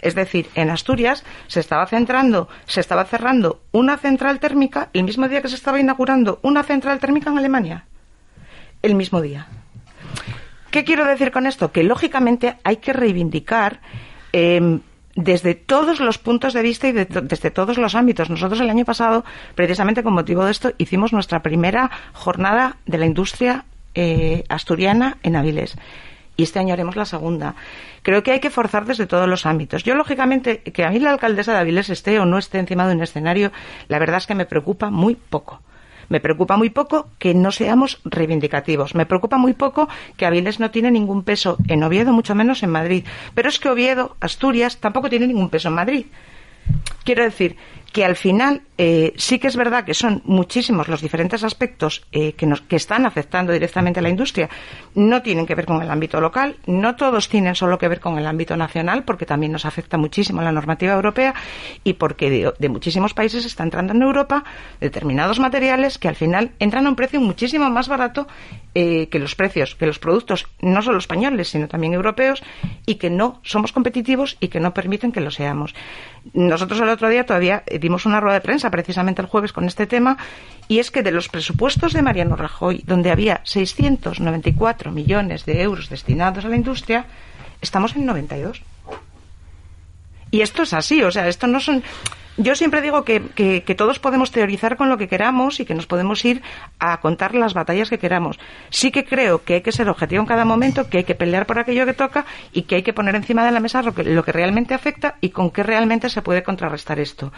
Es 0.00 0.14
decir, 0.14 0.46
en 0.54 0.70
Asturias 0.70 1.24
se 1.48 1.60
estaba 1.60 1.86
centrando, 1.86 2.48
se 2.66 2.80
estaba 2.80 3.04
cerrando 3.04 3.60
una 3.72 3.96
central 3.96 4.38
térmica 4.38 4.90
el 4.92 5.04
mismo 5.04 5.28
día 5.28 5.42
que 5.42 5.48
se 5.48 5.56
estaba 5.56 5.80
inaugurando 5.80 6.38
una 6.42 6.62
central 6.62 7.00
térmica 7.00 7.30
en 7.30 7.38
Alemania. 7.38 7.86
El 8.82 8.94
mismo 8.94 9.20
día. 9.20 9.46
¿Qué 10.70 10.84
quiero 10.84 11.06
decir 11.06 11.30
con 11.30 11.46
esto? 11.46 11.72
Que 11.72 11.84
lógicamente 11.84 12.56
hay 12.64 12.76
que 12.76 12.92
reivindicar 12.92 13.80
eh, 14.32 14.80
desde 15.16 15.54
todos 15.54 16.00
los 16.00 16.18
puntos 16.18 16.52
de 16.52 16.62
vista 16.62 16.88
y 16.88 16.92
de 16.92 17.04
desde 17.04 17.50
todos 17.50 17.78
los 17.78 17.94
ámbitos. 17.94 18.30
Nosotros 18.30 18.60
el 18.60 18.70
año 18.70 18.84
pasado, 18.84 19.24
precisamente 19.54 20.02
con 20.02 20.14
motivo 20.14 20.44
de 20.44 20.50
esto, 20.50 20.72
hicimos 20.78 21.12
nuestra 21.12 21.42
primera 21.42 21.90
jornada 22.12 22.76
de 22.86 22.98
la 22.98 23.06
industria 23.06 23.64
eh, 23.94 24.44
asturiana 24.48 25.18
en 25.22 25.36
Avilés. 25.36 25.76
Y 26.36 26.42
este 26.42 26.58
año 26.58 26.72
haremos 26.72 26.96
la 26.96 27.04
segunda. 27.04 27.54
Creo 28.02 28.24
que 28.24 28.32
hay 28.32 28.40
que 28.40 28.50
forzar 28.50 28.86
desde 28.86 29.06
todos 29.06 29.28
los 29.28 29.46
ámbitos. 29.46 29.84
Yo, 29.84 29.94
lógicamente, 29.94 30.62
que 30.62 30.84
a 30.84 30.90
mí 30.90 30.98
la 30.98 31.12
alcaldesa 31.12 31.52
de 31.52 31.58
Avilés 31.58 31.90
esté 31.90 32.18
o 32.18 32.26
no 32.26 32.38
esté 32.38 32.58
encima 32.58 32.88
de 32.88 32.94
un 32.96 33.02
escenario, 33.02 33.52
la 33.86 34.00
verdad 34.00 34.16
es 34.16 34.26
que 34.26 34.34
me 34.34 34.46
preocupa 34.46 34.90
muy 34.90 35.14
poco. 35.14 35.60
Me 36.14 36.20
preocupa 36.20 36.56
muy 36.56 36.70
poco 36.70 37.08
que 37.18 37.34
no 37.34 37.50
seamos 37.50 37.98
reivindicativos. 38.04 38.94
Me 38.94 39.04
preocupa 39.04 39.36
muy 39.36 39.52
poco 39.52 39.88
que 40.16 40.24
Avilés 40.24 40.60
no 40.60 40.70
tiene 40.70 40.92
ningún 40.92 41.24
peso 41.24 41.56
en 41.66 41.82
Oviedo, 41.82 42.12
mucho 42.12 42.36
menos 42.36 42.62
en 42.62 42.70
Madrid. 42.70 43.04
Pero 43.34 43.48
es 43.48 43.58
que 43.58 43.68
Oviedo, 43.68 44.14
Asturias, 44.20 44.76
tampoco 44.76 45.10
tiene 45.10 45.26
ningún 45.26 45.48
peso 45.48 45.70
en 45.70 45.74
Madrid. 45.74 46.06
Quiero 47.02 47.24
decir 47.24 47.56
que 47.94 48.04
al 48.04 48.16
final 48.16 48.62
eh, 48.76 49.12
sí 49.16 49.38
que 49.38 49.46
es 49.46 49.54
verdad 49.54 49.84
que 49.84 49.94
son 49.94 50.20
muchísimos 50.24 50.88
los 50.88 51.00
diferentes 51.00 51.44
aspectos 51.44 52.04
eh, 52.10 52.32
que, 52.32 52.44
nos, 52.44 52.60
que 52.60 52.74
están 52.74 53.06
afectando 53.06 53.52
directamente 53.52 54.00
a 54.00 54.02
la 54.02 54.08
industria. 54.08 54.50
No 54.96 55.22
tienen 55.22 55.46
que 55.46 55.54
ver 55.54 55.64
con 55.64 55.80
el 55.80 55.88
ámbito 55.88 56.20
local, 56.20 56.56
no 56.66 56.96
todos 56.96 57.28
tienen 57.28 57.54
solo 57.54 57.78
que 57.78 57.86
ver 57.86 58.00
con 58.00 58.18
el 58.18 58.26
ámbito 58.26 58.56
nacional, 58.56 59.04
porque 59.04 59.26
también 59.26 59.52
nos 59.52 59.64
afecta 59.64 59.96
muchísimo 59.96 60.42
la 60.42 60.50
normativa 60.50 60.92
europea 60.92 61.34
y 61.84 61.92
porque 61.92 62.30
de, 62.30 62.52
de 62.58 62.68
muchísimos 62.68 63.14
países 63.14 63.46
está 63.46 63.62
entrando 63.62 63.92
en 63.92 64.02
Europa 64.02 64.42
determinados 64.80 65.38
materiales 65.38 65.96
que 65.96 66.08
al 66.08 66.16
final 66.16 66.50
entran 66.58 66.86
a 66.86 66.88
un 66.88 66.96
precio 66.96 67.20
muchísimo 67.20 67.70
más 67.70 67.86
barato 67.86 68.26
eh, 68.76 69.08
que 69.08 69.20
los 69.20 69.36
precios, 69.36 69.76
que 69.76 69.86
los 69.86 70.00
productos 70.00 70.48
no 70.60 70.82
solo 70.82 70.98
españoles, 70.98 71.46
sino 71.46 71.68
también 71.68 71.94
europeos 71.94 72.42
y 72.86 72.96
que 72.96 73.08
no 73.08 73.38
somos 73.44 73.70
competitivos 73.70 74.36
y 74.40 74.48
que 74.48 74.58
no 74.58 74.74
permiten 74.74 75.12
que 75.12 75.20
lo 75.20 75.30
seamos. 75.30 75.76
Nosotros 76.32 76.80
el 76.80 76.88
otro 76.88 77.08
día 77.08 77.24
todavía 77.24 77.62
dimos 77.84 78.06
una 78.06 78.18
rueda 78.18 78.36
de 78.36 78.40
prensa 78.40 78.70
precisamente 78.70 79.20
el 79.20 79.28
jueves 79.28 79.52
con 79.52 79.66
este 79.66 79.86
tema 79.86 80.16
y 80.68 80.78
es 80.78 80.90
que 80.90 81.02
de 81.02 81.12
los 81.12 81.28
presupuestos 81.28 81.92
de 81.92 82.00
Mariano 82.00 82.34
Rajoy, 82.34 82.82
donde 82.86 83.10
había 83.10 83.42
694 83.44 84.90
millones 84.90 85.44
de 85.44 85.60
euros 85.60 85.90
destinados 85.90 86.46
a 86.46 86.48
la 86.48 86.56
industria, 86.56 87.04
estamos 87.60 87.94
en 87.94 88.06
92. 88.06 88.62
Y 90.34 90.42
esto 90.42 90.64
es 90.64 90.72
así, 90.72 91.00
o 91.00 91.12
sea, 91.12 91.28
esto 91.28 91.46
no 91.46 91.60
son... 91.60 91.84
Yo 92.36 92.56
siempre 92.56 92.80
digo 92.80 93.04
que, 93.04 93.22
que, 93.36 93.74
todos 93.76 94.00
podemos 94.00 94.32
teorizar 94.32 94.76
con 94.76 94.88
lo 94.88 94.98
que 94.98 95.06
queramos 95.06 95.60
y 95.60 95.64
que 95.64 95.76
nos 95.76 95.86
podemos 95.86 96.24
ir 96.24 96.42
a 96.80 96.98
contar 97.00 97.36
las 97.36 97.54
batallas 97.54 97.88
que 97.88 98.00
queramos. 98.00 98.40
Sí 98.68 98.90
que 98.90 99.04
creo 99.04 99.44
que 99.44 99.54
hay 99.54 99.60
que 99.60 99.70
ser 99.70 99.88
objetivo 99.88 100.22
en 100.22 100.26
cada 100.26 100.44
momento, 100.44 100.90
que 100.90 100.98
hay 100.98 101.04
que 101.04 101.14
pelear 101.14 101.46
por 101.46 101.60
aquello 101.60 101.86
que 101.86 101.94
toca 101.94 102.26
y 102.52 102.62
que 102.62 102.74
hay 102.74 102.82
que 102.82 102.92
poner 102.92 103.14
encima 103.14 103.44
de 103.46 103.52
la 103.52 103.60
mesa 103.60 103.80
lo 103.82 103.94
que, 103.94 104.02
lo 104.02 104.24
que 104.24 104.32
realmente 104.32 104.74
afecta 104.74 105.14
y 105.20 105.28
con 105.28 105.52
qué 105.52 105.62
realmente 105.62 106.08
se 106.08 106.20
puede 106.20 106.42
contrarrestar 106.42 106.98
esto. 106.98 107.32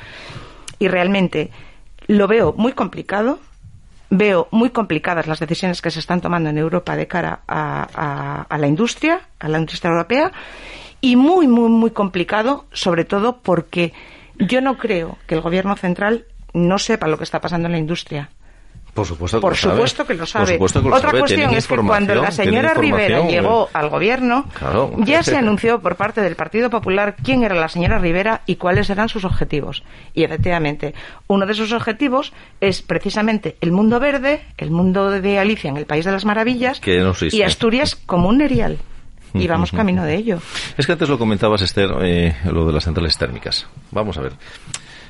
Y 0.78 0.88
realmente 0.88 1.50
lo 2.06 2.26
veo 2.26 2.54
muy 2.56 2.72
complicado, 2.72 3.40
veo 4.08 4.48
muy 4.52 4.70
complicadas 4.70 5.26
las 5.26 5.38
decisiones 5.38 5.82
que 5.82 5.90
se 5.90 5.98
están 5.98 6.22
tomando 6.22 6.48
en 6.48 6.56
Europa 6.56 6.96
de 6.96 7.06
cara 7.06 7.40
a, 7.46 7.86
a, 7.94 8.42
a 8.48 8.56
la 8.56 8.66
industria, 8.66 9.20
a 9.38 9.48
la 9.48 9.58
industria 9.58 9.90
europea, 9.90 10.32
y 11.10 11.16
muy, 11.16 11.46
muy, 11.46 11.68
muy 11.68 11.90
complicado, 11.90 12.64
sobre 12.72 13.04
todo 13.04 13.38
porque 13.42 13.92
yo 14.38 14.60
no 14.60 14.76
creo 14.76 15.18
que 15.26 15.34
el 15.34 15.40
gobierno 15.40 15.76
central 15.76 16.24
no 16.52 16.78
sepa 16.78 17.06
lo 17.06 17.18
que 17.18 17.24
está 17.24 17.40
pasando 17.40 17.66
en 17.66 17.72
la 17.72 17.78
industria. 17.78 18.30
Por 18.94 19.04
supuesto 19.06 19.36
que, 19.36 19.42
Por 19.42 19.50
lo, 19.52 19.56
sabe. 19.56 19.74
supuesto 19.74 20.06
que 20.06 20.14
lo 20.14 20.24
sabe. 20.26 20.44
Por 20.44 20.70
supuesto 20.70 20.82
que 20.82 20.88
lo 20.88 20.96
Otra 20.96 21.10
sabe. 21.10 21.18
cuestión 21.20 21.50
es 21.54 21.66
que 21.68 21.76
cuando 21.76 22.14
la 22.14 22.30
señora 22.30 22.72
Rivera 22.72 23.26
llegó 23.28 23.68
al 23.74 23.90
gobierno, 23.90 24.46
Claro. 24.58 24.90
ya 25.00 25.22
se 25.22 25.36
anunció 25.36 25.80
por 25.80 25.96
parte 25.96 26.22
del 26.22 26.34
Partido 26.34 26.70
Popular 26.70 27.14
quién 27.22 27.42
era 27.44 27.54
la 27.54 27.68
señora 27.68 27.98
Rivera 27.98 28.40
y 28.46 28.56
cuáles 28.56 28.88
eran 28.88 29.10
sus 29.10 29.26
objetivos. 29.26 29.82
Y 30.14 30.24
efectivamente, 30.24 30.94
uno 31.26 31.44
de 31.44 31.52
sus 31.52 31.72
objetivos 31.72 32.32
es 32.62 32.80
precisamente 32.80 33.58
el 33.60 33.70
mundo 33.70 34.00
verde, 34.00 34.40
el 34.56 34.70
mundo 34.70 35.10
de 35.10 35.38
Alicia 35.38 35.68
en 35.68 35.76
el 35.76 35.84
País 35.84 36.06
de 36.06 36.12
las 36.12 36.24
Maravillas 36.24 36.80
Que 36.80 36.98
no 37.00 37.12
y 37.30 37.42
Asturias 37.42 37.96
como 37.96 38.30
un 38.30 38.40
erial. 38.40 38.78
Y 39.40 39.46
vamos 39.48 39.70
camino 39.72 40.04
de 40.04 40.14
ello. 40.16 40.38
Es 40.76 40.86
que 40.86 40.92
antes 40.92 41.08
lo 41.08 41.18
comentabas, 41.18 41.62
Esther, 41.62 41.90
eh, 42.02 42.36
lo 42.52 42.66
de 42.66 42.72
las 42.72 42.84
centrales 42.84 43.16
térmicas. 43.18 43.66
Vamos 43.90 44.16
a 44.18 44.22
ver. 44.22 44.32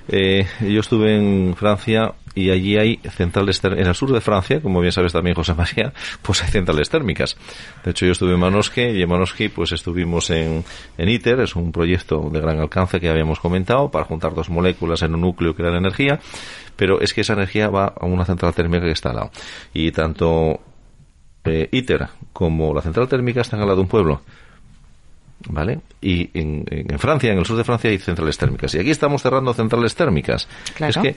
Eh, 0.09 0.47
yo 0.61 0.81
estuve 0.81 1.17
en 1.17 1.57
Francia 1.57 2.15
y 2.33 2.51
allí 2.51 2.77
hay 2.79 2.99
centrales 3.17 3.61
ter- 3.61 3.73
en 3.77 3.89
el 3.89 3.95
sur 3.97 4.13
de 4.13 4.21
Francia, 4.21 4.61
como 4.61 4.81
bien 4.81 4.93
sabes 4.93 5.13
también 5.13 5.35
José 5.35 5.55
María, 5.55 5.93
pues 6.23 6.45
hay 6.45 6.49
centrales 6.51 6.89
térmicas. 6.89 7.37
De 7.85 7.91
hecho 7.91 8.07
yo 8.07 8.13
estuve 8.13 8.35
en 8.35 8.39
Manosque 8.39 8.93
y 8.93 9.03
en 9.03 9.09
Manosque 9.09 9.51
pues 9.51 9.73
estuvimos 9.73 10.31
en, 10.31 10.63
en 10.97 11.09
ITER, 11.09 11.41
es 11.41 11.57
un 11.57 11.73
proyecto 11.73 12.31
de 12.33 12.41
gran 12.41 12.61
alcance 12.61 13.01
que 13.01 13.09
habíamos 13.09 13.41
comentado 13.41 13.91
para 13.91 14.05
juntar 14.05 14.33
dos 14.33 14.49
moléculas 14.49 15.03
en 15.03 15.13
un 15.17 15.23
núcleo 15.23 15.55
que 15.57 15.63
crear 15.65 15.75
energía, 15.75 16.21
pero 16.77 17.01
es 17.01 17.13
que 17.13 17.23
esa 17.23 17.33
energía 17.33 17.69
va 17.69 17.87
a 18.01 18.07
una 18.07 18.25
central 18.25 18.55
térmica 18.55 18.85
que 18.85 18.93
está 18.93 19.11
al 19.11 19.17
lado. 19.17 19.31
Y 19.75 19.91
tanto 19.91 20.61
eh, 21.49 21.69
ITER 21.73 22.09
como 22.33 22.75
la 22.75 22.83
central 22.83 23.09
térmica 23.09 23.41
están 23.41 23.61
al 23.61 23.67
lado 23.67 23.77
de 23.77 23.83
un 23.83 23.89
pueblo. 23.89 24.23
¿Vale? 25.49 25.81
Y 26.01 26.31
en, 26.35 26.65
Francia, 26.99 27.33
en 27.33 27.39
el 27.39 27.45
sur 27.45 27.57
de 27.57 27.65
Francia, 27.65 27.91
hay 27.91 27.99
centrales 27.99 28.37
térmicas. 28.39 28.75
Y 28.75 28.79
aquí 28.79 28.91
estamos 28.91 29.23
cerrando 29.23 29.53
centrales 29.55 29.95
térmicas. 29.95 30.49
Claro. 30.75 30.91
Es 30.91 30.99
que, 30.99 31.17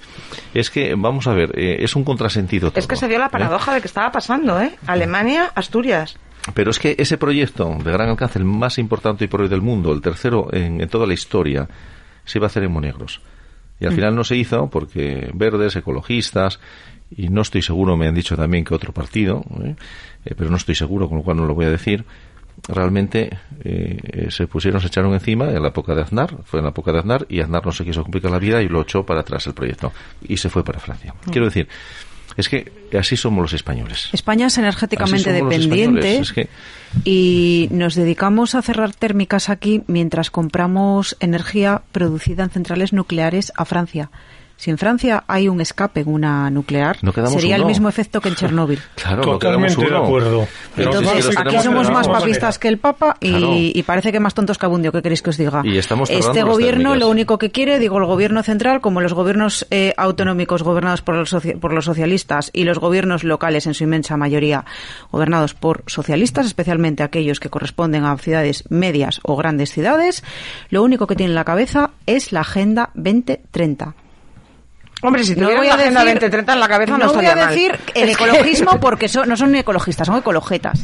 es 0.60 0.70
que, 0.70 0.96
vamos 0.96 1.26
a 1.28 1.34
ver, 1.34 1.58
eh, 1.58 1.78
es 1.80 1.96
un 1.96 2.04
contrasentido. 2.04 2.72
Es 2.76 2.86
que 2.86 2.96
se 2.96 3.08
dio 3.08 3.18
la 3.18 3.28
¿eh? 3.28 3.32
paradoja 3.32 3.74
de 3.74 3.82
que 3.82 3.88
estaba 3.88 4.12
pasando, 4.12 4.62
¿eh? 4.62 4.76
Alemania, 4.88 5.52
Asturias. 5.56 6.18
Pero 6.54 6.72
es 6.72 6.80
que 6.80 6.96
ese 6.98 7.18
proyecto 7.18 7.78
de 7.84 7.92
gran 7.92 8.10
alcance, 8.10 8.39
el 8.39 8.46
más 8.46 8.78
importante 8.78 9.26
y 9.26 9.28
por 9.28 9.42
hoy 9.42 9.48
del 9.48 9.62
mundo, 9.62 9.92
el 9.92 10.02
tercero 10.02 10.50
en, 10.54 10.82
en 10.82 10.89
toda 10.89 11.08
la 11.08 11.13
historia, 11.13 11.68
se 12.26 12.38
iba 12.38 12.46
a 12.46 12.50
hacer 12.50 12.63
en 12.63 12.72
Monegros. 12.72 13.22
Y 13.80 13.86
al 13.86 13.94
final 13.94 14.13
no 14.13 14.24
se 14.26 14.36
hizo 14.36 14.70
porque 14.70 15.32
verdes, 15.34 15.76
ecologistas, 15.76 16.60
y 17.15 17.30
no 17.30 17.41
estoy 17.41 17.62
seguro, 17.62 17.98
me 17.98 18.08
han 18.08 18.15
dicho 18.15 18.36
también 18.36 18.63
que 18.63 18.74
otro 18.74 18.93
partido, 18.93 19.43
¿eh? 19.63 19.76
Eh, 20.26 20.34
pero 20.38 20.50
no 20.50 20.58
estoy 20.58 20.76
seguro, 20.76 21.08
con 21.10 21.17
lo 21.19 21.24
cual 21.24 21.38
no 21.38 21.45
lo 21.45 21.56
voy 21.56 21.65
a 21.65 21.69
decir, 21.69 22.06
realmente 22.67 23.30
eh, 23.63 24.28
se 24.30 24.48
pusieron, 24.48 24.82
se 24.82 24.88
echaron 24.88 25.13
encima 25.13 25.50
en 25.50 25.62
la 25.62 25.69
época 25.69 25.95
de 25.95 26.02
Aznar, 26.02 26.38
fue 26.45 26.60
en 26.60 26.65
la 26.65 26.72
época 26.72 26.91
de 26.91 27.00
Aznar, 27.00 27.26
y 27.30 27.39
Aznar 27.39 27.65
no 27.65 27.72
se 27.72 27.86
quiso 27.86 28.04
complicar 28.04 28.32
la 28.32 28.39
vida 28.39 28.62
y 28.62 28.67
lo 28.67 28.82
echó 28.82 29.06
para 29.06 29.22
atrás 29.22 29.48
el 29.48 29.54
proyecto. 29.54 29.91
Y 30.28 30.38
se 30.38 30.50
fue 30.50 30.63
para 30.63 30.80
Francia. 30.80 31.13
Quiero 31.32 31.45
decir, 31.45 31.67
es 32.38 32.48
que 32.50 32.72
así 32.98 33.15
somos 33.17 33.41
los 33.41 33.54
españoles. 33.54 34.10
España 34.13 34.48
es 34.48 34.58
energéticamente 34.58 35.32
dependiente 35.32 36.17
españoles, 36.17 36.19
es 36.22 36.34
que- 36.34 36.50
y 37.06 37.69
nos 37.72 37.95
dedicamos 37.95 38.56
a 38.56 38.62
cerrar 38.62 38.93
térmicas 38.93 39.50
aquí 39.50 39.84
mientras 39.88 40.30
compramos 40.30 41.15
energía 41.19 41.82
producida 41.91 42.43
en 42.43 42.50
centrales 42.50 42.93
nucleares 42.93 43.52
a 43.56 43.65
Francia. 43.65 44.12
Si 44.60 44.69
en 44.69 44.78
Francia 44.78 45.24
hay 45.26 45.48
un 45.48 45.62
escape 45.62 46.02
en 46.02 46.10
una 46.10 46.50
nuclear, 46.50 46.98
No 47.02 47.13
sería 47.30 47.56
el 47.56 47.63
mismo 47.63 47.88
efecto 47.88 48.19
que 48.19 48.28
en 48.28 48.36
Chernóbil. 48.36 48.78
Claro, 48.95 49.24
no 49.24 49.32
Totalmente 49.32 49.78
quedamos 49.78 50.02
de 50.02 50.06
acuerdo. 50.06 50.48
Pero 50.76 51.00
Entonces, 51.00 51.38
aquí 51.38 51.60
somos 51.60 51.89
más 51.89 52.10
papistas 52.10 52.60
que 52.60 52.67
el 52.67 52.78
Papa 52.78 53.15
y, 53.22 53.30
Claro. 53.30 53.54
y 53.54 53.84
parece 53.84 54.12
que 54.12 54.19
más 54.19 54.34
tontos 54.34 54.58
que 54.58 54.65
abundio. 54.65 54.91
¿Qué 54.91 55.02
queréis 55.02 55.22
que 55.22 55.30
os 55.30 55.38
diga? 55.38 55.62
Y 55.63 55.78
estamos 55.78 56.10
este 56.10 56.43
gobierno 56.43 56.95
lo 56.95 57.08
único 57.08 57.38
que 57.38 57.52
quiere, 57.52 57.80
digo, 57.80 58.00
el 58.00 58.06
gobierno 58.06 58.43
central, 58.43 58.82
como 58.82 59.00
los 59.00 59.13
gobiernos 59.13 59.65
eh, 59.72 59.93
autonómicos 59.95 60.62
gobernados 60.62 61.02
por 61.02 61.15
los, 61.15 61.34
por 61.62 61.72
los 61.72 61.86
socialistas 61.86 62.50
y 62.52 62.65
los 62.65 62.80
gobiernos 62.80 63.24
locales, 63.24 63.65
en 63.65 63.74
su 63.74 63.86
inmensa 63.86 64.17
mayoría, 64.17 64.65
gobernados 65.10 65.54
por 65.54 65.86
socialistas, 65.88 66.45
especialmente 66.45 67.04
aquellos 67.04 67.39
que 67.39 67.50
corresponden 67.50 68.04
a 68.04 68.17
ciudades 68.17 68.65
medias 68.69 69.22
o 69.24 69.38
grandes 69.38 69.72
ciudades, 69.72 70.22
lo 70.69 70.84
único 70.84 71.08
que 71.08 71.15
tienen 71.15 71.32
en 71.32 71.36
la 71.36 71.45
cabeza 71.45 71.91
es 72.06 72.34
la 72.34 72.41
Agenda 72.41 72.89
2030. 72.95 73.95
Hombre, 75.02 75.24
si 75.24 75.32
No 75.36 75.44
tuvieran 75.48 75.58
voy 75.58 75.68
a 75.70 75.78
decir- 75.78 75.94
2030 75.94 76.54
en 76.54 76.60
la 76.60 76.68
cabeza 76.68 76.92
no, 76.94 76.98
no 76.98 77.06
voy 77.06 77.24
estaría 77.26 77.32
a 77.32 77.46
mal. 77.46 77.56
decir 77.56 77.80
el 77.96 78.10
ecologismo 78.10 78.80
porque 78.80 79.08
son- 79.08 79.30
no 79.30 79.38
son 79.38 79.52
ni 79.52 79.60
ecologistas, 79.60 80.06
son 80.08 80.18
ecologetas. 80.18 80.82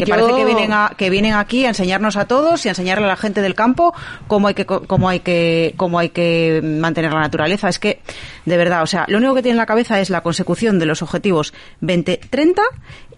Que 0.00 0.06
Yo- 0.06 0.14
parece 0.16 0.34
que 0.36 0.44
vienen, 0.44 0.72
a, 0.72 0.92
que 0.96 1.10
vienen 1.10 1.34
aquí 1.34 1.64
a 1.64 1.68
enseñarnos 1.68 2.16
a 2.16 2.26
todos 2.26 2.64
y 2.64 2.68
a 2.68 2.72
enseñarle 2.72 3.04
a 3.04 3.08
la 3.08 3.16
gente 3.16 3.42
del 3.42 3.54
campo 3.54 3.94
cómo 4.26 4.48
hay 4.48 4.54
que 4.54 4.64
cómo 4.66 5.08
hay 5.08 5.20
que 5.20 5.74
cómo 5.76 5.98
hay 5.98 6.08
que 6.10 6.60
mantener 6.62 7.12
la 7.12 7.20
naturaleza. 7.20 7.68
Es 7.68 7.78
que 7.78 8.00
de 8.46 8.56
verdad, 8.56 8.82
o 8.82 8.86
sea, 8.86 9.04
lo 9.08 9.18
único 9.18 9.34
que 9.34 9.42
tienen 9.42 9.56
en 9.56 9.58
la 9.62 9.66
cabeza 9.66 10.00
es 10.00 10.10
la 10.10 10.22
consecución 10.22 10.78
de 10.78 10.86
los 10.86 11.02
objetivos 11.02 11.52
2030 11.80 12.62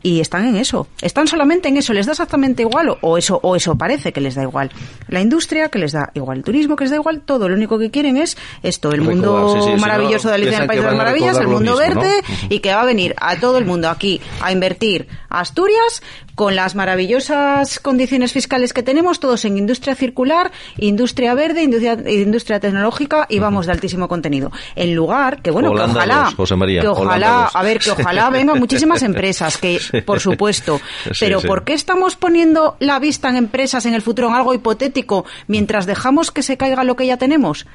y 0.04 0.20
están 0.20 0.46
en 0.46 0.56
eso. 0.56 0.88
Están 1.00 1.28
solamente 1.28 1.68
en 1.68 1.76
eso. 1.76 1.92
Les 1.92 2.06
da 2.06 2.12
exactamente 2.12 2.62
igual 2.62 2.88
o, 2.88 2.98
o 3.02 3.18
eso 3.18 3.38
o 3.42 3.54
eso 3.54 3.76
parece 3.78 4.12
que 4.12 4.20
les 4.20 4.34
da 4.34 4.42
igual. 4.42 4.70
La 5.08 5.20
industria 5.20 5.68
que 5.68 5.78
les 5.78 5.92
da 5.92 6.10
igual, 6.14 6.38
el 6.38 6.44
turismo 6.44 6.74
que 6.74 6.84
les 6.84 6.90
da 6.90 6.96
igual, 6.96 7.20
todo. 7.20 7.48
Lo 7.48 7.54
único 7.54 7.78
que 7.78 7.90
quieren 7.92 8.16
es 8.16 8.36
esto, 8.64 8.90
el 8.92 9.00
mundo 9.02 9.54
sí, 9.54 9.60
sí, 9.62 9.70
sí, 9.76 9.80
maravilloso 9.80 10.28
de 10.28 10.34
Alicia 10.34 10.56
en 10.56 10.62
el 10.62 10.66
País 10.66 10.80
de 10.80 10.86
las 10.88 10.96
Maravillas, 10.96 11.38
el 11.38 11.46
mundo 11.46 11.76
verde 11.76 12.10
y 12.48 12.58
que 12.58 12.74
va 12.74 12.82
a 12.82 12.84
venir 12.84 13.14
a 13.20 13.36
todo 13.36 13.58
el 13.58 13.64
mundo 13.64 13.88
aquí 13.88 14.20
a 14.40 14.50
invertir 14.50 15.06
a 15.28 15.40
Asturias 15.40 16.02
con 16.34 16.56
las 16.56 16.74
maravillosas 16.74 17.78
condiciones 17.78 18.32
fiscales 18.32 18.72
que 18.72 18.82
tenemos, 18.82 19.20
todos 19.20 19.44
en 19.44 19.58
industria 19.58 19.94
circular, 19.94 20.50
industria 20.78 21.34
verde, 21.34 21.62
industria, 21.62 21.98
industria 22.10 22.60
tecnológica 22.60 23.26
y 23.28 23.38
vamos 23.38 23.66
de 23.66 23.72
altísimo 23.72 24.08
contenido. 24.08 24.50
En 24.74 24.94
lugar 24.94 25.42
que, 25.42 25.50
bueno, 25.50 25.70
Holanda 25.70 25.92
que 25.92 25.98
ojalá, 25.98 26.24
dos, 26.24 26.34
José 26.34 26.56
María, 26.56 26.80
que 26.80 26.88
ojalá, 26.88 27.50
a 27.52 27.62
ver, 27.62 27.78
que 27.78 27.90
ojalá 27.90 28.30
vengan 28.30 28.58
muchísimas 28.58 29.02
empresas, 29.02 29.56
que 29.58 29.78
por 30.04 30.20
supuesto, 30.20 30.80
Sí, 31.04 31.18
pero 31.20 31.40
sí. 31.40 31.46
¿por 31.46 31.64
qué 31.64 31.74
estamos 31.74 32.16
poniendo 32.16 32.76
la 32.78 32.98
vista 32.98 33.28
en 33.28 33.36
empresas 33.36 33.86
en 33.86 33.94
el 33.94 34.02
futuro, 34.02 34.28
en 34.28 34.34
algo 34.34 34.54
hipotético, 34.54 35.24
mientras 35.46 35.86
dejamos 35.86 36.30
que 36.30 36.42
se 36.42 36.56
caiga 36.56 36.84
lo 36.84 36.96
que 36.96 37.06
ya 37.06 37.16
tenemos? 37.16 37.66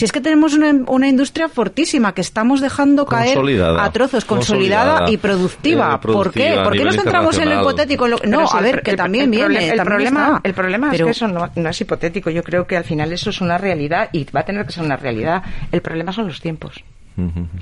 Si 0.00 0.06
es 0.06 0.12
que 0.12 0.22
tenemos 0.22 0.54
una, 0.54 0.72
una 0.86 1.08
industria 1.08 1.50
fortísima 1.50 2.14
que 2.14 2.22
estamos 2.22 2.62
dejando 2.62 3.04
caer 3.04 3.36
a 3.78 3.92
trozos, 3.92 4.24
consolidada, 4.24 4.92
Consolidada. 5.00 5.10
y 5.10 5.16
productiva. 5.18 5.94
Eh, 5.94 5.98
¿Por 6.00 6.32
qué? 6.32 6.40
productiva 6.40 6.64
¿Por 6.64 6.72
qué 6.72 6.84
nos 6.86 6.94
centramos 6.96 7.38
en 7.38 7.50
lo 7.50 7.60
hipotético? 7.60 8.04
en 8.06 8.10
lo- 8.12 8.16
Pero 8.16 8.30
No, 8.30 8.46
si 8.46 8.56
a 8.56 8.60
ver, 8.62 8.80
que 8.82 8.92
el- 8.92 8.96
también 8.96 9.24
el 9.24 9.30
viene. 9.30 9.58
El 9.68 9.76
también 9.76 9.84
problema, 9.84 10.26
está. 10.36 10.40
el 10.48 10.54
problema 10.54 10.90
Pero- 10.90 11.04
es 11.04 11.04
que 11.04 11.10
eso 11.10 11.28
no, 11.28 11.50
no 11.54 11.68
es 11.68 11.80
hipotético. 11.82 12.30
Yo 12.30 12.42
creo 12.42 12.66
que 12.66 12.78
al 12.78 12.84
final 12.84 13.12
eso 13.12 13.28
es 13.28 13.42
una 13.42 13.58
realidad 13.58 14.08
y 14.12 14.24
va 14.34 14.40
a 14.40 14.44
tener 14.46 14.64
que 14.64 14.72
ser 14.72 14.84
una 14.84 14.96
realidad. 14.96 15.42
El 15.70 15.82
problema 15.82 16.14
son 16.14 16.28
los 16.28 16.40
tiempos. 16.40 16.82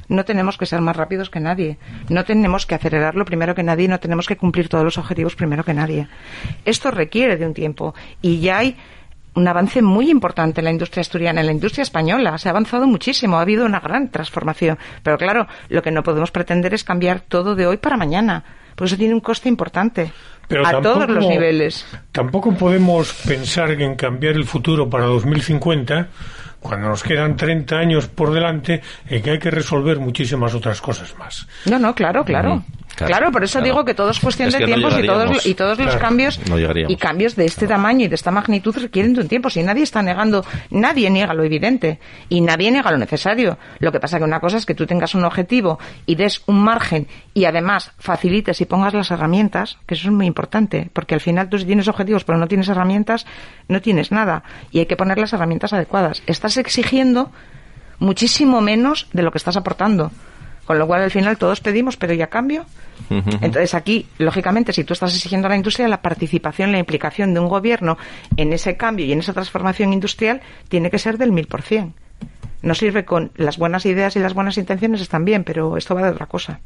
No 0.09 0.24
tenemos 0.24 0.57
que 0.57 0.66
ser 0.66 0.81
más 0.81 0.94
rápidos 0.96 1.31
que 1.31 1.40
nadie. 1.40 1.77
No 2.09 2.24
tenemos 2.24 2.66
que 2.66 2.77
acelerarlo 2.77 3.24
primero 3.24 3.57
que 3.57 3.64
nadie. 3.64 3.88
No 3.88 3.98
tenemos 3.98 4.29
que 4.29 4.37
cumplir 4.37 4.68
todos 4.68 4.85
los 4.85 4.96
objetivos 4.98 5.35
primero 5.35 5.64
que 5.64 5.74
nadie. 5.74 6.07
Esto 6.64 6.92
requiere 6.92 7.37
de 7.37 7.46
un 7.46 7.55
tiempo. 7.55 7.96
Y 8.22 8.38
ya 8.38 8.59
hay 8.59 8.77
un 9.38 9.48
avance 9.48 9.81
muy 9.83 10.11
importante 10.11 10.61
en 10.61 10.66
la 10.66 10.70
industria 10.70 11.01
asturiana, 11.01 11.40
en 11.40 11.46
la 11.46 11.53
industria 11.53 11.83
española. 11.83 12.37
Se 12.38 12.48
ha 12.48 12.51
avanzado 12.51 12.87
muchísimo. 12.87 13.38
Ha 13.38 13.42
habido 13.42 13.64
una 13.64 13.81
gran 13.81 14.11
transformación. 14.11 14.79
Pero 15.03 15.16
claro, 15.18 15.46
lo 15.68 15.83
que 15.83 15.90
no 15.90 16.03
podemos 16.03 16.31
pretender 16.31 16.74
es 16.74 16.85
cambiar 16.85 17.20
todo 17.20 17.55
de 17.55 17.66
hoy 17.66 17.77
para 17.79 17.96
mañana. 17.96 18.44
Por 18.74 18.87
eso 18.87 18.96
tiene 18.96 19.14
un 19.14 19.20
coste 19.20 19.48
importante. 19.48 20.12
Pero 20.46 20.66
a 20.66 20.70
tampoco- 20.70 20.94
todos 20.94 21.11
los 21.11 21.27
niveles. 21.27 21.85
Tampoco 22.12 22.53
podemos 22.55 23.12
pensar 23.27 23.70
en 23.72 23.94
cambiar 23.96 24.35
el 24.35 24.44
futuro 24.44 24.88
para 24.88 25.05
2050 25.07 26.09
cuando 26.61 26.88
nos 26.88 27.03
quedan 27.03 27.37
30 27.37 27.77
años 27.79 28.09
por 28.09 28.33
delante 28.33 28.81
en 29.09 29.22
que 29.22 29.31
hay 29.33 29.38
que 29.38 29.51
resolver 29.51 29.98
muchísimas 30.01 30.55
otras 30.55 30.81
cosas 30.81 31.14
más. 31.18 31.46
No, 31.66 31.79
no, 31.79 31.94
claro, 31.94 32.24
claro. 32.24 32.55
Ujú, 32.55 32.64
Claro, 32.99 33.13
claro, 33.13 33.33
por 33.33 33.45
eso 33.45 33.61
claro. 33.61 33.65
digo 33.65 33.85
que 33.85 33.95
todo 33.95 34.11
es 34.11 34.19
cuestión 34.19 34.49
Es 34.49 34.55
de 34.55 34.61
no 34.61 34.67
tiempos 34.67 34.99
y 34.99 35.07
todos, 35.07 35.47
y 35.47 35.55
todos 35.55 35.79
los 35.79 35.97
cambios 35.97 36.41
no 36.49 36.59
y 36.59 36.97
cambios 36.97 37.37
de 37.37 37.45
este 37.45 37.69
tamaño 37.69 38.07
y 38.07 38.09
de 38.09 38.17
esta 38.17 38.33
magnitud 38.33 38.77
requieren 38.77 39.15
de 39.15 39.21
un 39.21 39.29
tiempo. 39.29 39.51
Si 39.51 39.63
nadie 39.63 39.85
está 39.85 40.03
negando, 40.03 40.45
nadie 40.71 41.09
niega 41.09 41.33
lo 41.33 41.45
evidente 41.45 42.01
y 42.29 42.41
nadie 42.41 42.73
niega 42.73 42.91
lo 42.91 42.99
necesario. 42.99 43.57
Lo 43.79 43.93
que 43.93 44.01
pasa 44.01 44.19
que 44.19 44.25
una 44.25 44.41
cosa 44.41 44.57
es 44.57 44.67
que 44.67 44.75
tú 44.75 44.85
tengas 44.85 45.15
un 45.15 45.25
objetivo 45.25 45.79
y 46.07 46.17
des 46.17 46.43
un 46.47 46.61
margen 46.61 47.07
y 47.35 47.45
además 47.45 47.93
facilites 47.99 48.61
y 48.61 48.65
pongas 48.65 48.95
las 48.95 49.13
herramientas, 49.13 49.79
que 49.87 49.95
eso 49.95 50.09
es 50.09 50.13
muy 50.13 50.27
importante, 50.27 50.91
porque 50.93 51.15
al 51.15 51.21
final 51.21 51.49
tú 51.49 51.57
si 51.57 51.67
tienes 51.67 51.87
objetivos 51.87 52.25
pero 52.25 52.37
no 52.37 52.49
tienes 52.49 52.69
herramientas, 52.69 53.27
no 53.69 53.81
tienes 53.81 54.11
nada 54.11 54.43
y 54.73 54.81
hay 54.81 54.87
que 54.87 54.97
poner 54.97 55.19
las 55.19 55.33
herramientas 55.33 55.73
adecuadas. 55.73 56.23
Estás 56.27 56.57
exigiendo 56.57 57.31
muchísimo 58.01 58.61
menos 58.61 59.09
de 59.13 59.23
lo 59.23 59.31
que 59.31 59.39
estás 59.39 59.57
aportando. 59.57 60.11
Con 60.68 60.78
lo 60.78 60.87
cual, 60.87 61.00
al 61.00 61.11
final, 61.11 61.38
todos 61.38 61.62
pedimos, 61.62 61.96
pero 61.96 62.12
¿y 62.12 62.20
a 62.20 62.26
cambio? 62.26 62.66
Entonces, 63.09 63.72
aquí, 63.72 64.07
lógicamente, 64.18 64.74
si 64.74 64.85
tú 64.85 64.92
estás 64.92 65.14
exigiendo 65.14 65.46
a 65.46 65.48
la 65.48 65.57
industria, 65.57 65.88
la 65.88 66.02
participación, 66.02 66.72
la 66.72 66.78
implicación 66.78 67.33
de 67.33 67.40
un 67.40 67.48
gobierno 67.48 67.96
en 68.37 68.52
ese 68.52 68.76
cambio 68.76 69.07
y 69.07 69.12
en 69.12 69.20
esa 69.20 69.33
transformación 69.33 69.94
industrial 69.94 70.42
tiene 70.68 70.90
que 70.90 70.98
ser 70.98 71.16
del 71.16 71.33
mil 71.33 71.46
por 71.46 71.62
cien. 71.62 71.94
No 72.61 72.74
sirve 72.74 73.07
con 73.07 73.31
las 73.37 73.57
buenas 73.57 73.87
ideas 73.87 74.14
y 74.16 74.18
las 74.18 74.35
buenas 74.35 74.59
intenciones 74.59 75.00
están 75.00 75.24
bien, 75.24 75.42
pero 75.42 75.78
esto 75.78 75.94
va 75.94 76.02
de 76.02 76.11
otra 76.11 76.26
cosa. 76.26 76.61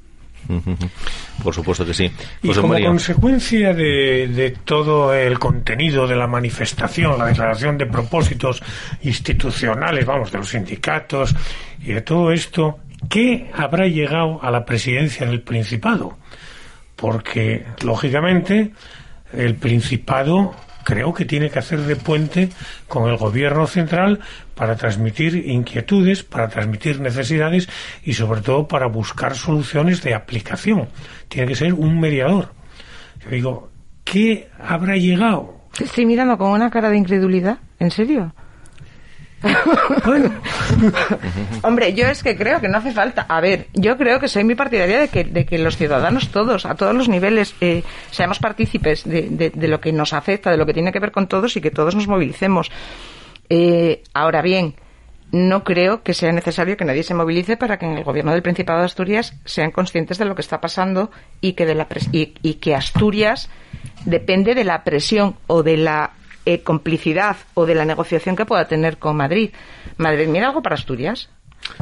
Por 1.40 1.54
supuesto 1.54 1.86
que 1.86 1.94
sí. 1.94 2.10
Y 2.42 2.48
José 2.48 2.60
como 2.60 2.72
María. 2.72 2.88
consecuencia 2.88 3.72
de, 3.72 4.26
de 4.26 4.50
todo 4.64 5.14
el 5.14 5.38
contenido 5.38 6.08
de 6.08 6.16
la 6.16 6.26
manifestación, 6.26 7.16
la 7.16 7.26
declaración 7.26 7.78
de 7.78 7.86
propósitos 7.86 8.64
institucionales, 9.02 10.04
vamos, 10.04 10.32
de 10.32 10.38
los 10.38 10.48
sindicatos 10.48 11.36
y 11.84 11.92
de 11.92 12.00
todo 12.00 12.32
esto, 12.32 12.80
¿qué 13.08 13.50
habrá 13.54 13.86
llegado 13.86 14.42
a 14.42 14.50
la 14.50 14.64
presidencia 14.64 15.26
del 15.26 15.42
Principado? 15.42 16.16
Porque, 16.96 17.66
lógicamente, 17.82 18.72
el 19.32 19.56
Principado 19.56 20.54
creo 20.84 21.14
que 21.14 21.24
tiene 21.24 21.50
que 21.50 21.58
hacer 21.58 21.80
de 21.80 21.96
puente 21.96 22.48
con 22.88 23.08
el 23.08 23.16
gobierno 23.16 23.66
central 23.66 24.20
para 24.54 24.76
transmitir 24.76 25.46
inquietudes, 25.48 26.22
para 26.22 26.48
transmitir 26.48 27.00
necesidades 27.00 27.68
y 28.04 28.14
sobre 28.14 28.40
todo 28.40 28.66
para 28.68 28.86
buscar 28.86 29.34
soluciones 29.34 30.02
de 30.02 30.14
aplicación. 30.14 30.88
Tiene 31.28 31.48
que 31.48 31.54
ser 31.54 31.74
un 31.74 32.00
mediador. 32.00 32.52
Yo 33.24 33.30
digo, 33.30 33.70
¿qué 34.04 34.48
habrá 34.60 34.96
llegado? 34.96 35.62
Estoy 35.80 36.06
mirando 36.06 36.36
con 36.36 36.50
una 36.50 36.70
cara 36.70 36.90
de 36.90 36.98
incredulidad. 36.98 37.58
¿En 37.78 37.90
serio? 37.90 38.34
Hombre, 41.62 41.94
yo 41.94 42.06
es 42.06 42.22
que 42.22 42.36
creo 42.36 42.60
que 42.60 42.68
no 42.68 42.78
hace 42.78 42.92
falta. 42.92 43.26
A 43.28 43.40
ver, 43.40 43.66
yo 43.72 43.96
creo 43.96 44.20
que 44.20 44.28
soy 44.28 44.44
muy 44.44 44.54
partidaria 44.54 45.00
de 45.00 45.08
que, 45.08 45.24
de 45.24 45.44
que 45.44 45.58
los 45.58 45.76
ciudadanos 45.76 46.28
todos, 46.28 46.66
a 46.66 46.74
todos 46.74 46.94
los 46.94 47.08
niveles, 47.08 47.54
eh, 47.60 47.82
seamos 48.10 48.38
partícipes 48.38 49.04
de, 49.04 49.50
de, 49.54 49.68
lo 49.68 49.80
que 49.80 49.92
nos 49.92 50.12
afecta, 50.12 50.50
de 50.50 50.56
lo 50.56 50.66
que 50.66 50.74
tiene 50.74 50.92
que 50.92 51.00
ver 51.00 51.12
con 51.12 51.26
todos 51.26 51.56
y 51.56 51.60
que 51.60 51.70
todos 51.70 51.94
nos 51.94 52.06
movilicemos. 52.06 52.70
Eh, 53.48 54.02
ahora 54.14 54.42
bien, 54.42 54.74
no 55.32 55.64
creo 55.64 56.02
que 56.02 56.14
sea 56.14 56.32
necesario 56.32 56.76
que 56.76 56.84
nadie 56.84 57.02
se 57.02 57.14
movilice 57.14 57.56
para 57.56 57.78
que 57.78 57.86
en 57.86 57.96
el 57.96 58.04
gobierno 58.04 58.32
del 58.32 58.42
Principado 58.42 58.80
de 58.80 58.84
Asturias 58.84 59.34
sean 59.44 59.70
conscientes 59.70 60.18
de 60.18 60.26
lo 60.26 60.34
que 60.34 60.42
está 60.42 60.60
pasando 60.60 61.10
y 61.40 61.54
que, 61.54 61.66
de 61.66 61.74
la 61.74 61.88
y, 62.12 62.34
y 62.42 62.54
que 62.54 62.74
Asturias 62.74 63.48
depende 64.04 64.54
de 64.54 64.64
la 64.64 64.84
presión 64.84 65.36
o 65.46 65.62
de 65.62 65.78
la 65.78 66.12
eh, 66.46 66.62
complicidad 66.62 67.36
o 67.54 67.66
de 67.66 67.74
la 67.74 67.84
negociación 67.84 68.36
que 68.36 68.46
pueda 68.46 68.66
tener 68.68 68.98
con 68.98 69.16
Madrid. 69.16 69.50
Madrid, 69.96 70.28
mira 70.28 70.48
algo 70.48 70.62
para 70.62 70.74
Asturias. 70.74 71.30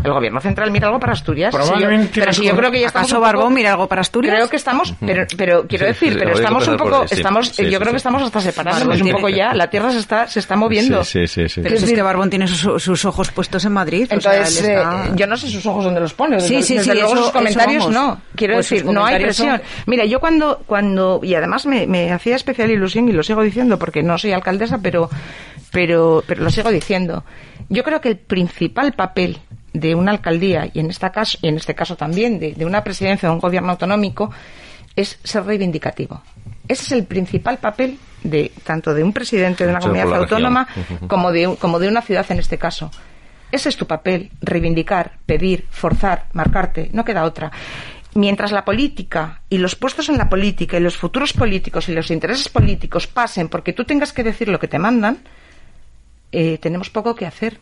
El 0.03 0.13
gobierno 0.13 0.41
central 0.41 0.71
mira 0.71 0.87
algo 0.87 0.99
para 0.99 1.13
Asturias. 1.13 1.55
Probablemente 1.55 2.21
pero 2.21 2.33
si 2.33 2.45
yo 2.45 2.57
creo 2.57 2.71
que 2.71 2.81
ya 2.81 2.87
estamos. 2.87 3.11
¿Acaso 3.11 3.21
Barbón 3.21 3.53
mira 3.53 3.73
algo 3.73 3.87
para 3.87 4.01
Asturias? 4.01 4.35
Creo 4.35 4.49
que 4.49 4.57
estamos, 4.57 4.95
pero, 5.01 5.27
pero 5.37 5.67
quiero 5.67 5.87
decir, 5.87 6.17
pero 6.19 6.35
estamos 6.35 6.67
un 6.69 6.77
poco, 6.77 7.05
estamos, 7.11 7.57
yo 7.57 7.79
creo 7.79 7.91
que 7.91 7.97
estamos 7.97 8.23
hasta 8.23 8.41
separándonos 8.41 9.01
un 9.01 9.11
poco 9.11 9.29
ya. 9.29 9.55
La 9.55 9.69
tierra 9.69 9.91
se 9.91 9.99
está, 9.99 10.27
se 10.27 10.41
está 10.41 10.57
moviendo. 10.57 11.05
Sí, 11.05 11.27
sí, 11.27 11.49
sí. 11.49 11.61
Pero 11.61 11.75
es 11.77 11.85
que 11.85 12.03
Barbón 12.03 12.31
tiene 12.31 12.47
sus, 12.47 12.83
sus, 12.83 13.05
ojos 13.05 13.31
puestos 13.31 13.65
en 13.65 13.73
Madrid. 13.73 14.07
Entonces, 14.11 14.61
o 14.61 14.65
sea, 14.65 15.05
eh, 15.07 15.13
yo 15.17 15.27
no 15.27 15.37
sé 15.37 15.49
sus 15.49 15.65
ojos 15.67 15.85
dónde 15.85 16.01
los 16.01 16.15
pone. 16.15 16.41
Sí, 16.41 16.63
sí, 16.63 16.77
desde 16.77 16.93
sí. 16.93 16.99
luego 16.99 17.15
Eso, 17.15 17.25
sus 17.25 17.33
comentarios 17.33 17.85
eso 17.85 17.91
no. 17.91 18.21
Quiero 18.35 18.55
pues 18.55 18.71
decir, 18.71 18.87
no 18.87 19.05
hay 19.05 19.23
presión. 19.23 19.59
Son... 19.59 19.67
Mira, 19.87 20.05
yo 20.05 20.21
cuando, 20.21 20.63
cuando, 20.67 21.21
y 21.23 21.35
además 21.35 21.67
me, 21.67 21.87
me 21.87 22.13
hacía 22.13 22.37
especial 22.37 22.71
ilusión 22.71 23.09
y 23.09 23.13
lo 23.13 23.23
sigo 23.23 23.43
diciendo 23.43 23.79
porque 23.79 24.03
no 24.03 24.19
soy 24.19 24.33
alcaldesa, 24.33 24.79
pero, 24.83 25.11
pero, 25.73 26.23
pero 26.27 26.43
lo 26.43 26.51
sigo 26.51 26.71
diciendo. 26.71 27.25
Yo 27.69 27.85
creo 27.85 28.01
que 28.01 28.09
el 28.09 28.17
principal 28.17 28.93
papel 28.93 29.39
de 29.73 29.95
una 29.95 30.13
alcaldía 30.13 30.71
y 30.73 30.81
en, 30.81 30.91
esta 30.91 31.11
caso, 31.11 31.39
y 31.43 31.49
en 31.49 31.57
este 31.57 31.75
caso 31.75 31.97
también 31.97 32.39
de, 32.39 32.55
de 32.55 32.65
una 32.65 32.83
presidencia 32.83 33.29
de 33.29 33.35
un 33.35 33.41
gobierno 33.41 33.71
autonómico 33.71 34.31
es 34.97 35.19
ser 35.23 35.45
reivindicativo. 35.45 36.23
Ese 36.69 36.83
es 36.85 36.93
el 36.93 37.05
principal 37.05 37.59
papel 37.59 37.99
de 38.23 38.53
tanto 38.65 38.95
de 38.95 39.03
un 39.03 39.13
presidente 39.13 39.65
de 39.65 39.71
una 39.71 39.81
comunidad 39.81 40.15
autónoma 40.15 40.69
como 41.07 41.33
de, 41.33 41.57
como 41.59 41.79
de 41.79 41.89
una 41.89 42.03
ciudad 42.03 42.27
en 42.31 42.39
este 42.39 42.59
caso. 42.59 42.91
Ese 43.51 43.69
es 43.69 43.77
tu 43.77 43.87
papel, 43.87 44.31
reivindicar, 44.41 45.19
pedir, 45.27 45.67
forzar, 45.71 46.27
marcarte, 46.33 46.91
no 46.93 47.05
queda 47.05 47.25
otra. 47.25 47.51
Mientras 48.15 48.53
la 48.53 48.65
política 48.65 49.43
y 49.49 49.59
los 49.59 49.77
puestos 49.77 50.09
en 50.09 50.19
la 50.19 50.29
política 50.29 50.77
y 50.77 50.81
los 50.81 50.97
futuros 50.97 51.33
políticos 51.33 51.89
y 51.89 51.93
los 51.93 52.11
intereses 52.11 52.49
políticos 52.49 53.07
pasen 53.07 53.49
porque 53.49 53.73
tú 53.73 53.85
tengas 53.85 54.13
que 54.13 54.23
decir 54.23 54.49
lo 54.49 54.59
que 54.59 54.69
te 54.69 54.79
mandan, 54.79 55.19
eh, 56.33 56.59
tenemos 56.59 56.91
poco 56.91 57.15
que 57.15 57.27
hacer 57.27 57.59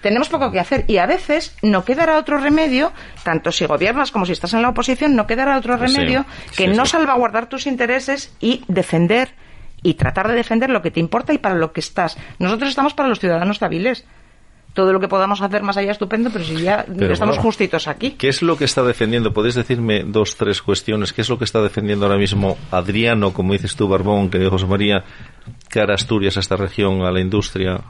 tenemos 0.00 0.28
poco 0.28 0.50
que 0.50 0.60
hacer 0.60 0.84
y 0.88 0.98
a 0.98 1.06
veces 1.06 1.56
no 1.62 1.84
quedará 1.84 2.18
otro 2.18 2.38
remedio, 2.38 2.92
tanto 3.24 3.52
si 3.52 3.66
gobiernas 3.66 4.10
como 4.10 4.26
si 4.26 4.32
estás 4.32 4.54
en 4.54 4.62
la 4.62 4.70
oposición, 4.70 5.16
no 5.16 5.26
quedará 5.26 5.56
otro 5.56 5.76
remedio 5.76 6.24
sí, 6.50 6.56
que 6.56 6.70
sí, 6.70 6.76
no 6.76 6.84
sí. 6.86 6.92
salvaguardar 6.92 7.48
tus 7.48 7.66
intereses 7.66 8.34
y 8.40 8.62
defender 8.68 9.34
y 9.82 9.94
tratar 9.94 10.28
de 10.28 10.34
defender 10.34 10.70
lo 10.70 10.82
que 10.82 10.90
te 10.90 11.00
importa 11.00 11.32
y 11.32 11.38
para 11.38 11.54
lo 11.54 11.72
que 11.72 11.80
estás. 11.80 12.16
Nosotros 12.38 12.70
estamos 12.70 12.94
para 12.94 13.08
los 13.08 13.20
ciudadanos 13.20 13.62
hábiles. 13.62 14.04
Todo 14.74 14.92
lo 14.92 15.00
que 15.00 15.08
podamos 15.08 15.40
hacer 15.40 15.62
más 15.62 15.76
allá 15.76 15.90
estupendo, 15.90 16.30
pero 16.30 16.44
si 16.44 16.56
ya 16.62 16.84
pero 16.86 17.12
estamos 17.12 17.36
bueno, 17.36 17.42
justitos 17.42 17.88
aquí. 17.88 18.12
¿Qué 18.12 18.28
es 18.28 18.42
lo 18.42 18.56
que 18.56 18.64
está 18.64 18.82
defendiendo? 18.82 19.32
¿Podéis 19.32 19.56
decirme 19.56 20.04
dos, 20.04 20.36
tres 20.36 20.62
cuestiones? 20.62 21.12
¿Qué 21.12 21.22
es 21.22 21.28
lo 21.28 21.38
que 21.38 21.44
está 21.44 21.60
defendiendo 21.62 22.06
ahora 22.06 22.18
mismo 22.18 22.56
Adriano, 22.70 23.32
como 23.32 23.54
dices 23.54 23.74
tú, 23.74 23.88
Barbón, 23.88 24.30
que 24.30 24.46
José 24.46 24.66
María, 24.66 25.04
cara 25.68 25.94
a 25.94 25.96
Asturias, 25.96 26.36
a 26.36 26.40
esta 26.40 26.56
región, 26.56 27.02
a 27.02 27.10
la 27.10 27.20
industria, 27.20 27.80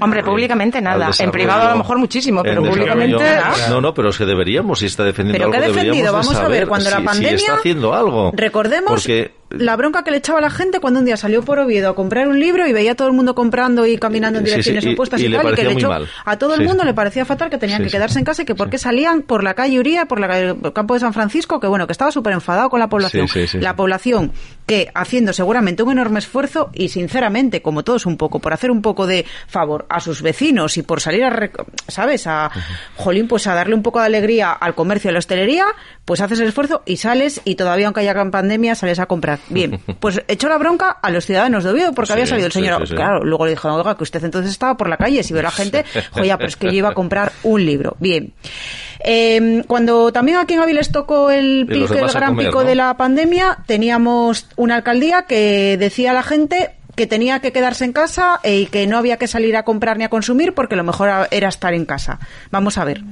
Hombre, 0.00 0.22
públicamente 0.22 0.80
nada. 0.80 1.10
En 1.18 1.30
privado 1.30 1.68
a 1.68 1.70
lo 1.72 1.78
mejor 1.78 1.98
muchísimo, 1.98 2.42
pero 2.42 2.62
públicamente 2.62 3.22
nada. 3.22 3.68
No, 3.68 3.80
no, 3.80 3.94
pero 3.94 4.10
es 4.10 4.18
que 4.18 4.26
deberíamos, 4.26 4.78
si 4.78 4.86
está 4.86 5.04
defendiendo 5.04 5.50
¿Pero 5.50 5.64
algo, 5.64 5.74
qué 5.74 5.80
defendido? 5.80 6.12
Vamos 6.12 6.34
a 6.36 6.48
ver, 6.48 6.66
cuando 6.66 6.90
si, 6.90 6.96
la 6.96 7.04
pandemia... 7.04 7.38
Si 7.38 7.44
está 7.44 7.54
haciendo 7.56 7.94
algo. 7.94 8.32
Recordemos 8.34 8.90
porque... 8.90 9.32
la 9.50 9.76
bronca 9.76 10.02
que 10.02 10.10
le 10.10 10.18
echaba 10.18 10.40
la 10.40 10.50
gente 10.50 10.80
cuando 10.80 11.00
un 11.00 11.06
día 11.06 11.16
salió 11.16 11.42
por 11.42 11.58
Oviedo 11.58 11.90
a 11.90 11.94
comprar 11.94 12.28
un 12.28 12.40
libro 12.40 12.66
y 12.66 12.72
veía 12.72 12.92
a 12.92 12.94
todo 12.94 13.08
el 13.08 13.14
mundo 13.14 13.34
comprando 13.34 13.86
y 13.86 13.96
caminando 13.96 14.38
en 14.38 14.44
direcciones 14.44 14.82
sí, 14.82 14.90
sí, 14.90 14.94
opuestas 14.94 15.20
y, 15.20 15.26
y, 15.26 15.28
y 15.28 15.32
tal, 15.32 15.52
y 15.52 15.76
que 15.76 15.86
mal. 15.86 16.08
a 16.24 16.38
todo 16.38 16.54
el 16.54 16.64
mundo 16.64 16.84
le 16.84 16.94
parecía 16.94 17.24
fatal 17.24 17.50
que 17.50 17.58
tenían 17.58 17.82
que 17.82 17.90
quedarse 17.90 18.18
en 18.18 18.24
casa 18.24 18.42
y 18.42 18.44
que 18.44 18.54
por 18.54 18.70
qué 18.70 18.78
salían 18.78 19.22
por 19.22 19.44
la 19.44 19.54
calle 19.54 19.78
Uría, 19.78 20.06
por 20.06 20.20
la 20.20 20.28
calle, 20.28 20.56
el 20.62 20.72
campo 20.72 20.94
de 20.94 21.00
San 21.00 21.12
Francisco, 21.12 21.60
que 21.60 21.66
bueno, 21.66 21.86
que 21.86 21.92
estaba 21.92 22.10
súper 22.10 22.32
enfadado 22.32 22.70
con 22.70 22.80
la 22.80 22.88
población. 22.88 23.26
La 23.60 23.76
población 23.76 24.32
que 24.66 24.90
haciendo 24.94 25.32
seguramente 25.32 25.82
un 25.82 25.92
enorme 25.92 26.18
esfuerzo 26.18 26.70
y 26.74 26.88
sinceramente, 26.88 27.62
como 27.62 27.84
todos 27.84 28.04
un 28.04 28.16
poco, 28.16 28.40
por 28.40 28.52
hacer 28.52 28.70
un 28.70 28.82
poco 28.82 29.06
de 29.06 29.24
favor 29.46 29.86
a 29.88 30.00
sus 30.00 30.22
vecinos 30.22 30.76
y 30.76 30.82
por 30.82 31.00
salir 31.00 31.24
a, 31.24 31.50
¿sabes? 31.86 32.26
A, 32.26 32.50
jolín, 32.96 33.28
pues 33.28 33.46
a 33.46 33.54
darle 33.54 33.74
un 33.74 33.82
poco 33.82 34.00
de 34.00 34.06
alegría 34.06 34.52
al 34.52 34.74
comercio 34.74 35.08
y 35.08 35.10
a 35.10 35.12
la 35.12 35.18
hostelería, 35.20 35.66
pues 36.04 36.20
haces 36.20 36.40
el 36.40 36.48
esfuerzo 36.48 36.82
y 36.84 36.96
sales 36.96 37.40
y 37.44 37.54
todavía 37.54 37.86
aunque 37.86 38.00
haya 38.00 38.12
gran 38.12 38.30
pandemia 38.30 38.74
sales 38.74 38.98
a 38.98 39.06
comprar. 39.06 39.35
Bien, 39.48 39.80
pues 40.00 40.20
echó 40.28 40.48
la 40.48 40.58
bronca 40.58 40.90
a 41.02 41.10
los 41.10 41.24
ciudadanos 41.24 41.64
de 41.64 41.70
Oviedo 41.70 41.92
porque 41.92 42.06
sí, 42.06 42.12
había 42.12 42.26
salido 42.26 42.46
el 42.46 42.52
señor. 42.52 42.82
Sí, 42.82 42.88
sí, 42.88 42.94
claro, 42.94 43.24
luego 43.24 43.44
le 43.44 43.50
dijo, 43.52 43.72
oiga, 43.72 43.96
que 43.96 44.02
usted 44.02 44.24
entonces 44.24 44.50
estaba 44.50 44.76
por 44.76 44.88
la 44.88 44.96
calle, 44.96 45.22
si 45.22 45.34
ve 45.34 45.42
la 45.42 45.50
gente, 45.50 45.84
joya, 46.12 46.36
pero 46.36 46.48
es 46.48 46.56
que 46.56 46.66
yo 46.66 46.72
iba 46.72 46.90
a 46.90 46.94
comprar 46.94 47.32
un 47.42 47.64
libro. 47.64 47.96
Bien. 48.00 48.32
Eh, 49.00 49.62
cuando 49.66 50.12
también 50.12 50.38
aquí 50.38 50.54
en 50.54 50.60
Aviles 50.60 50.90
tocó 50.90 51.30
el, 51.30 51.66
pico, 51.66 51.94
el 51.94 52.08
gran 52.08 52.30
comer, 52.30 52.46
pico 52.46 52.62
¿no? 52.62 52.68
de 52.68 52.74
la 52.74 52.96
pandemia, 52.96 53.58
teníamos 53.66 54.46
una 54.56 54.76
alcaldía 54.76 55.22
que 55.22 55.76
decía 55.78 56.10
a 56.10 56.14
la 56.14 56.22
gente 56.22 56.72
que 56.96 57.06
tenía 57.06 57.40
que 57.40 57.52
quedarse 57.52 57.84
en 57.84 57.92
casa 57.92 58.40
y 58.42 58.66
que 58.66 58.86
no 58.86 58.96
había 58.96 59.18
que 59.18 59.28
salir 59.28 59.54
a 59.56 59.64
comprar 59.64 59.98
ni 59.98 60.04
a 60.04 60.08
consumir 60.08 60.54
porque 60.54 60.76
lo 60.76 60.82
mejor 60.82 61.28
era 61.30 61.48
estar 61.48 61.74
en 61.74 61.84
casa. 61.84 62.18
Vamos 62.50 62.78
a 62.78 62.84
ver. 62.84 63.02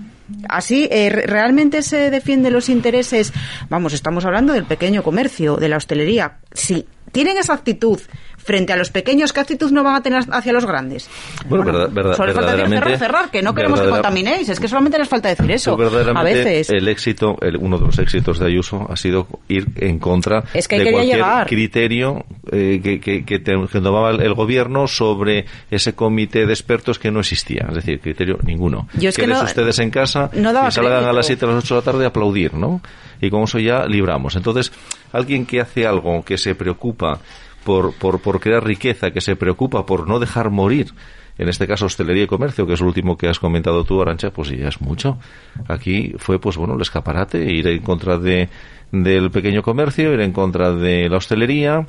Así, 0.48 0.88
eh, 0.90 1.10
¿realmente 1.10 1.82
se 1.82 2.10
defienden 2.10 2.52
los 2.52 2.68
intereses? 2.68 3.32
Vamos, 3.68 3.92
estamos 3.92 4.24
hablando 4.24 4.52
del 4.52 4.64
pequeño 4.64 5.02
comercio, 5.02 5.56
de 5.56 5.68
la 5.68 5.76
hostelería. 5.76 6.38
Si 6.52 6.86
tienen 7.12 7.36
esa 7.38 7.54
actitud 7.54 8.00
frente 8.44 8.72
a 8.72 8.76
los 8.76 8.90
pequeños, 8.90 9.32
¿qué 9.32 9.40
actitud 9.40 9.70
no 9.70 9.82
van 9.82 9.96
a 9.96 10.02
tener 10.02 10.22
hacia 10.30 10.52
los 10.52 10.66
grandes? 10.66 11.08
Bueno, 11.48 11.64
bueno 11.64 11.78
verdad, 11.78 11.94
verdad, 11.94 12.16
solo 12.16 12.34
falta 12.34 12.56
decir 12.56 12.74
cerrar, 12.74 12.98
cerrar, 12.98 13.30
que 13.30 13.42
no 13.42 13.54
queremos 13.54 13.80
que 13.80 13.88
contaminéis, 13.88 14.48
es 14.48 14.60
que 14.60 14.68
solamente 14.68 14.98
les 14.98 15.08
falta 15.08 15.30
decir 15.30 15.50
eso. 15.50 15.78
a 16.14 16.22
veces. 16.22 16.68
El 16.70 16.86
éxito, 16.88 17.36
el, 17.40 17.56
uno 17.56 17.78
de 17.78 17.86
los 17.86 17.98
éxitos 17.98 18.38
de 18.38 18.46
Ayuso 18.46 18.86
ha 18.90 18.96
sido 18.96 19.26
ir 19.48 19.66
en 19.76 19.98
contra 19.98 20.44
es 20.52 20.68
que 20.68 20.78
de 20.78 20.92
cualquier 20.92 21.16
llegar. 21.16 21.46
criterio 21.46 22.26
eh, 22.52 22.80
que, 22.82 23.00
que, 23.00 23.24
que, 23.24 23.38
tomaba 23.38 24.10
el 24.10 24.34
gobierno 24.34 24.86
sobre 24.86 25.46
ese 25.70 25.94
comité 25.94 26.46
de 26.46 26.52
expertos 26.52 26.98
que 26.98 27.10
no 27.10 27.20
existía, 27.20 27.66
es 27.68 27.76
decir, 27.76 28.00
criterio 28.00 28.38
ninguno. 28.44 28.88
Yo 28.94 29.08
es 29.08 29.16
que 29.16 29.22
Quedes 29.22 29.38
no, 29.38 29.44
ustedes 29.44 29.78
en 29.78 29.90
casa 29.90 30.23
no 30.32 30.52
y 30.68 30.72
salgan 30.72 30.92
crédito. 30.92 31.10
a 31.10 31.12
las 31.12 31.26
7 31.26 31.44
a 31.44 31.48
las 31.48 31.64
8 31.64 31.74
de 31.74 31.80
la 31.80 31.84
tarde 31.84 32.04
a 32.04 32.08
aplaudir, 32.08 32.54
¿no? 32.54 32.80
Y 33.20 33.30
con 33.30 33.42
eso 33.42 33.58
ya 33.58 33.86
libramos. 33.86 34.36
Entonces, 34.36 34.72
alguien 35.12 35.46
que 35.46 35.60
hace 35.60 35.86
algo, 35.86 36.24
que 36.24 36.38
se 36.38 36.54
preocupa 36.54 37.20
por, 37.64 37.94
por, 37.94 38.20
por 38.20 38.40
crear 38.40 38.64
riqueza, 38.64 39.10
que 39.10 39.20
se 39.20 39.36
preocupa 39.36 39.86
por 39.86 40.08
no 40.08 40.18
dejar 40.18 40.50
morir, 40.50 40.92
en 41.38 41.48
este 41.48 41.66
caso 41.66 41.86
hostelería 41.86 42.24
y 42.24 42.26
comercio, 42.26 42.66
que 42.66 42.74
es 42.74 42.80
lo 42.80 42.86
último 42.86 43.16
que 43.16 43.28
has 43.28 43.38
comentado 43.38 43.84
tú, 43.84 44.00
Arancha, 44.00 44.30
pues 44.30 44.50
ya 44.50 44.68
es 44.68 44.80
mucho. 44.80 45.18
Aquí 45.66 46.14
fue, 46.18 46.38
pues 46.38 46.56
bueno, 46.56 46.74
el 46.74 46.80
escaparate, 46.80 47.44
ir 47.44 47.66
en 47.66 47.82
contra 47.82 48.18
de, 48.18 48.48
del 48.92 49.30
pequeño 49.30 49.62
comercio, 49.62 50.12
ir 50.12 50.20
en 50.20 50.32
contra 50.32 50.72
de 50.72 51.08
la 51.08 51.16
hostelería, 51.16 51.86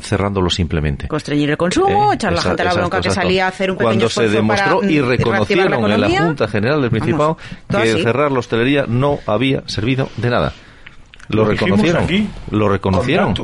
cerrándolo 0.00 0.50
simplemente. 0.50 1.08
Constreñir 1.08 1.50
el 1.50 1.56
consumo, 1.56 2.12
eh, 2.12 2.16
echar 2.16 2.32
la 2.32 2.42
gente 2.42 2.62
a 2.62 2.64
la 2.66 2.74
bronca 2.74 2.98
exacto, 2.98 3.20
que 3.20 3.22
salía 3.22 3.46
a 3.46 3.48
hacer 3.48 3.70
un 3.70 3.76
pequeño 3.76 3.88
Cuando 3.90 4.08
se 4.08 4.28
demostró 4.28 4.80
para, 4.80 4.92
y 4.92 5.00
reconocieron 5.00 5.70
la 5.70 5.94
en 5.94 6.00
la 6.00 6.08
Junta 6.08 6.48
General 6.48 6.80
del 6.80 6.90
Principado 6.90 7.38
Vamos, 7.68 7.88
que 7.88 8.02
cerrar 8.02 8.32
la 8.32 8.38
hostelería 8.38 8.84
no 8.86 9.18
había 9.26 9.62
servido 9.66 10.08
de 10.16 10.30
nada. 10.30 10.52
Lo, 11.32 11.44
lo 11.44 11.50
reconocieron. 11.50 12.04
Aquí, 12.04 12.28
lo 12.50 12.68
reconocieron. 12.68 13.34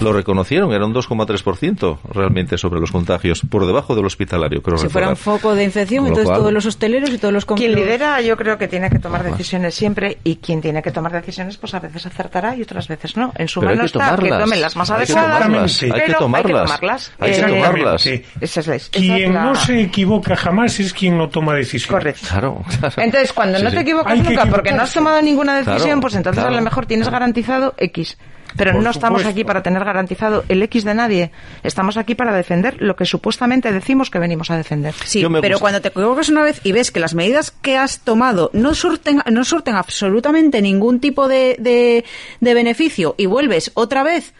Lo 0.00 0.12
reconocieron. 0.12 0.72
Era 0.72 0.86
un 0.86 0.94
2,3% 0.94 1.98
realmente 2.12 2.58
sobre 2.58 2.80
los 2.80 2.90
contagios, 2.90 3.42
por 3.48 3.66
debajo 3.66 3.94
del 3.94 4.06
hospitalario. 4.06 4.62
Creo 4.62 4.78
si 4.78 4.88
fuera 4.88 5.08
un 5.08 5.16
foco 5.16 5.54
de 5.54 5.64
infección, 5.64 6.06
entonces 6.06 6.26
cual, 6.26 6.38
todos 6.38 6.52
los 6.52 6.66
hosteleros 6.66 7.10
y 7.10 7.18
todos 7.18 7.32
los 7.32 7.44
Quien 7.44 7.74
lidera, 7.74 8.20
yo 8.20 8.36
creo 8.36 8.58
que 8.58 8.68
tiene 8.68 8.90
que 8.90 8.98
tomar 8.98 9.22
decisiones 9.22 9.74
siempre 9.74 10.18
y 10.24 10.36
quien 10.36 10.60
tiene 10.60 10.82
que 10.82 10.90
tomar 10.90 11.12
decisiones, 11.12 11.56
pues 11.56 11.74
a 11.74 11.80
veces 11.80 12.06
acertará 12.06 12.56
y 12.56 12.62
otras 12.62 12.88
veces 12.88 13.16
no. 13.16 13.32
En 13.36 13.48
su 13.48 13.60
pero 13.60 13.72
mano 13.72 13.82
que 13.82 13.86
está 13.86 14.16
que 14.16 14.28
tomen 14.28 14.60
las 14.60 14.76
más 14.76 14.90
adecuadas. 14.90 15.82
Hay 15.82 15.90
que 15.90 16.14
tomarlas. 16.14 16.62
Hay 16.62 16.72
que 16.72 16.72
tomarlas. 16.72 17.12
Hay 17.18 17.32
que 17.32 17.42
tomarlas. 17.42 18.06
Esa 18.06 18.60
es 18.60 18.66
la, 18.66 18.74
esa 18.76 18.90
quien 18.90 19.34
no 19.34 19.54
se 19.54 19.80
equivoca 19.80 20.36
jamás 20.36 20.78
es 20.80 20.92
quien 20.92 21.18
no 21.18 21.28
toma 21.28 21.54
decisiones. 21.54 21.92
Correcto. 21.92 22.26
Claro, 22.28 22.62
claro. 22.78 22.94
Entonces, 22.98 23.32
cuando 23.32 23.58
sí, 23.58 23.64
no 23.64 23.70
te 23.70 23.80
equivocas 23.80 24.18
nunca 24.18 24.46
porque 24.46 24.72
no 24.72 24.82
has 24.82 24.92
tomado 24.92 25.20
ninguna 25.22 25.56
decisión, 25.56 25.82
claro, 25.82 26.00
pues 26.00 26.14
entonces 26.14 26.42
claro. 26.42 26.54
a 26.54 26.58
lo 26.58 26.64
mejor 26.64 26.86
tienes 26.86 27.08
garantizado 27.22 27.74
X. 27.78 28.18
Pero 28.54 28.72
Por 28.72 28.82
no 28.82 28.90
estamos 28.90 29.24
aquí 29.24 29.44
para 29.44 29.62
tener 29.62 29.82
garantizado 29.82 30.44
el 30.50 30.62
X 30.64 30.84
de 30.84 30.92
nadie. 30.92 31.30
Estamos 31.62 31.96
aquí 31.96 32.14
para 32.14 32.34
defender 32.34 32.76
lo 32.82 32.96
que 32.96 33.06
supuestamente 33.06 33.72
decimos 33.72 34.10
que 34.10 34.18
venimos 34.18 34.50
a 34.50 34.58
defender. 34.58 34.92
Sí, 35.04 35.24
pero 35.40 35.58
cuando 35.58 35.80
te 35.80 35.88
equivocas 35.88 36.28
una 36.28 36.42
vez 36.42 36.60
y 36.62 36.72
ves 36.72 36.90
que 36.90 37.00
las 37.00 37.14
medidas 37.14 37.50
que 37.50 37.78
has 37.78 38.00
tomado 38.00 38.50
no 38.52 38.74
surten, 38.74 39.22
no 39.30 39.44
surten 39.44 39.74
absolutamente 39.76 40.60
ningún 40.60 41.00
tipo 41.00 41.28
de, 41.28 41.56
de, 41.60 42.04
de 42.40 42.54
beneficio 42.54 43.14
y 43.16 43.24
vuelves 43.24 43.70
otra 43.72 44.02
vez 44.02 44.34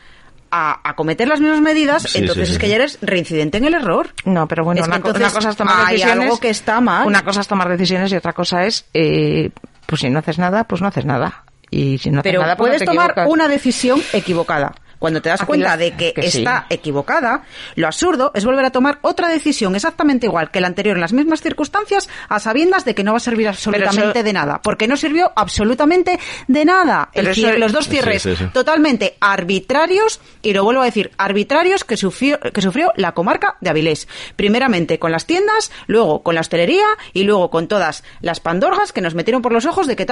a, 0.51 0.87
a 0.87 0.95
cometer 0.95 1.27
las 1.27 1.41
mismas 1.41 1.63
medidas, 1.63 2.03
Sí, 2.03 2.19
entonces 2.19 2.49
sí, 2.49 2.53
es 2.53 2.57
sí. 2.57 2.61
que 2.61 2.69
ya 2.69 2.75
eres 2.77 2.99
reincidente 3.01 3.57
en 3.57 3.65
el 3.65 3.73
error. 3.73 4.11
No, 4.27 4.47
pero 4.47 4.63
bueno, 4.63 4.83
Es 4.83 4.87
una, 4.89 4.97
entonces 4.97 5.23
una 5.23 5.33
cosa 5.33 5.49
es 5.49 5.57
tomar 5.57 5.87
hay 5.87 5.95
decisiones. 5.97 6.25
algo 6.25 6.39
que 6.39 6.51
está 6.51 6.83
mal. 6.83 7.07
Una 7.07 7.23
cosa 7.25 7.41
es 7.41 7.49
tomar 7.49 7.71
decisiones 7.71 8.13
y 8.13 8.17
otra 8.17 8.35
cosa 8.35 8.67
es, 8.67 8.85
eh, 8.93 9.49
pues 9.87 10.03
si 10.03 10.11
no 10.11 10.19
haces 10.19 10.39
nada, 10.39 10.65
pues 10.65 10.83
no 10.83 10.89
haces 10.89 11.07
nada. 11.07 11.45
Y 11.75 11.97
si 11.97 12.11
no 12.11 12.21
haces 12.21 12.31
Pero 12.31 12.43
nada, 12.43 12.55
pues 12.57 12.69
no 12.69 12.71
puedes 12.73 12.81
te 12.81 12.85
tomar 12.87 13.11
equivocas. 13.13 13.29
una 13.33 13.49
decisión 13.49 13.99
equivocada. 14.13 14.75
Cuando 15.03 15.21
te 15.21 15.31
das 15.31 15.45
cuenta 15.45 15.77
de 15.77 15.91
que, 15.97 16.13
que 16.13 16.31
sí. 16.31 16.39
está 16.39 16.67
equivocada, 16.71 17.43
lo 17.75 17.89
absurdo 17.89 18.31
es 18.35 18.45
volver 18.45 18.65
a 18.65 18.71
tomar 18.71 19.01
otra 19.03 19.27
decisión 19.29 19.75
exactamente 19.75 20.27
igual 20.27 20.53
que 20.53 20.61
la 20.61 20.69
anterior 20.69 20.97
en 20.97 21.01
las 21.01 21.13
mismas 21.13 21.43
circunstancias, 21.43 22.09
a 22.29 22.39
sabiendas 22.39 22.85
de 22.85 22.95
que 22.95 23.03
no 23.03 23.11
va 23.11 23.17
a 23.17 23.21
servir 23.21 23.49
absolutamente 23.49 24.19
eso- 24.21 24.23
de 24.23 24.33
nada. 24.33 24.61
Porque 24.63 24.87
no 24.87 24.97
sirvió 24.97 25.33
absolutamente 25.35 26.21
de 26.47 26.65
nada. 26.65 27.09
El 27.13 27.23
Pero 27.23 27.33
eso- 27.33 27.41
cierre- 27.41 27.59
los 27.59 27.73
dos 27.73 27.89
cierres 27.89 28.23
sí, 28.23 28.37
sí. 28.37 28.45
totalmente 28.53 29.17
arbitrarios, 29.21 30.21
y 30.41 30.53
lo 30.53 30.63
vuelvo 30.63 30.83
a 30.83 30.85
decir, 30.85 31.11
arbitrarios 31.19 31.83
que 31.83 31.97
sufrió, 31.97 32.39
que 32.39 32.63
sufrió 32.63 32.93
la 32.97 33.13
comarca 33.13 33.57
de 33.61 33.71
Avilés. 33.71 34.07
Primeramente 34.37 35.01
con 35.01 35.11
las 35.11 35.27
tiendas, 35.27 35.73
luego 35.89 36.23
con 36.23 36.37
la 36.37 36.43
hostelería 36.43 36.87
y 37.13 37.25
luego 37.25 37.51
con 37.51 37.67
todas 37.67 38.05
las 38.21 38.39
pandorgas 38.39 38.93
que 38.93 39.01
nos 39.01 39.15
metieron 39.17 39.43
por 39.43 39.53
los 39.53 39.67
ojos 39.67 39.89
de 39.89 39.97
que 39.97 40.07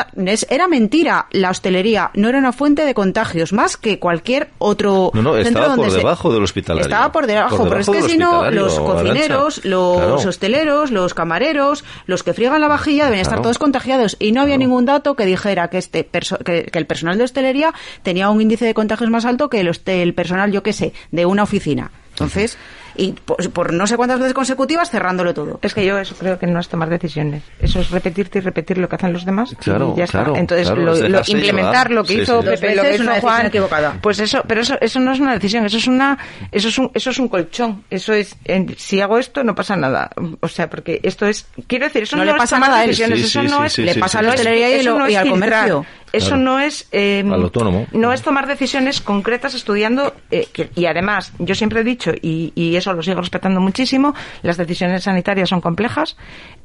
era 0.49 0.67
mentira. 0.67 1.27
La 1.31 1.51
hostelería 1.51 2.11
no 2.15 2.29
era 2.29 2.39
una 2.39 2.53
fuente 2.53 2.85
de 2.85 2.95
contagios 2.95 3.53
más 3.53 3.77
que 3.77 3.99
cualquier 4.01 4.51
otro 4.59 4.80
No, 4.83 5.11
no, 5.23 5.35
centro 5.35 5.61
estaba 5.63 5.77
por 5.77 5.91
se- 5.91 5.97
debajo 5.99 6.33
del 6.33 6.43
hospitalario. 6.43 6.83
Estaba 6.89 7.13
por 7.13 7.27
debajo, 7.27 7.57
Por 7.59 7.69
pero 7.69 7.81
es 7.81 7.89
que 7.89 8.03
si 8.03 8.17
no, 8.19 8.51
los 8.51 8.79
cocineros, 8.79 9.65
los 9.65 9.97
Claro. 9.99 10.15
hosteleros, 10.17 10.91
los 10.91 11.15
camareros, 11.15 11.85
los 12.07 12.23
que 12.23 12.33
friegan 12.35 12.61
la 12.61 12.69
vajilla 12.69 13.05
deben 13.07 13.21
estar 13.21 13.35
Claro. 13.35 13.43
todos 13.43 13.59
contagiados 13.59 14.17
y 14.19 14.33
no 14.33 14.43
había 14.43 14.57
ningún 14.57 14.85
dato 14.85 15.15
que 15.17 15.27
dijera 15.27 15.69
que 15.69 15.79
este 15.79 16.05
perso- 16.11 16.39
que, 16.45 16.65
que 16.65 16.79
el 16.79 16.87
personal 16.87 17.19
de 17.19 17.25
hostelería 17.25 17.73
tenía 18.03 18.29
un 18.31 18.41
índice 18.41 18.65
de 18.65 18.75
contagios 18.75 19.11
más 19.11 19.25
alto 19.25 19.49
que 19.49 19.61
el, 19.61 19.71
el 19.87 20.15
personal, 20.15 20.53
yo 20.53 20.63
qué 20.63 20.73
sé, 20.73 20.93
de 21.11 21.27
una 21.27 21.43
oficina. 21.43 21.91
Entonces, 22.11 22.59
y 22.97 23.13
por, 23.13 23.51
por 23.53 23.73
no 23.73 23.87
sé 23.87 23.97
cuántas 23.97 24.19
veces 24.19 24.35
consecutivas 24.35 24.91
cerrándolo 24.91 25.35
todo. 25.35 25.59
Es 25.63 25.75
que 25.75 25.85
yo 25.85 25.99
eso 25.99 26.15
creo 26.19 26.39
que 26.39 26.47
no 26.47 26.61
es 26.61 26.69
tomar 26.69 26.89
decisiones. 26.89 27.43
Eso 27.61 27.81
es 27.81 27.91
repetirte 27.91 28.39
y 28.39 28.43
repetir 28.43 28.79
lo 28.79 28.89
que 28.89 28.97
hacen 28.97 29.13
los 29.13 29.25
demás. 29.25 29.55
Claro, 29.61 29.93
y 29.95 29.99
ya 29.99 30.05
está. 30.05 30.19
claro, 30.19 30.37
Entonces, 30.37 30.67
claro, 30.71 30.83
lo- 30.83 31.21
implementar 31.27 31.89
llevar. 31.89 31.91
lo 31.91 32.05
que 32.05 32.15
Sí, 32.15 32.21
hizo 32.23 32.43
sí. 32.43 32.49
Pepe, 32.49 32.75
lo 32.75 32.83
que 32.83 32.89
una 32.89 32.95
hizo 32.95 33.05
decisión 33.05 33.21
Juan. 33.21 33.47
equivocada. 33.47 33.99
Pues 34.01 34.19
eso, 34.21 34.43
pero 34.47 34.61
eso, 34.61 34.77
eso 34.81 35.01
no 35.01 35.13
es 35.13 35.21
una 35.21 35.35
decisión, 35.35 35.65
eso 35.67 35.77
es 35.77 35.87
una, 35.87 36.19
eso 36.53 36.69
es 36.69 36.79
un, 36.79 36.91
eso 36.95 37.11
es 37.11 37.19
un 37.19 37.29
colchón. 37.29 37.85
Eso 37.91 38.13
es, 38.13 38.37
en- 38.45 38.75
si 38.79 39.01
hago 39.01 39.19
esto 39.19 39.45
no 39.45 39.55
pasa 39.55 39.77
nada. 39.77 40.11
O 40.41 40.49
sea, 40.49 40.69
porque 40.71 41.01
esto 41.03 41.27
es, 41.27 41.47
quiero 41.67 41.87
decir, 41.87 42.03
eso 42.05 42.17
No 42.17 42.23
no, 42.25 42.27
le 42.27 42.33
es 42.33 42.39
pasa 42.39 42.57
tomar 42.57 42.71
nada 42.71 42.83
a 42.83 42.87
decisiones, 42.87 43.19
Sí, 43.21 43.25
eso 43.27 43.41
sí, 43.43 43.47
no 43.49 43.59
sí, 43.61 43.67
es, 43.67 43.73
sí, 43.75 43.83
le 43.83 43.95
pasa 43.97 44.19
sí, 44.19 44.19
a 44.19 44.23
la 44.23 44.31
hostelería 44.35 44.77
y, 44.77 44.83
lo- 44.83 45.09
y 45.09 45.15
al 45.15 45.29
comercio. 45.29 45.87
Eso 46.13 46.29
Claro. 46.29 46.43
no 46.43 46.61
es 46.61 46.89
eh, 46.93 47.21
Al 47.25 47.43
autónomo. 47.43 47.87
no 47.93 48.13
es 48.13 48.23
tomar 48.23 48.47
decisiones 48.47 49.01
concretas 49.01 49.55
estudiando 49.55 50.15
eh, 50.31 50.47
que- 50.53 50.71
y 50.75 50.87
además 50.87 51.33
yo 51.39 51.55
siempre 51.55 51.81
he 51.81 51.85
dicho 51.85 52.13
y, 52.21 52.53
y 52.55 52.77
eso 52.77 52.93
lo 52.93 53.03
sigo 53.03 53.21
respetando 53.21 53.61
muchísimo 53.61 54.15
las 54.43 54.57
decisiones 54.57 55.05
sanitarias 55.05 55.49
son 55.49 55.61
complejas 55.61 56.17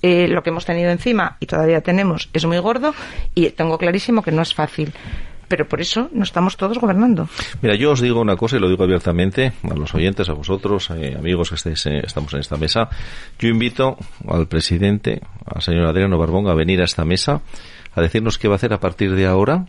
eh, 0.01 0.27
lo 0.27 0.41
que 0.43 0.49
hemos 0.49 0.65
tenido 0.65 0.89
encima 0.91 1.37
y 1.39 1.45
todavía 1.45 1.81
tenemos 1.81 2.29
es 2.33 2.45
muy 2.45 2.57
gordo 2.59 2.93
y 3.35 3.49
tengo 3.51 3.77
clarísimo 3.77 4.21
que 4.23 4.31
no 4.31 4.41
es 4.41 4.53
fácil 4.53 4.93
pero 5.47 5.67
por 5.67 5.79
eso 5.79 6.09
no 6.11 6.23
estamos 6.23 6.57
todos 6.57 6.79
gobernando 6.79 7.29
Mira, 7.61 7.75
yo 7.75 7.91
os 7.91 8.01
digo 8.01 8.19
una 8.21 8.35
cosa 8.35 8.57
y 8.57 8.59
lo 8.59 8.67
digo 8.67 8.83
abiertamente 8.83 9.53
a 9.69 9.75
los 9.75 9.93
oyentes, 9.93 10.27
a 10.27 10.33
vosotros, 10.33 10.89
eh, 10.89 11.15
amigos 11.15 11.49
que 11.49 11.55
estáis, 11.55 11.85
eh, 11.85 12.01
estamos 12.03 12.33
en 12.33 12.39
esta 12.39 12.57
mesa. 12.57 12.89
Yo 13.37 13.47
invito 13.49 13.95
al 14.27 14.47
presidente, 14.47 15.21
al 15.45 15.61
señor 15.61 15.85
Adriano 15.85 16.17
Barbón, 16.17 16.47
a 16.47 16.55
venir 16.55 16.81
a 16.81 16.85
esta 16.85 17.05
mesa 17.05 17.41
a 17.95 18.01
decirnos 18.01 18.37
qué 18.37 18.47
va 18.47 18.55
a 18.55 18.57
hacer 18.57 18.73
a 18.73 18.79
partir 18.79 19.15
de 19.15 19.25
ahora 19.25 19.65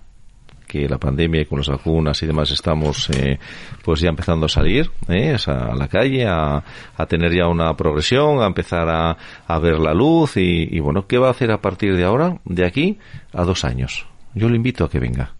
que 0.67 0.89
la 0.89 0.99
pandemia 0.99 1.43
y 1.43 1.47
con 1.47 1.59
las 1.59 1.69
vacunas 1.69 2.21
y 2.23 2.27
demás 2.27 2.51
estamos 2.51 3.09
eh, 3.11 3.39
pues 3.83 4.01
ya 4.01 4.09
empezando 4.09 4.47
a 4.47 4.49
salir 4.49 4.91
eh, 5.09 5.37
a 5.47 5.75
la 5.75 5.89
calle, 5.89 6.27
a, 6.27 6.63
a 6.97 7.07
tener 7.07 7.33
ya 7.33 7.47
una 7.47 7.75
progresión, 7.77 8.43
a 8.43 8.47
empezar 8.47 8.89
a, 8.89 9.17
a 9.47 9.59
ver 9.59 9.79
la 9.79 9.95
luz 9.95 10.37
y, 10.37 10.79
bueno, 10.81 11.07
¿qué 11.07 11.19
va 11.19 11.29
a 11.29 11.31
hacer 11.31 11.53
a 11.53 11.61
partir 11.61 11.97
de 11.97 12.05
ahora, 12.05 12.39
de 12.45 12.67
aquí 12.67 12.99
a 13.33 13.45
dos 13.45 13.65
años? 13.65 14.07
Yo 14.35 14.49
le 14.49 14.57
invito 14.57 14.85
a 14.85 14.91
que 14.91 14.99
venga 14.99 15.33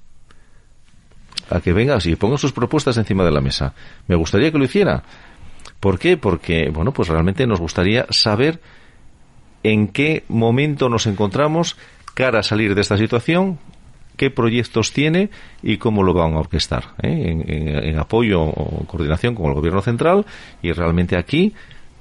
a 1.51 1.61
que 1.61 1.73
venga 1.73 1.99
y 2.05 2.17
ponga 2.17 2.39
sus 2.39 2.53
propuestas 2.53 2.97
encima 2.97 3.25
de 3.25 3.31
la 3.31 3.41
mesa. 3.41 3.73
Me 4.09 4.17
gustaría 4.17 4.51
que 4.51 4.59
lo 4.59 4.65
hiciera. 4.65 5.05
¿Por 5.81 5.99
qué? 5.99 6.17
Porque, 6.17 6.71
bueno, 6.73 6.93
pues 6.93 7.09
realmente 7.09 7.47
nos 7.47 7.61
gustaría 7.61 8.07
saber 8.11 8.61
en 9.63 9.89
qué 9.89 10.25
momento 10.29 10.89
nos 10.89 11.07
encontramos 11.07 11.77
cara 12.17 12.41
a 12.41 12.43
salir 12.43 12.75
de 12.75 12.81
esta 12.81 12.97
situación, 12.97 13.59
qué 14.17 14.31
proyectos 14.31 14.93
tiene 14.93 15.29
y 15.63 15.77
cómo 15.77 16.03
lo 16.03 16.15
van 16.15 16.33
a 16.35 16.39
orquestar, 16.39 16.85
¿eh? 17.03 17.13
en, 17.29 17.43
en- 17.49 17.85
en 17.85 17.99
apoyo 17.99 18.41
o 18.43 18.87
coordinación 18.87 19.35
con 19.35 19.47
el 19.47 19.55
gobierno 19.55 19.83
central 19.83 20.25
y 20.63 20.73
realmente 20.73 21.17
aquí 21.19 21.53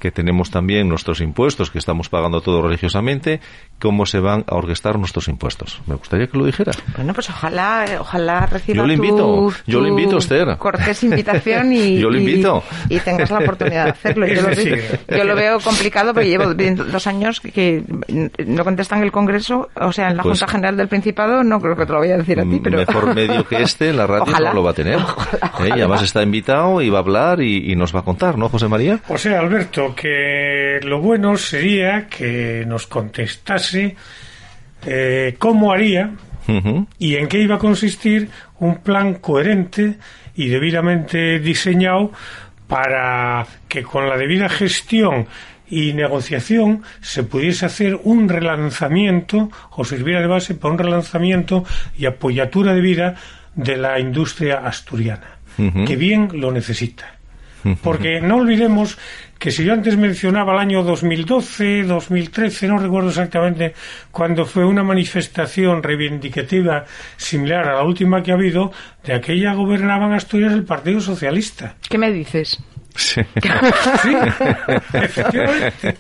que 0.05 0.11
tenemos 0.11 0.51
también 0.51 0.87
nuestros 0.87 1.19
impuestos 1.19 1.71
que 1.71 1.79
estamos 1.79 2.09
pagando 2.09 2.39
todos 2.41 2.63
religiosamente, 2.63 3.39
cómo 3.79 4.05
se 4.05 4.19
van 4.19 4.43
a 4.47 4.53
orquestar 4.55 4.99
nuestros 4.99 5.27
impuestos. 5.29 5.81
Me 5.87 5.95
gustaría 5.95 6.27
que 6.27 6.37
lo 6.37 6.45
dijera. 6.45 6.73
bueno 6.95 7.11
pues 7.13 7.27
ojalá 7.31 7.85
ojalá 7.99 8.45
reciba 8.45 8.75
Yo 8.77 8.85
le 8.85 8.95
tu- 8.97 9.03
invito, 9.03 9.49
yo 9.65 9.81
le 9.81 9.89
invito, 9.89 10.17
Esther. 10.19 10.57
cortés 10.57 11.03
invitación 11.03 11.73
y 11.73 11.97
Yo 12.05 12.09
le 12.11 12.19
invito. 12.19 12.61
y, 12.87 12.99
tengas 12.99 13.31
la 13.31 13.39
oportunidad 13.39 13.85
de 13.85 13.89
hacerlo 13.91 14.27
yo, 14.27 14.41
lo, 14.43 14.47
veo, 14.49 14.77
yo 15.17 15.23
lo 15.23 15.35
veo 15.35 15.59
complicado 15.59 16.13
porque 16.13 16.29
llevo 16.29 16.53
dos 16.53 17.07
años 17.07 17.39
que 17.41 17.83
no 18.45 18.63
contestan 18.63 19.01
el 19.01 19.11
Congreso 19.11 19.69
o 19.75 19.91
sea 19.91 20.09
en 20.09 20.17
la 20.17 20.23
Pues- 20.23 20.39
Junta 20.39 20.51
General 20.51 20.77
del 20.77 20.87
Principado 20.87 21.43
no 21.43 21.59
creo 21.59 21.75
que 21.75 21.85
te 21.87 21.93
lo 21.93 21.97
voy 21.99 22.11
a 22.11 22.17
decir 22.17 22.39
a 22.39 22.43
ti 22.43 22.59
pero 22.63 22.77
Mejor 22.77 23.15
medio 23.15 23.43
que 23.47 23.61
este, 23.63 23.91
la 23.93 24.05
radio 24.05 24.23
Ojalá. 24.23 24.49
no 24.49 24.55
lo 24.55 24.63
va 24.63 24.71
a 24.71 24.73
tener. 24.73 24.97
Ojalá, 24.97 25.51
¿Eh? 25.61 25.69
Y 25.69 25.71
además 25.71 26.03
está 26.03 26.21
invitado 26.21 26.81
y 26.81 26.89
va 26.89 26.99
a 26.99 27.01
hablar 27.01 27.41
y, 27.41 27.71
y 27.71 27.75
nos 27.75 27.95
va 27.95 28.01
a 28.01 28.03
contar, 28.03 28.37
¿no, 28.37 28.49
José 28.49 28.67
María? 28.67 28.99
O 29.07 29.17
sea, 29.17 29.39
Alberto, 29.39 29.94
que 29.95 30.79
lo 30.83 30.99
bueno 30.99 31.37
sería 31.37 32.07
que 32.07 32.65
nos 32.67 32.87
contestase 32.87 33.95
eh, 34.85 35.35
cómo 35.39 35.71
haría 35.71 36.11
y 36.99 37.15
en 37.15 37.27
qué 37.27 37.39
iba 37.39 37.55
a 37.55 37.59
consistir 37.59 38.29
un 38.59 38.77
plan 38.77 39.15
coherente 39.15 39.95
y 40.35 40.47
debidamente 40.47 41.39
diseñado 41.39 42.11
para 42.67 43.47
que 43.67 43.83
con 43.83 44.07
la 44.07 44.17
debida 44.17 44.47
gestión 44.49 45.27
y 45.67 45.93
negociación 45.93 46.83
se 47.01 47.23
pudiese 47.23 47.65
hacer 47.65 47.99
un 48.03 48.29
relanzamiento 48.29 49.49
o 49.71 49.83
sirviera 49.83 50.21
de 50.21 50.27
base 50.27 50.53
para 50.53 50.73
un 50.73 50.79
relanzamiento 50.79 51.63
y 51.97 52.05
apoyatura 52.05 52.73
de 52.73 52.81
vida 52.81 53.15
de 53.55 53.77
la 53.77 53.99
industria 53.99 54.59
asturiana, 54.65 55.37
que 55.57 55.95
bien 55.95 56.29
lo 56.33 56.51
necesita. 56.51 57.15
Porque 57.81 58.21
no 58.21 58.35
olvidemos 58.37 58.97
que 59.37 59.51
si 59.51 59.63
yo 59.63 59.73
antes 59.73 59.97
mencionaba 59.97 60.53
el 60.53 60.59
año 60.59 60.83
2012, 60.83 61.83
2013, 61.83 62.67
no 62.67 62.77
recuerdo 62.77 63.09
exactamente 63.09 63.73
cuando 64.11 64.45
fue 64.45 64.65
una 64.65 64.83
manifestación 64.83 65.83
reivindicativa 65.83 66.85
similar 67.17 67.67
a 67.67 67.75
la 67.75 67.83
última 67.83 68.23
que 68.23 68.31
ha 68.31 68.35
habido, 68.35 68.71
de 69.03 69.13
aquella 69.13 69.53
gobernaban 69.53 70.13
Asturias 70.13 70.53
el 70.53 70.63
Partido 70.63 70.99
Socialista. 70.99 71.75
¿qué 71.89 71.97
me 71.97 72.11
dices? 72.11 72.57
Sí. 72.95 73.21
Sí, 74.01 74.15
efectivamente. 74.93 75.97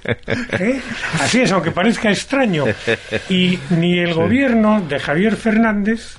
¿Eh? 0.59 0.81
Así 1.19 1.41
es, 1.41 1.51
aunque 1.51 1.71
parezca 1.71 2.09
extraño. 2.09 2.65
Y 3.29 3.59
ni 3.71 3.99
el 3.99 4.13
gobierno 4.13 4.81
de 4.81 4.99
Javier 4.99 5.35
Fernández, 5.35 6.17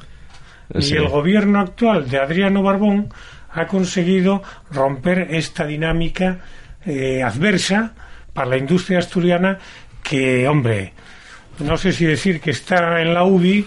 ni 0.75 0.91
el 0.91 1.09
gobierno 1.09 1.61
actual 1.61 2.09
de 2.09 2.19
Adriano 2.19 2.63
Barbón 2.63 3.09
ha 3.53 3.67
conseguido 3.67 4.43
romper 4.71 5.29
esta 5.31 5.65
dinámica 5.65 6.41
eh, 6.87 7.23
adversa 7.23 7.93
para 8.33 8.49
la 8.51 8.57
industria 8.57 8.99
asturiana 8.99 9.59
que, 10.03 10.47
hombre, 10.49 10.93
no 11.59 11.77
sé 11.77 11.93
si 11.93 12.05
decir 12.05 12.41
que 12.41 12.51
está 12.51 13.01
en 13.01 13.13
la 13.15 13.25
UBI 13.25 13.67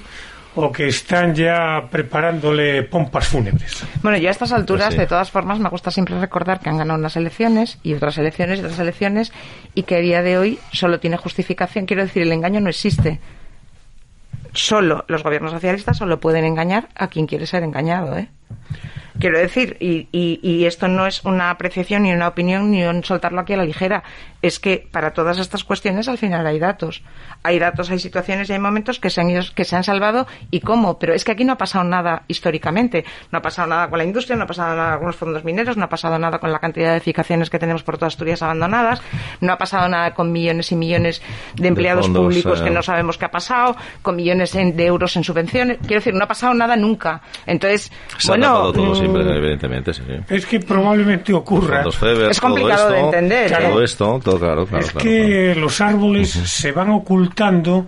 o 0.56 0.72
que 0.72 0.88
están 0.88 1.36
ya 1.36 1.88
preparándole 1.92 2.84
pompas 2.84 3.28
fúnebres. 3.28 3.84
Bueno, 4.02 4.18
yo 4.18 4.28
a 4.30 4.32
estas 4.32 4.52
alturas, 4.52 4.88
Pues 4.88 4.96
sí. 4.96 5.00
de 5.02 5.08
todas 5.08 5.32
formas, 5.32 5.60
me 5.60 5.70
gusta 5.70 5.92
siempre 5.92 6.20
recordar 6.20 6.60
que 6.60 6.70
han 6.70 6.78
ganado 6.78 7.00
unas 7.00 7.16
elecciones 7.16 7.78
y 7.84 7.94
otras 7.94 8.18
elecciones 8.18 8.60
y 8.60 8.64
otras 8.64 8.80
elecciones 8.80 9.32
y 9.76 9.84
que 9.84 9.96
a 9.96 10.00
día 10.00 10.22
de 10.22 10.38
hoy 10.38 10.60
solo 10.74 11.00
tiene 11.00 11.18
justificación. 11.18 11.86
Quiero 11.86 12.04
decir, 12.04 12.24
el 12.24 12.32
engaño 12.32 12.60
no 12.62 12.70
existe. 12.70 13.20
Solo 14.54 15.06
los 15.08 15.24
gobiernos 15.24 15.52
socialistas 15.52 15.98
solo 15.98 16.20
pueden 16.20 16.44
engañar 16.46 16.90
a 16.96 17.08
quien 17.08 17.28
quiere 17.28 17.46
ser 17.46 17.64
engañado, 17.64 18.18
¿eh? 18.18 18.30
Quiero 19.20 19.38
decir, 19.38 19.78
y, 19.80 20.08
y, 20.12 20.40
y 20.42 20.66
esto 20.66 20.88
no 20.88 21.06
es 21.06 21.24
una 21.26 21.50
apreciación 21.50 22.04
ni 22.04 22.12
una 22.14 22.28
opinión 22.28 22.72
ni 22.72 22.84
un 22.84 23.04
soltarlo 23.04 23.42
aquí 23.42 23.54
a 23.54 23.58
la 23.58 23.66
ligera. 23.66 24.04
Es 24.42 24.60
que 24.60 24.88
para 24.92 25.12
todas 25.12 25.38
estas 25.40 25.66
cuestiones 25.66 26.08
al 26.08 26.18
final 26.18 26.48
hay 26.48 26.60
datos. 26.60 27.04
Hay 27.44 27.60
datos, 27.60 27.90
hay 27.92 28.00
situaciones 28.00 28.50
y 28.50 28.54
hay 28.54 28.60
momentos 28.60 29.00
que 29.00 29.10
se 29.10 29.20
han 29.20 29.30
ido, 29.30 29.42
que 29.54 29.66
se 29.66 29.76
han 29.76 29.84
salvado 29.84 30.28
y 30.52 30.62
cómo. 30.62 30.98
Pero 30.98 31.14
es 31.14 31.26
que 31.26 31.34
aquí 31.34 31.44
no 31.44 31.54
ha 31.54 31.58
pasado 31.58 31.84
nada 31.84 32.24
históricamente. 32.28 33.04
No 33.32 33.40
ha 33.40 33.42
pasado 33.42 33.68
nada 33.68 33.90
con 33.90 33.98
la 33.98 34.06
industria, 34.06 34.38
no 34.38 34.44
ha 34.44 34.48
pasado 34.48 34.76
nada 34.76 34.98
con 34.98 35.08
los 35.08 35.16
fondos 35.18 35.44
mineros, 35.44 35.76
no 35.76 35.84
ha 35.84 35.90
pasado 35.90 36.18
nada 36.18 36.40
con 36.40 36.52
la 36.52 36.60
cantidad 36.60 36.92
de 36.92 36.96
edificaciones 36.98 37.50
que 37.50 37.60
tenemos 37.60 37.84
por 37.84 37.98
toda 37.98 38.08
Asturias 38.08 38.42
abandonadas, 38.42 39.02
no 39.42 39.52
ha 39.52 39.58
pasado 39.58 39.90
nada 39.90 40.14
con 40.14 40.32
millones 40.32 40.72
y 40.72 40.76
millones 40.78 41.22
de 41.56 41.68
empleados 41.68 42.06
fondos, 42.06 42.24
públicos 42.24 42.62
eh, 42.62 42.64
que 42.64 42.70
no 42.70 42.82
sabemos 42.82 43.18
qué 43.18 43.26
ha 43.26 43.32
pasado, 43.32 43.76
con 44.02 44.16
millones 44.16 44.56
en- 44.56 44.76
de 44.78 44.86
euros 44.86 45.16
en 45.18 45.24
subvenciones. 45.26 45.78
Quiero 45.80 45.96
decir, 45.96 46.14
no 46.14 46.24
ha 46.24 46.28
pasado 46.28 46.54
nada 46.54 46.76
nunca. 46.78 47.22
Entonces, 47.46 47.92
Bueno, 48.28 48.72
mm, 48.72 49.09
siempre, 49.12 49.38
evidentemente, 49.38 49.94
sí. 49.94 50.04
Es 50.30 50.46
que 50.46 50.60
probablemente 50.60 51.34
ocurra. 51.34 51.90
Feber, 51.92 52.32
Es 52.32 52.40
complicado 52.40 52.88
todo 52.88 52.94
de 52.94 53.00
entender, 53.00 53.52
Todo 53.52 53.82
¿eh? 53.82 53.86
esto, 53.86 54.20
todo 54.24 54.40
claro, 54.40 54.66
claro. 54.66 54.86
es 54.86 54.92
claro, 54.92 55.04
que 55.04 55.56
los 55.56 55.82
árboles 55.82 56.30
se 56.32 56.72
van 56.72 56.90
ocultando 56.92 57.88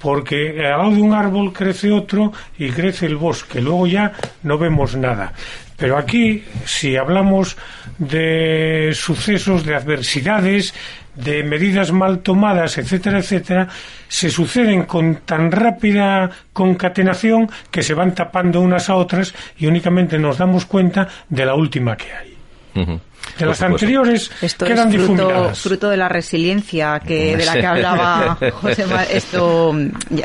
porque 0.00 0.58
al 0.58 0.78
lado 0.78 0.90
de 0.90 1.00
un 1.00 1.14
árbol 1.14 1.52
crece 1.52 1.90
otro 1.92 2.32
y 2.58 2.70
crece 2.70 3.06
el 3.06 3.16
bosque. 3.16 3.60
Luego 3.60 3.86
ya 3.86 4.12
no 4.42 4.58
vemos 4.58 4.96
nada. 4.96 5.32
Pero 5.76 5.96
aquí, 5.96 6.44
si 6.64 6.96
hablamos 6.96 7.56
de 7.98 8.90
sucesos, 8.94 9.64
de 9.64 9.74
adversidades, 9.74 10.74
de 11.14 11.42
medidas 11.44 11.92
mal 11.92 12.20
tomadas, 12.20 12.78
etcétera, 12.78 13.18
etcétera, 13.18 13.68
se 14.08 14.30
suceden 14.30 14.84
con 14.84 15.16
tan 15.24 15.52
rápida 15.52 16.30
concatenación 16.52 17.50
que 17.70 17.82
se 17.82 17.94
van 17.94 18.14
tapando 18.14 18.60
unas 18.60 18.88
a 18.88 18.96
otras 18.96 19.34
y 19.58 19.66
únicamente 19.66 20.18
nos 20.18 20.38
damos 20.38 20.64
cuenta 20.64 21.08
de 21.28 21.46
la 21.46 21.54
última 21.54 21.96
que 21.96 22.12
hay. 22.12 22.98
Por 23.38 23.48
las 23.48 23.62
anteriores 23.62 24.30
Esto 24.42 24.66
quedan 24.66 24.88
es 24.88 24.94
fruto, 24.96 25.12
difuminadas. 25.14 25.60
fruto 25.60 25.88
de 25.88 25.96
la 25.96 26.08
resiliencia 26.08 27.00
que 27.00 27.36
de 27.36 27.44
la 27.44 27.54
que 27.54 27.66
hablaba 27.66 28.38
José 28.52 28.86
Ma- 28.86 29.04
esto 29.04 29.74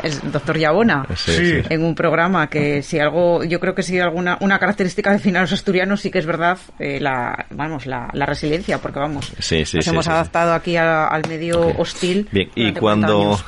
es 0.02 0.32
doctor 0.32 0.58
Yabona 0.58 1.06
Sí, 1.16 1.32
Sí. 1.32 1.36
sí. 1.62 1.62
en 1.70 1.84
un 1.84 1.94
programa 1.94 2.48
que 2.48 2.82
si 2.82 2.98
algo 2.98 3.42
yo 3.44 3.58
creo 3.60 3.74
que 3.74 3.82
si 3.82 3.98
alguna 3.98 4.36
una 4.40 4.58
característica 4.58 5.10
define 5.12 5.38
a 5.38 5.42
los 5.42 5.52
asturianos 5.52 6.00
sí 6.00 6.10
que 6.10 6.18
es 6.18 6.26
verdad 6.26 6.58
eh, 6.78 6.98
la 7.00 7.46
vamos 7.50 7.86
la, 7.86 8.08
la 8.12 8.26
resiliencia 8.26 8.78
porque 8.78 8.98
vamos 8.98 9.32
Sí, 9.38 9.64
sí, 9.64 9.76
nos 9.78 9.84
sí, 9.84 9.90
hemos 9.90 10.04
sí, 10.04 10.10
sí. 10.10 10.14
adaptado 10.14 10.52
aquí 10.52 10.76
a- 10.76 11.06
al 11.06 11.22
medio 11.28 11.60
Ok. 11.68 11.78
hostil 11.80 12.28
Bien, 12.30 12.50
y 12.54 12.60
durante 12.72 12.80
40 12.80 13.06
cuando... 13.06 13.40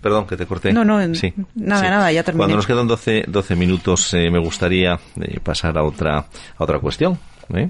Perdón, 0.00 0.26
que 0.26 0.36
te 0.36 0.46
corté. 0.46 0.72
No, 0.72 0.84
no, 0.84 1.00
en- 1.00 1.14
Sí, 1.16 1.32
nada, 1.56 1.82
sí. 1.82 1.88
nada, 1.88 2.12
ya 2.12 2.22
terminé. 2.22 2.42
Cuando 2.42 2.56
nos 2.56 2.66
quedan 2.66 2.86
12, 2.86 3.24
12 3.26 3.56
minutos, 3.56 4.14
eh, 4.14 4.30
me 4.30 4.38
gustaría 4.38 4.98
eh, 5.20 5.40
pasar 5.42 5.76
a 5.76 5.82
otra, 5.82 6.18
a 6.18 6.26
otra 6.58 6.78
cuestión. 6.78 7.18
¿eh? 7.52 7.68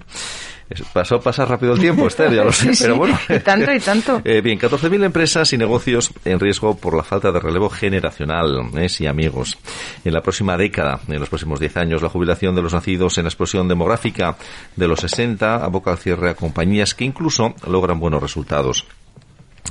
Pasó 0.92 1.18
pasar 1.18 1.48
rápido 1.48 1.72
el 1.72 1.80
tiempo, 1.80 2.06
Esther, 2.06 2.32
ya 2.32 2.44
lo 2.44 2.52
sé, 2.52 2.74
sí, 2.74 2.84
pero 2.84 2.96
bueno. 2.96 3.18
y 3.28 3.38
tanto, 3.40 3.72
y 3.72 3.80
tanto. 3.80 4.22
Eh, 4.28 4.42
bien, 4.42 4.58
14.000 4.58 5.04
empresas 5.04 5.52
y 5.52 5.58
negocios 5.58 6.12
en 6.24 6.38
riesgo 6.38 6.76
por 6.76 6.94
la 6.94 7.02
falta 7.02 7.32
de 7.32 7.40
relevo 7.40 7.70
generacional, 7.70 8.70
¿eh? 8.76 8.88
sí, 8.88 9.06
amigos. 9.06 9.56
En 10.04 10.12
la 10.12 10.20
próxima 10.20 10.56
década, 10.56 11.00
en 11.08 11.18
los 11.18 11.28
próximos 11.28 11.60
10 11.60 11.76
años, 11.78 12.02
la 12.02 12.08
jubilación 12.10 12.54
de 12.54 12.62
los 12.62 12.74
nacidos 12.74 13.16
en 13.16 13.24
la 13.24 13.28
explosión 13.28 13.68
demográfica 13.68 14.36
de 14.76 14.88
los 14.88 15.00
60 15.00 15.64
aboca 15.64 15.92
al 15.92 15.98
cierre 15.98 16.30
a 16.30 16.34
compañías 16.34 16.94
que 16.94 17.04
incluso 17.04 17.54
logran 17.66 18.00
buenos 18.00 18.22
resultados. 18.22 18.84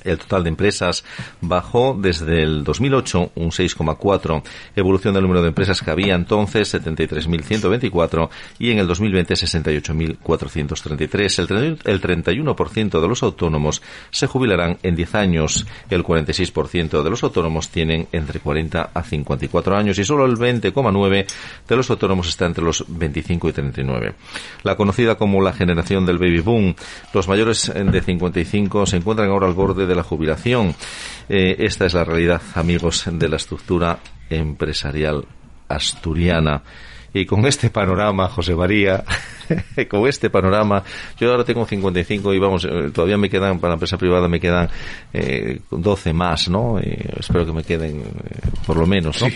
El 0.04 0.18
total 0.18 0.44
de 0.44 0.50
empresas 0.50 1.04
bajó 1.42 1.98
desde 2.00 2.44
el 2.44 2.64
2008 2.64 3.32
un 3.36 3.50
6,4, 3.50 4.44
evolución 4.76 5.14
del 5.14 5.24
número 5.24 5.42
de 5.42 5.50
empresas 5.50 5.82
que 5.82 5.92
había 5.92 6.16
entonces 6.16 6.74
73.124 6.74 8.30
y 8.60 8.72
en 8.72 8.80
el 8.80 8.88
2020 8.88 9.34
68.433. 9.34 11.40
El 11.40 11.48
30 11.48 11.90
El 11.90 12.02
31% 12.02 13.02
de 13.02 13.08
los 13.08 13.24
autónomos 13.24 13.82
se 14.12 14.28
jubilarán 14.28 14.78
en 14.84 14.96
10 14.96 15.16
años, 15.16 15.66
el 15.90 16.04
46% 16.04 17.04
de 17.04 17.10
los 17.10 17.24
autónomos 17.24 17.70
tienen 17.70 18.08
entre 18.12 18.40
40 18.40 18.92
a 18.94 19.04
54 19.04 19.76
años. 19.76 19.98
Y 20.00 20.04
solo 20.04 20.26
el 20.26 20.38
20,9 20.38 21.26
de 21.68 21.76
los 21.76 21.90
autónomos 21.90 22.28
está 22.28 22.46
entre 22.46 22.64
los 22.64 22.86
25 22.88 23.50
y 23.50 23.54
39. 23.54 24.14
La 24.64 24.76
conocida 24.76 25.16
como 25.16 25.42
la 25.42 25.54
generación 25.54 26.06
del 26.06 26.18
baby 26.18 26.42
boom, 26.42 26.76
los 27.14 27.28
mayores 27.28 27.70
eh, 27.70 27.84
de 27.84 28.02
55 28.02 28.86
se 28.86 28.98
encuentran 28.98 29.30
ahora 29.30 29.48
al 29.48 29.54
borde 29.54 29.87
de 29.88 29.96
la 29.96 30.04
jubilación. 30.04 30.76
Eh, 31.30 31.56
esta 31.60 31.86
es 31.86 31.94
la 31.94 32.04
realidad, 32.04 32.42
amigos, 32.56 33.06
de 33.12 33.30
la 33.30 33.38
estructura 33.38 34.00
empresarial 34.30 35.26
asturiana. 35.68 36.64
Y 37.14 37.26
con 37.26 37.46
este 37.46 37.70
panorama, 37.70 38.28
José 38.30 38.54
María, 38.54 39.04
con 39.90 40.08
este 40.08 40.30
panorama, 40.30 40.84
yo 41.20 41.32
ahora 41.32 41.44
tengo 41.44 41.66
55 41.66 42.34
y 42.34 42.40
vamos, 42.40 42.66
eh, 42.66 42.92
todavía 42.94 43.18
me 43.18 43.30
quedan, 43.30 43.60
para 43.60 43.72
la 43.72 43.76
empresa 43.76 43.98
privada 43.98 44.28
me 44.28 44.40
quedan 44.40 44.70
eh, 45.14 45.62
12 45.72 46.14
más, 46.14 46.50
¿no? 46.50 46.80
Eh, 46.80 47.10
espero 47.18 47.46
que 47.46 47.54
me 47.54 47.64
queden 47.64 48.02
eh, 48.02 48.50
por 48.66 48.78
lo 48.78 48.86
menos, 48.86 49.22
¿no? 49.22 49.30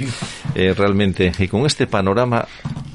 Eh, 0.53 0.73
realmente, 0.77 1.31
y 1.39 1.47
con 1.47 1.65
este 1.65 1.87
panorama, 1.87 2.45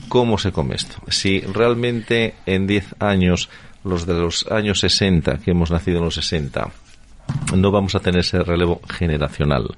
¿cómo 0.08 0.38
se 0.38 0.52
come 0.52 0.76
esto? 0.76 0.96
Si 1.08 1.40
realmente 1.40 2.34
en 2.44 2.66
10 2.66 2.96
años, 3.00 3.48
los 3.82 4.06
de 4.06 4.14
los 4.14 4.46
años 4.50 4.80
60, 4.80 5.38
que 5.38 5.52
hemos 5.52 5.70
nacido 5.70 5.98
en 5.98 6.04
los 6.04 6.14
60, 6.14 6.70
no 7.54 7.70
vamos 7.70 7.94
a 7.94 8.00
tener 8.00 8.20
ese 8.20 8.42
relevo 8.42 8.80
generacional. 8.88 9.76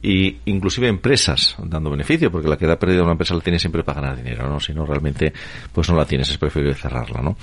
Y 0.00 0.36
inclusive 0.44 0.88
empresas 0.88 1.56
dando 1.58 1.90
beneficio, 1.90 2.30
porque 2.30 2.48
la 2.48 2.58
que 2.58 2.66
da 2.66 2.78
pérdida 2.78 3.02
una 3.02 3.12
empresa 3.12 3.34
la 3.34 3.40
tiene 3.40 3.58
siempre 3.58 3.82
para 3.82 4.02
ganar 4.02 4.16
dinero, 4.18 4.46
¿no? 4.46 4.60
Si 4.60 4.74
no, 4.74 4.84
realmente, 4.84 5.32
pues 5.72 5.88
no 5.88 5.96
la 5.96 6.04
tienes, 6.04 6.28
es 6.28 6.36
preferible 6.36 6.74
cerrarla, 6.74 7.22
¿no? 7.22 7.36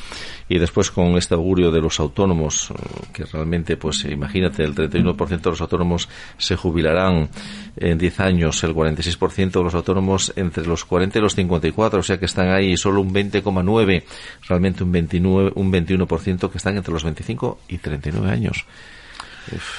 Y 0.47 0.59
después 0.59 0.91
con 0.91 1.17
este 1.17 1.33
augurio 1.33 1.71
de 1.71 1.81
los 1.81 1.99
autónomos, 1.99 2.71
que 3.11 3.25
realmente, 3.25 3.75
pues 3.75 4.05
imagínate, 4.05 4.63
el 4.63 4.75
31% 4.75 5.41
de 5.41 5.49
los 5.49 5.61
autónomos 5.61 6.07
se 6.37 6.55
jubilarán 6.55 7.27
en 7.75 7.97
10 7.97 8.19
años, 8.19 8.63
el 8.63 8.75
46% 8.75 9.51
de 9.51 9.63
los 9.63 9.73
autónomos 9.73 10.31
entre 10.35 10.67
los 10.67 10.85
40 10.85 11.17
y 11.17 11.21
los 11.23 11.33
54, 11.33 11.99
o 12.01 12.03
sea 12.03 12.19
que 12.19 12.25
están 12.25 12.49
ahí 12.49 12.77
solo 12.77 13.01
un 13.01 13.11
20,9, 13.11 14.03
realmente 14.47 14.83
un 14.83 14.91
29, 14.91 15.53
un 15.55 15.73
21% 15.73 16.51
que 16.51 16.57
están 16.59 16.77
entre 16.77 16.93
los 16.93 17.03
25 17.03 17.61
y 17.67 17.79
39 17.79 18.29
años 18.29 18.67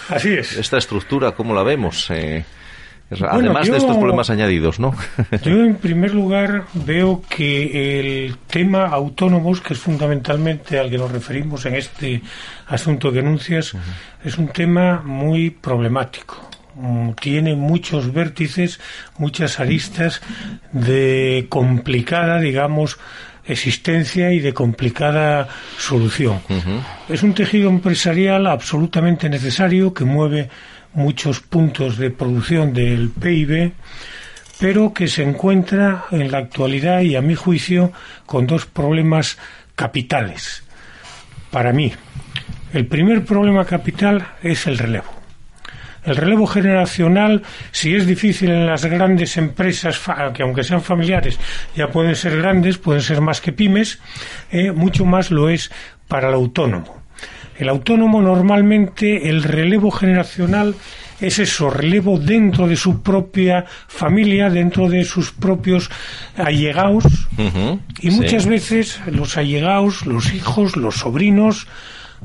Así 0.09 0.33
es. 0.35 0.57
esta 0.57 0.79
estructura, 0.79 1.33
¿cómo 1.33 1.55
la 1.55 1.63
vemos? 1.63 2.11
Eh, 2.11 2.45
Bueno, 3.11 3.29
además 3.31 3.67
yo- 3.67 3.73
de 3.75 3.79
estos 3.79 3.97
problemas 3.99 4.31
añadidos, 4.31 4.81
¿no? 4.81 4.95
Yo, 5.45 5.53
en 5.65 5.77
primer 5.77 6.15
lugar, 6.15 6.65
veo 6.73 7.23
que 7.29 8.01
el 8.27 8.37
tema 8.49 8.87
autónomos, 8.87 9.61
que 9.61 9.75
es 9.75 9.79
fundamentalmente 9.79 10.79
al 10.79 10.91
que 10.91 10.99
nos 10.99 11.13
referimos 11.13 11.65
en 11.67 11.75
este 11.77 12.23
asunto 12.67 13.13
que 13.13 13.19
denuncias, 13.19 13.75
es 14.25 14.39
un 14.39 14.49
tema 14.49 15.03
muy 15.05 15.51
problemático. 15.51 16.49
Mm, 16.77 17.11
Tiene 17.21 17.55
muchos 17.55 18.13
vértices, 18.13 18.81
muchas 19.19 19.61
aristas 19.61 20.21
de 20.73 21.47
complicada, 21.51 22.41
digamos, 22.41 22.99
existencia 23.47 24.33
y 24.33 24.41
de 24.41 24.53
complicada 24.53 25.49
solución. 25.79 26.41
Es 27.09 27.23
un 27.23 27.35
tejido 27.35 27.69
empresarial 27.69 28.47
absolutamente 28.47 29.29
necesario 29.29 29.93
que 29.93 30.05
mueve 30.05 30.49
muchos 30.95 31.41
puntos 31.41 31.99
de 31.99 32.11
producción 32.11 32.73
del 32.73 33.11
PIB, 33.11 33.73
pero 34.59 34.93
que 34.93 35.09
se 35.09 35.23
encuentra 35.23 36.05
en 36.11 36.31
la 36.31 36.39
actualidad 36.39 37.01
y 37.01 37.17
a 37.17 37.23
mi 37.23 37.35
juicio 37.35 37.93
con 38.27 38.47
dos 38.47 38.67
problemas 38.67 39.37
capitales. 39.75 40.63
Para 41.51 41.73
mí, 41.73 41.93
el 42.73 42.87
primer 42.87 43.25
problema 43.25 43.65
capital 43.65 44.27
es 44.43 44.67
el 44.67 44.79
relevo. 44.79 45.24
El 46.05 46.17
relevo 46.17 46.47
generacional, 46.47 47.43
si 47.71 47.95
es 47.95 48.07
difícil 48.07 48.51
en 48.51 48.67
las 48.67 48.85
grandes 48.85 49.37
empresas, 49.37 50.01
que 50.35 50.43
aunque 50.43 50.63
sean 50.63 50.83
familiares, 50.83 51.39
ya 51.75 51.89
pueden 51.89 52.15
ser 52.15 52.37
grandes, 52.37 52.79
pueden 52.79 53.03
ser 53.03 53.21
más 53.21 53.41
que 53.41 53.53
pymes, 53.53 54.01
eh, 54.51 54.73
mucho 54.73 55.05
más 55.05 55.31
lo 55.31 55.49
es 55.49 55.71
para 56.09 56.29
el 56.29 56.35
autónomo. 56.35 57.03
El 57.57 57.69
autónomo 57.69 58.21
normalmente 58.21 59.29
el 59.29 59.43
relevo 59.43 59.91
generacional 59.91 60.75
es 61.21 61.39
eso, 61.39 61.71
relevo 61.71 62.19
dentro 62.19 62.67
de 62.67 62.77
su 62.77 63.03
propia 63.03 63.65
familia, 63.87 64.51
dentro 64.51 64.89
de 64.89 65.05
sus 65.05 65.33
propios 65.33 65.91
allegados, 66.37 67.05
y 68.01 68.11
sí. 68.11 68.17
muchas 68.17 68.47
veces 68.47 69.01
los 69.07 69.37
allegados, 69.37 70.05
los 70.07 70.35
hijos, 70.35 70.77
los 70.77 70.97
sobrinos, 70.97 71.67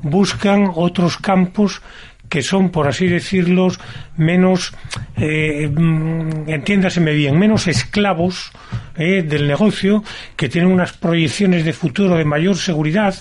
buscan 0.02 0.72
otros 0.74 1.18
campos 1.18 1.82
que 2.30 2.44
son, 2.44 2.70
por 2.70 2.88
así 2.88 3.08
decirlo, 3.08 3.70
menos, 4.16 4.74
eh, 5.18 5.68
mm, 5.68 6.48
entiéndaseme 6.48 7.14
bien, 7.14 7.38
menos 7.38 7.68
esclavos 7.68 8.52
eh, 8.96 9.24
del 9.24 9.48
negocio, 9.48 10.04
que 10.36 10.48
tienen 10.48 10.72
unas 10.72 10.94
proyecciones 10.94 11.66
de 11.66 11.74
futuro 11.74 12.16
de 12.18 12.26
mayor 12.26 12.58
seguridad. 12.58 13.16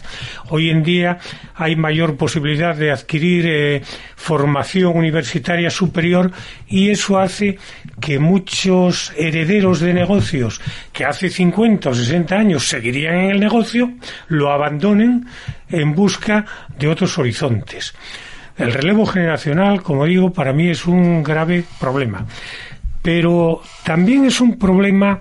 Hoy 0.51 0.71
en 0.71 0.83
día 0.83 1.19
hay 1.55 1.75
mayor 1.75 2.17
posibilidad 2.17 2.77
de 2.77 2.91
adquirir 2.91 3.47
eh, 3.49 3.83
formación 4.17 4.97
universitaria 4.97 5.71
superior 5.71 6.31
y 6.67 6.91
eso 6.91 7.19
hace 7.19 7.59
que 8.01 8.19
muchos 8.19 9.13
herederos 9.17 9.81
de 9.81 9.95
negocios 9.95 10.61
que 10.93 11.05
hace 11.05 11.31
50 11.31 11.91
o 11.91 11.95
60 11.95 12.35
años 12.37 12.69
seguirían 12.69 13.15
en 13.15 13.31
el 13.31 13.41
negocio, 13.41 13.93
lo 14.29 14.53
abandonen 14.53 15.27
en 15.71 15.95
busca 15.95 16.45
de 16.79 16.89
otros 16.89 17.17
horizontes. 17.19 17.95
El 18.59 18.73
relevo 18.73 19.07
generacional, 19.07 19.83
como 19.83 20.05
digo, 20.05 20.33
para 20.33 20.53
mí 20.53 20.69
es 20.69 20.87
un 20.87 21.23
grave 21.23 21.65
problema. 21.79 22.27
Pero 23.03 23.63
también 23.85 24.25
es 24.25 24.41
un 24.41 24.59
problema 24.59 25.21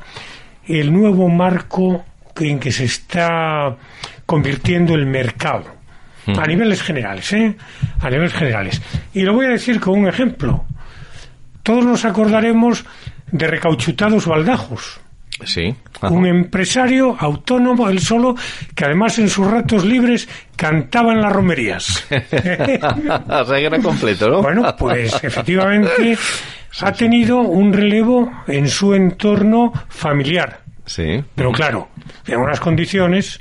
el 0.66 0.92
nuevo 0.92 1.30
marco 1.30 2.04
en 2.36 2.60
que 2.60 2.72
se 2.72 2.86
está 2.86 3.76
convirtiendo 4.26 4.94
el 4.96 5.06
mercado. 5.06 5.78
A 6.28 6.46
niveles 6.46 6.82
generales, 6.82 7.32
¿eh? 7.32 7.56
A 8.02 8.10
niveles 8.10 8.34
generales. 8.34 8.82
Y 9.14 9.22
lo 9.22 9.34
voy 9.34 9.46
a 9.46 9.50
decir 9.52 9.80
con 9.80 9.98
un 9.98 10.10
ejemplo. 10.10 10.66
Todos 11.64 11.86
nos 11.86 12.04
acordaremos 12.04 12.86
de 13.32 13.48
recauchutados 13.48 14.26
baldajos. 14.28 15.00
Sí. 15.46 15.76
Ajá. 16.02 16.10
Un 16.10 16.26
empresario 16.26 17.16
autónomo, 17.20 17.90
él 17.90 18.00
solo, 18.00 18.36
que 18.76 18.86
además 18.86 19.20
en 19.20 19.30
sus 19.30 19.46
ratos 19.46 19.86
libres 19.86 20.28
cantaba 20.56 21.14
en 21.14 21.22
las 21.22 21.32
romerías. 21.32 22.06
o 22.12 23.46
sea 23.46 23.58
que 23.58 23.66
era 23.66 23.80
completo, 23.80 24.30
¿no? 24.30 24.42
Bueno, 24.42 24.76
pues 24.78 25.14
efectivamente 25.24 26.18
ha 26.82 26.92
tenido 26.92 27.40
un 27.40 27.74
relevo 27.74 28.32
en 28.48 28.68
su 28.68 28.94
entorno 28.94 29.74
familiar. 29.90 30.62
Sí. 30.86 31.24
Pero 31.36 31.52
claro, 31.52 31.90
en 32.26 32.40
unas 32.40 32.60
condiciones 32.60 33.40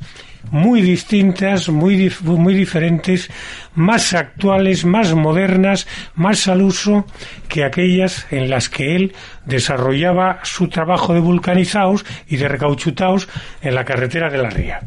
muy 0.50 0.80
distintas, 0.82 1.68
muy, 1.68 1.96
dif- 1.96 2.20
muy 2.22 2.54
diferentes, 2.54 3.28
más 3.74 4.14
actuales, 4.14 4.84
más 4.84 5.14
modernas, 5.14 5.86
más 6.14 6.48
al 6.48 6.62
uso 6.62 7.06
que 7.48 7.64
aquellas 7.64 8.26
en 8.30 8.48
las 8.50 8.68
que 8.68 8.96
él 8.96 9.14
desarrollaba 9.44 10.40
su 10.44 10.68
trabajo 10.68 11.14
de 11.14 11.20
vulcanizados 11.20 12.04
y 12.28 12.36
de 12.36 12.48
recauchutados 12.48 13.28
en 13.62 13.74
la 13.74 13.84
carretera 13.84 14.30
de 14.30 14.38
la 14.38 14.50
Ría. 14.50 14.80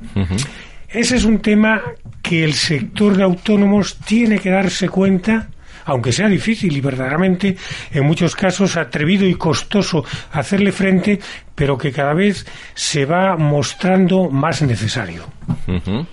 Ese 0.89 1.17
es 1.17 1.23
un 1.23 1.39
tema 1.39 1.81
que 2.21 2.43
el 2.43 2.53
sector 2.53 3.15
de 3.15 3.23
autónomos 3.23 3.97
tiene 3.99 4.39
que 4.39 4.49
darse 4.49 4.89
cuenta 4.89 5.49
aunque 5.89 6.11
sea 6.11 6.27
difícil 6.27 6.75
y 6.75 6.81
verdaderamente 6.81 7.57
en 7.91 8.05
muchos 8.05 8.35
casos 8.35 8.77
atrevido 8.77 9.25
y 9.25 9.35
costoso 9.35 10.03
hacerle 10.31 10.71
frente, 10.71 11.19
pero 11.55 11.77
que 11.77 11.91
cada 11.91 12.13
vez 12.13 12.45
se 12.73 13.05
va 13.05 13.35
mostrando 13.35 14.29
más 14.29 14.61
necesario. 14.61 15.25
Ujú. 15.67 16.05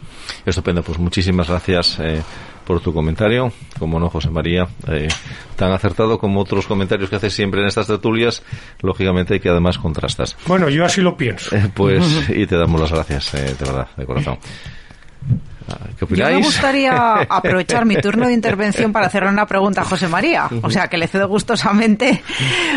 Estupendo, 0.44 0.82
pues 0.82 0.98
muchísimas 0.98 1.48
gracias 1.48 1.98
eh, 2.00 2.22
por 2.66 2.80
tu 2.80 2.92
comentario. 2.92 3.52
Como 3.78 4.00
no, 4.00 4.10
José 4.10 4.28
María, 4.30 4.66
eh, 4.88 5.08
tan 5.54 5.72
acertado 5.72 6.18
como 6.18 6.40
otros 6.40 6.66
comentarios 6.66 7.08
que 7.08 7.16
haces 7.16 7.32
siempre 7.32 7.60
en 7.60 7.68
estas 7.68 7.86
tertulias, 7.86 8.42
lógicamente 8.82 9.40
que 9.40 9.48
además 9.48 9.78
contrastas. 9.78 10.36
Bueno, 10.46 10.68
yo 10.68 10.84
así 10.84 11.00
lo 11.00 11.16
pienso. 11.16 11.54
Eh, 11.54 11.70
pues, 11.72 12.28
y 12.28 12.46
te 12.46 12.56
damos 12.56 12.80
las 12.80 12.92
gracias, 12.92 13.34
eh, 13.34 13.54
de 13.58 13.64
verdad, 13.64 13.88
de 13.96 14.04
corazón. 14.04 14.38
Ah, 15.68 15.78
¿Qué 15.98 16.06
Yo 16.14 16.26
me 16.26 16.36
gustaría 16.38 17.14
aprovechar 17.28 17.84
mi 17.84 17.96
turno 17.96 18.26
de 18.26 18.32
intervención 18.32 18.92
para 18.92 19.06
hacerle 19.06 19.30
una 19.30 19.46
pregunta 19.46 19.82
a 19.82 19.84
José 19.84 20.08
María. 20.08 20.48
O 20.62 20.70
sea, 20.70 20.88
que 20.88 20.96
le 20.96 21.08
cedo 21.08 21.28
gustosamente, 21.28 22.22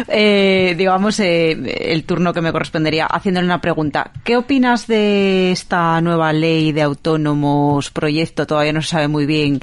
eh, 0.08 0.76
digamos, 0.78 1.20
eh, 1.20 1.52
el 1.94 2.04
turno 2.04 2.34
que 2.34 2.42
me 2.42 2.52
correspondería 2.52 3.06
haciéndole 3.06 3.46
una 3.46 3.62
pregunta. 3.62 4.12
¿Qué 4.24 4.38
opinas 4.38 4.88
de 4.88 5.52
esta 5.52 6.02
nueva 6.02 6.34
ley 6.34 6.72
de 6.72 6.82
autónomos, 6.82 7.92
proyecto? 7.92 8.48
Todavía 8.48 8.74
no 8.74 8.82
se 8.82 8.90
sabe 8.90 9.08
muy 9.08 9.26
bien 9.26 9.60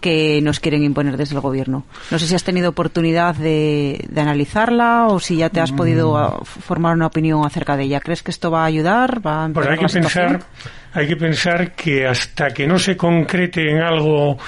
que 0.00 0.40
nos 0.42 0.60
quieren 0.60 0.82
imponer 0.82 1.16
desde 1.16 1.34
el 1.34 1.40
gobierno. 1.40 1.84
No 2.10 2.18
sé 2.18 2.26
si 2.26 2.34
has 2.34 2.44
tenido 2.44 2.70
oportunidad 2.70 3.34
de, 3.34 4.06
de 4.08 4.20
analizarla 4.20 5.06
o 5.08 5.20
si 5.20 5.36
ya 5.36 5.50
te 5.50 5.60
has 5.60 5.72
podido 5.72 6.16
ah, 6.16 6.40
formar 6.44 6.94
una 6.94 7.06
opinión 7.06 7.44
acerca 7.44 7.76
de 7.76 7.84
ella. 7.84 8.00
¿Crees 8.00 8.22
que 8.22 8.30
esto 8.30 8.50
va 8.50 8.62
a 8.62 8.66
ayudar? 8.66 9.24
¿Va 9.24 9.44
a 9.44 9.48
Pues 9.50 9.66
hay 9.66 9.78
que 9.78 9.86
pensar, 9.86 10.40
hay 10.92 11.06
que 11.06 11.16
pensar 11.16 11.72
que 11.72 12.06
hasta 12.06 12.50
que 12.50 12.66
no 12.66 12.78
se 12.78 12.96
concrete 12.96 13.70
en 13.70 13.78
algo 13.78 14.38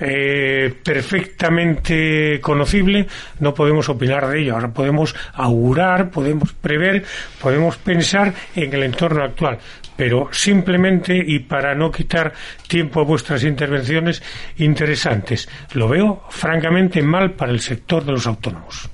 eh, 0.00 0.74
perfectamente 0.82 2.40
conocible, 2.40 3.06
no 3.38 3.54
podemos 3.54 3.88
opinar 3.88 4.28
de 4.28 4.40
ello. 4.40 4.54
Ahora 4.54 4.72
podemos 4.72 5.14
augurar, 5.34 6.10
podemos 6.10 6.52
prever, 6.54 7.04
podemos 7.40 7.76
pensar 7.76 8.32
en 8.54 8.72
el 8.72 8.82
entorno 8.82 9.22
actual. 9.22 9.58
Pero 9.96 10.28
simplemente, 10.32 11.22
y 11.24 11.40
para 11.40 11.74
no 11.74 11.90
quitar 11.90 12.32
tiempo 12.66 13.00
a 13.00 13.04
vuestras 13.04 13.44
intervenciones 13.44 14.22
interesantes, 14.56 15.48
lo 15.74 15.88
veo 15.88 16.24
francamente 16.30 17.02
mal 17.02 17.32
para 17.32 17.52
el 17.52 17.60
sector 17.60 18.04
de 18.04 18.12
los 18.12 18.26
autónomos. 18.26 18.88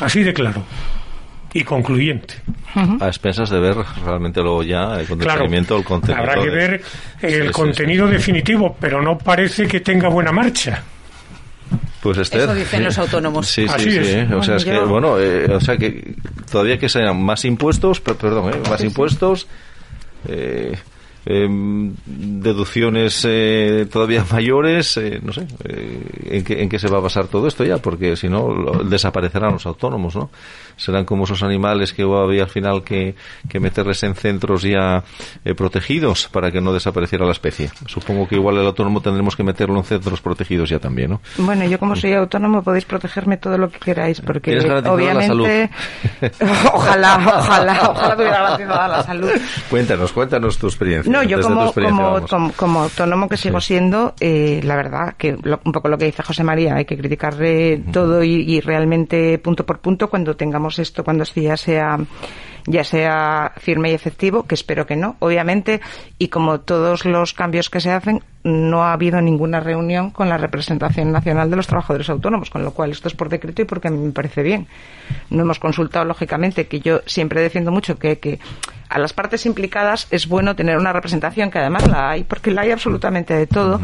Así 0.00 0.22
de 0.22 0.32
claro. 0.32 0.64
Y 1.52 1.64
concluyente. 1.64 2.34
A 3.00 3.08
expensas 3.08 3.50
de 3.50 3.58
ver 3.58 3.76
realmente 4.04 4.40
luego 4.40 4.62
ya 4.62 5.00
el 5.00 5.06
Claro, 5.06 5.40
contenido, 5.46 5.78
el 5.78 5.84
contenido. 5.84 6.20
habrá 6.20 6.40
que 6.42 6.50
ver 6.50 6.82
el 7.22 7.32
Sí, 7.40 7.46
sí, 7.46 7.50
contenido 7.52 8.06
definitivo, 8.06 8.76
pero 8.80 9.02
no 9.02 9.18
parece 9.18 9.66
que 9.66 9.80
tenga 9.80 10.08
buena 10.08 10.30
marcha. 10.30 10.82
Pues 12.00 12.18
Esther, 12.18 12.42
Eso 12.42 12.54
dicen 12.54 12.84
los 12.84 12.96
autónomos. 12.98 13.46
Sí, 13.48 13.66
sí, 13.66 13.74
Así 13.74 13.90
sí. 13.90 13.98
es. 13.98 14.30
O 14.32 14.42
sea, 14.42 14.54
Bueno, 14.54 14.56
es 14.56 14.64
que, 14.64 14.74
yo- 14.74 14.86
bueno, 14.88 15.18
eh, 15.18 15.46
o 15.52 15.60
sea 15.60 15.76
que 15.76 16.14
todavía 16.50 16.78
que 16.78 16.88
sean 16.88 17.20
más 17.22 17.44
impuestos, 17.44 18.00
per- 18.00 18.16
perdón, 18.16 18.54
¿eh? 18.54 18.60
más 18.70 18.82
impuestos, 18.82 19.46
eh, 20.28 20.78
em, 21.26 21.94
deducciones 22.06 23.22
eh, 23.28 23.86
todavía 23.92 24.24
mayores, 24.32 24.96
eh, 24.96 25.20
no 25.22 25.32
sé, 25.34 25.46
eh, 25.64 26.00
¿en, 26.30 26.44
qué, 26.44 26.62
¿en 26.62 26.68
qué 26.70 26.78
se 26.78 26.88
va 26.88 26.96
a 26.98 27.00
basar 27.02 27.26
todo 27.26 27.46
esto 27.48 27.64
ya? 27.64 27.76
Porque 27.78 28.16
si 28.16 28.28
no, 28.28 28.48
lo- 28.54 28.84
desaparecerán 28.84 29.52
los 29.52 29.66
autónomos, 29.66 30.16
¿no? 30.16 30.30
Serán 30.80 31.04
como 31.04 31.24
esos 31.24 31.42
animales 31.42 31.92
que 31.92 32.02
había 32.02 32.44
al 32.44 32.48
final 32.48 32.82
que, 32.82 33.14
que 33.50 33.60
meterles 33.60 34.02
en 34.02 34.14
centros 34.14 34.62
ya 34.62 35.04
eh, 35.44 35.54
protegidos 35.54 36.26
para 36.32 36.50
que 36.50 36.60
no 36.62 36.72
desapareciera 36.72 37.26
la 37.26 37.32
especie. 37.32 37.70
Supongo 37.86 38.26
que 38.26 38.36
igual 38.36 38.56
el 38.56 38.66
autónomo 38.66 39.02
tendremos 39.02 39.36
que 39.36 39.42
meterlo 39.42 39.76
en 39.76 39.84
centros 39.84 40.22
protegidos 40.22 40.70
ya 40.70 40.78
también, 40.78 41.10
¿no? 41.10 41.20
Bueno, 41.36 41.66
yo 41.66 41.78
como 41.78 41.94
soy 41.96 42.14
autónomo 42.14 42.62
podéis 42.62 42.86
protegerme 42.86 43.36
todo 43.36 43.58
lo 43.58 43.68
que 43.70 43.78
queráis, 43.78 44.22
porque 44.22 44.58
obviamente... 44.86 45.70
ojalá, 46.72 47.16
ojalá, 47.38 47.90
ojalá 47.90 48.16
tuviera 48.16 48.38
garantizada 48.42 48.88
la 48.88 49.02
salud. 49.02 49.30
Cuéntanos, 49.68 50.12
cuéntanos 50.12 50.58
tu 50.58 50.66
experiencia. 50.66 51.12
No, 51.12 51.22
yo 51.22 51.40
como, 51.40 51.64
experiencia, 51.66 52.02
como, 52.02 52.14
vamos. 52.14 52.30
como, 52.30 52.52
como 52.52 52.82
autónomo 52.84 53.28
que 53.28 53.36
sigo 53.36 53.60
siendo, 53.60 54.14
eh, 54.20 54.60
la 54.64 54.76
verdad 54.76 55.14
que 55.18 55.36
lo- 55.42 55.60
un 55.64 55.72
poco 55.72 55.88
lo 55.88 55.98
que 55.98 56.06
dice 56.06 56.22
José 56.22 56.42
María, 56.44 56.74
hay 56.76 56.84
que 56.84 56.96
criticarle 56.96 57.82
todo 57.92 58.22
y, 58.22 58.30
y 58.50 58.60
realmente 58.60 59.38
punto 59.38 59.64
por 59.66 59.80
punto 59.80 60.08
cuando 60.08 60.36
tengamos 60.36 60.69
esto, 60.78 61.04
cuando 61.04 61.24
ya 61.24 61.56
sea 61.56 61.98
ya 62.66 62.84
sea 62.84 63.52
firme 63.56 63.90
y 63.90 63.94
efectivo, 63.94 64.46
que 64.46 64.54
espero 64.54 64.86
que 64.86 64.96
no, 64.96 65.16
obviamente, 65.18 65.80
y 66.18 66.28
como 66.28 66.60
todos 66.60 67.04
los 67.04 67.32
cambios 67.32 67.70
que 67.70 67.80
se 67.80 67.90
hacen, 67.90 68.22
no 68.42 68.84
ha 68.84 68.92
habido 68.92 69.20
ninguna 69.20 69.60
reunión 69.60 70.10
con 70.10 70.28
la 70.28 70.38
representación 70.38 71.12
nacional 71.12 71.50
de 71.50 71.56
los 71.56 71.66
trabajadores 71.66 72.08
autónomos, 72.08 72.48
con 72.48 72.64
lo 72.64 72.72
cual 72.72 72.90
esto 72.90 73.08
es 73.08 73.14
por 73.14 73.28
decreto 73.28 73.62
y 73.62 73.64
porque 73.66 73.88
a 73.88 73.90
mí 73.90 73.98
me 73.98 74.12
parece 74.12 74.42
bien. 74.42 74.66
No 75.28 75.42
hemos 75.42 75.58
consultado, 75.58 76.04
lógicamente, 76.04 76.66
que 76.66 76.80
yo 76.80 77.00
siempre 77.06 77.42
defiendo 77.42 77.70
mucho 77.70 77.98
que, 77.98 78.18
que 78.18 78.38
a 78.88 78.98
las 78.98 79.12
partes 79.12 79.44
implicadas 79.46 80.06
es 80.10 80.26
bueno 80.26 80.56
tener 80.56 80.78
una 80.78 80.92
representación, 80.92 81.50
que 81.50 81.58
además 81.58 81.86
la 81.86 82.10
hay, 82.10 82.24
porque 82.24 82.50
la 82.50 82.62
hay 82.62 82.70
absolutamente 82.70 83.34
de 83.34 83.46
todo, 83.46 83.80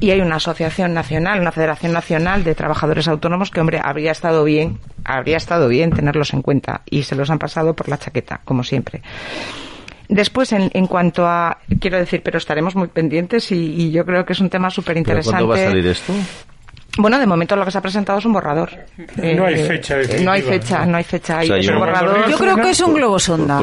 y 0.00 0.10
hay 0.10 0.20
una 0.20 0.36
asociación 0.36 0.94
nacional, 0.94 1.40
una 1.40 1.52
federación 1.52 1.92
nacional 1.92 2.42
de 2.42 2.54
trabajadores 2.54 3.06
autónomos 3.06 3.50
que, 3.50 3.60
hombre, 3.60 3.80
habría 3.82 4.12
estado 4.12 4.44
bien, 4.44 4.80
habría 5.04 5.36
estado 5.36 5.68
bien 5.68 5.90
tenerlos 5.90 6.32
en 6.32 6.42
cuenta, 6.42 6.80
y 6.86 7.02
se 7.02 7.14
los 7.14 7.30
han 7.30 7.38
pasado 7.38 7.74
por 7.74 7.88
la 7.88 7.98
chaqueta, 7.98 8.40
como 8.44 8.64
siempre. 8.64 9.02
Después, 10.08 10.52
en, 10.52 10.70
en 10.74 10.86
cuanto 10.86 11.26
a, 11.26 11.58
quiero 11.80 11.98
decir, 11.98 12.22
pero 12.22 12.38
estaremos 12.38 12.76
muy 12.76 12.88
pendientes 12.88 13.50
y, 13.52 13.56
y 13.56 13.90
yo 13.90 14.04
creo 14.04 14.24
que 14.24 14.34
es 14.34 14.40
un 14.40 14.50
tema 14.50 14.70
súper 14.70 14.94
¿Pero 14.94 14.98
interesante. 15.00 15.44
¿Cuándo 15.44 15.48
va 15.48 15.54
a 15.56 15.70
salir 15.70 15.86
esto? 15.86 16.12
Bueno, 16.96 17.18
de 17.18 17.26
momento 17.26 17.56
lo 17.56 17.64
que 17.64 17.70
se 17.72 17.78
ha 17.78 17.80
presentado 17.80 18.18
es 18.20 18.24
un 18.24 18.32
borrador. 18.34 18.70
No 19.16 19.46
hay 19.46 19.56
fecha 19.56 19.96
definitiva, 19.96 20.24
No 20.24 20.30
hay 20.32 20.42
fecha, 20.42 20.86
¿no? 20.86 20.96
hay 20.96 21.04
fecha. 21.04 21.38
O 21.40 21.42
sea, 21.42 21.56
es 21.56 21.66
yo 21.66 21.72
un 21.72 21.78
borrador. 21.80 22.30
Yo 22.30 22.38
creo 22.38 22.56
que 22.56 22.70
es 22.70 22.80
un 22.80 22.94
globo 22.94 23.18
sonda. 23.18 23.60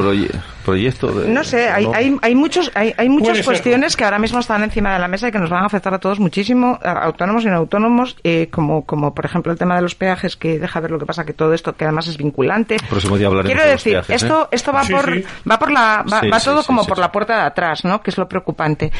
Proyecto 0.62 1.12
de- 1.12 1.28
No 1.28 1.44
sé, 1.44 1.68
hay, 1.68 1.86
¿no? 1.86 1.92
hay, 1.94 2.16
hay 2.22 2.34
muchos, 2.34 2.70
hay, 2.74 2.94
hay 2.96 3.08
muchas 3.08 3.36
ser. 3.36 3.44
cuestiones 3.44 3.96
que 3.96 4.04
ahora 4.04 4.18
mismo 4.18 4.38
están 4.38 4.62
encima 4.62 4.92
de 4.92 4.98
la 4.98 5.08
mesa 5.08 5.28
y 5.28 5.32
que 5.32 5.38
nos 5.38 5.50
van 5.50 5.62
a 5.62 5.66
afectar 5.66 5.92
a 5.94 5.98
todos 5.98 6.18
muchísimo, 6.20 6.78
a 6.82 6.92
autónomos 7.04 7.44
y 7.44 7.48
no 7.48 7.56
autónomos, 7.56 8.16
eh, 8.24 8.48
como, 8.50 8.84
como 8.86 9.14
por 9.14 9.24
ejemplo 9.24 9.52
el 9.52 9.58
tema 9.58 9.76
de 9.76 9.82
los 9.82 9.94
peajes, 9.94 10.36
que 10.36 10.58
deja 10.58 10.80
ver 10.80 10.90
lo 10.90 10.98
que 10.98 11.06
pasa, 11.06 11.24
que 11.24 11.32
todo 11.32 11.52
esto, 11.52 11.74
que 11.76 11.84
además 11.84 12.06
es 12.08 12.16
vinculante. 12.16 12.76
Próximo 12.88 13.16
día 13.18 13.26
hablaremos 13.28 13.52
Quiero 13.52 13.66
de 13.66 13.72
los 13.74 13.82
decir, 13.84 13.92
peajes, 13.94 14.10
¿eh? 14.10 14.26
esto, 14.26 14.48
esto 14.50 14.72
va 14.72 14.84
Sí, 14.84 14.92
por, 14.92 15.12
sí. 15.14 15.24
va 15.50 15.58
por 15.58 15.70
la, 15.70 16.04
va, 16.10 16.20
Sí, 16.20 16.28
va 16.28 16.38
sí, 16.40 16.44
todo 16.46 16.60
sí, 16.62 16.66
como 16.66 16.82
sí, 16.82 16.88
por 16.88 16.96
sí. 16.96 17.00
la 17.02 17.12
puerta 17.12 17.36
de 17.36 17.42
atrás, 17.46 17.84
¿no? 17.84 18.00
Que 18.02 18.10
es 18.10 18.18
lo 18.18 18.28
preocupante. 18.28 18.90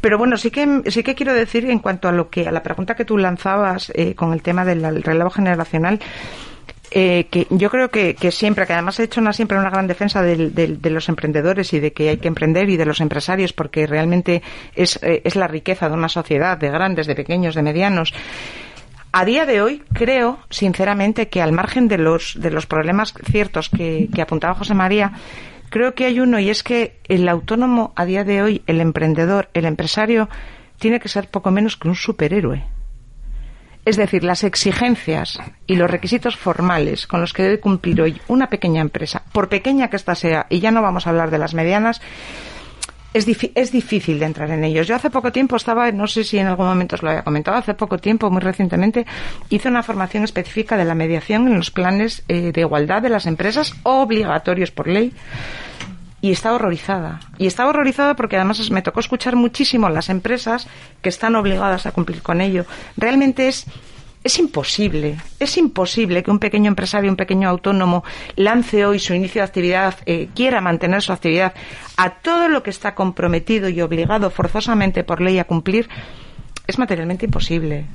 Pero 0.00 0.18
bueno, 0.18 0.36
sí 0.36 0.50
que, 0.50 0.82
sí 0.86 1.02
que 1.02 1.14
quiero 1.14 1.34
decir 1.34 1.68
en 1.68 1.78
cuanto 1.80 2.08
a 2.08 2.12
lo 2.12 2.30
que, 2.30 2.46
a 2.48 2.52
la 2.52 2.62
pregunta 2.62 2.94
que 2.94 3.04
tú 3.04 3.18
lanzabas 3.18 3.90
eh, 3.94 4.14
con 4.14 4.32
el 4.32 4.42
tema 4.42 4.64
del 4.64 4.78
del 4.82 5.02
relevo 5.02 5.30
generacional, 5.30 5.98
eh, 6.90 7.26
que 7.30 7.46
yo 7.50 7.70
creo 7.70 7.90
que, 7.90 8.16
siempre, 8.30 8.66
que 8.66 8.72
además 8.72 8.98
he 9.00 9.04
hecho 9.04 9.20
una, 9.20 9.32
siempre 9.32 9.58
una 9.58 9.70
gran 9.70 9.86
defensa 9.86 10.22
del- 10.22 10.54
de 10.54 10.90
los 10.90 11.08
emprendedores 11.08 11.72
y 11.72 11.80
de 11.80 11.92
que 11.92 12.08
hay 12.10 12.16
que 12.18 12.28
emprender 12.28 12.68
y 12.70 12.76
de 12.76 12.84
los 12.86 13.00
empresarios 13.00 13.52
porque 13.52 13.86
realmente 13.86 14.42
es, 14.74 14.98
eh, 15.02 15.22
es 15.24 15.36
la 15.36 15.48
riqueza 15.48 15.88
de 15.88 15.94
una 15.94 16.08
sociedad, 16.08 16.56
de 16.58 16.70
grandes, 16.70 17.06
de 17.06 17.14
pequeños, 17.14 17.54
de 17.54 17.62
medianos. 17.62 18.12
A 19.12 19.24
día 19.24 19.46
de 19.46 19.62
hoy 19.62 19.82
creo, 19.94 20.38
sinceramente, 20.50 21.28
que 21.28 21.40
al 21.40 21.52
margen 21.52 21.88
de 21.88 21.98
los, 21.98 22.36
de 22.40 22.50
los 22.50 22.66
problemas 22.66 23.14
ciertos 23.30 23.68
que, 23.70 24.08
que 24.14 24.20
apuntaba 24.22 24.54
José 24.54 24.74
María, 24.74 25.12
creo 25.70 25.94
que 25.94 26.04
hay 26.04 26.20
uno 26.20 26.38
y 26.38 26.50
es 26.50 26.62
que 26.62 26.98
el 27.08 27.28
autónomo 27.28 27.92
a 27.96 28.04
día 28.04 28.24
de 28.24 28.42
hoy, 28.42 28.62
el 28.66 28.80
emprendedor, 28.80 29.48
el 29.54 29.64
empresario, 29.64 30.28
tiene 30.78 31.00
que 31.00 31.08
ser 31.08 31.28
poco 31.28 31.50
menos 31.50 31.76
que 31.76 31.88
un 31.88 31.94
superhéroe. 31.94 32.62
Es 33.84 33.96
decir, 33.96 34.24
las 34.24 34.44
exigencias 34.44 35.38
y 35.66 35.76
los 35.76 35.90
requisitos 35.90 36.36
formales 36.36 37.06
con 37.06 37.20
los 37.20 37.32
que 37.32 37.42
debe 37.42 37.60
cumplir 37.60 38.00
hoy 38.02 38.20
una 38.28 38.48
pequeña 38.48 38.82
empresa, 38.82 39.22
por 39.32 39.48
pequeña 39.48 39.88
que 39.88 39.96
ésta 39.96 40.14
sea, 40.14 40.46
y 40.50 40.60
ya 40.60 40.70
no 40.70 40.82
vamos 40.82 41.06
a 41.06 41.10
hablar 41.10 41.30
de 41.30 41.38
las 41.38 41.54
medianas, 41.54 42.00
es, 43.14 43.26
es 43.54 43.72
difícil 43.72 44.18
de 44.18 44.26
entrar 44.26 44.50
en 44.50 44.64
ellos. 44.64 44.86
Yo 44.86 44.94
hace 44.94 45.10
poco 45.10 45.32
tiempo 45.32 45.56
estaba, 45.56 45.90
no 45.92 46.06
sé 46.06 46.24
si 46.24 46.38
en 46.38 46.46
algún 46.46 46.66
momento 46.66 46.96
os 46.96 47.02
lo 47.02 47.10
había 47.10 47.22
comentado, 47.22 47.56
hace 47.56 47.74
poco 47.74 47.98
tiempo, 47.98 48.30
muy 48.30 48.40
recientemente, 48.40 49.06
hice 49.48 49.68
una 49.68 49.82
formación 49.82 50.24
específica 50.24 50.76
de 50.76 50.84
la 50.84 50.94
mediación 50.94 51.48
en 51.48 51.56
los 51.56 51.70
planes 51.70 52.22
eh, 52.28 52.52
de 52.52 52.60
igualdad 52.60 53.02
de 53.02 53.08
las 53.08 53.26
empresas 53.26 53.74
obligatorios 53.82 54.70
por 54.70 54.88
ley 54.88 55.12
y 56.20 56.32
estaba 56.32 56.56
horrorizada. 56.56 57.20
Y 57.38 57.46
estaba 57.46 57.70
horrorizada 57.70 58.16
porque 58.16 58.36
además 58.36 58.70
me 58.70 58.82
tocó 58.82 59.00
escuchar 59.00 59.36
muchísimo 59.36 59.86
a 59.86 59.90
las 59.90 60.08
empresas 60.08 60.66
que 61.02 61.08
están 61.08 61.36
obligadas 61.36 61.86
a 61.86 61.92
cumplir 61.92 62.22
con 62.22 62.40
ello. 62.40 62.64
Realmente 62.96 63.48
es 63.48 63.66
es 64.24 64.38
imposible, 64.38 65.16
es 65.38 65.56
imposible 65.56 66.22
que 66.22 66.30
un 66.30 66.40
pequeño 66.40 66.68
empresario, 66.68 67.10
un 67.10 67.16
pequeño 67.16 67.48
autónomo 67.48 68.04
lance 68.34 68.84
hoy 68.84 68.98
su 68.98 69.14
inicio 69.14 69.40
de 69.40 69.46
actividad, 69.46 69.94
eh, 70.06 70.28
quiera 70.34 70.60
mantener 70.60 71.02
su 71.02 71.12
actividad 71.12 71.54
a 71.96 72.10
todo 72.10 72.48
lo 72.48 72.62
que 72.62 72.70
está 72.70 72.94
comprometido 72.94 73.68
y 73.68 73.80
obligado 73.80 74.30
forzosamente 74.30 75.04
por 75.04 75.20
ley 75.20 75.38
a 75.38 75.44
cumplir, 75.44 75.88
es 76.66 76.78
materialmente 76.78 77.26
imposible. 77.26 77.86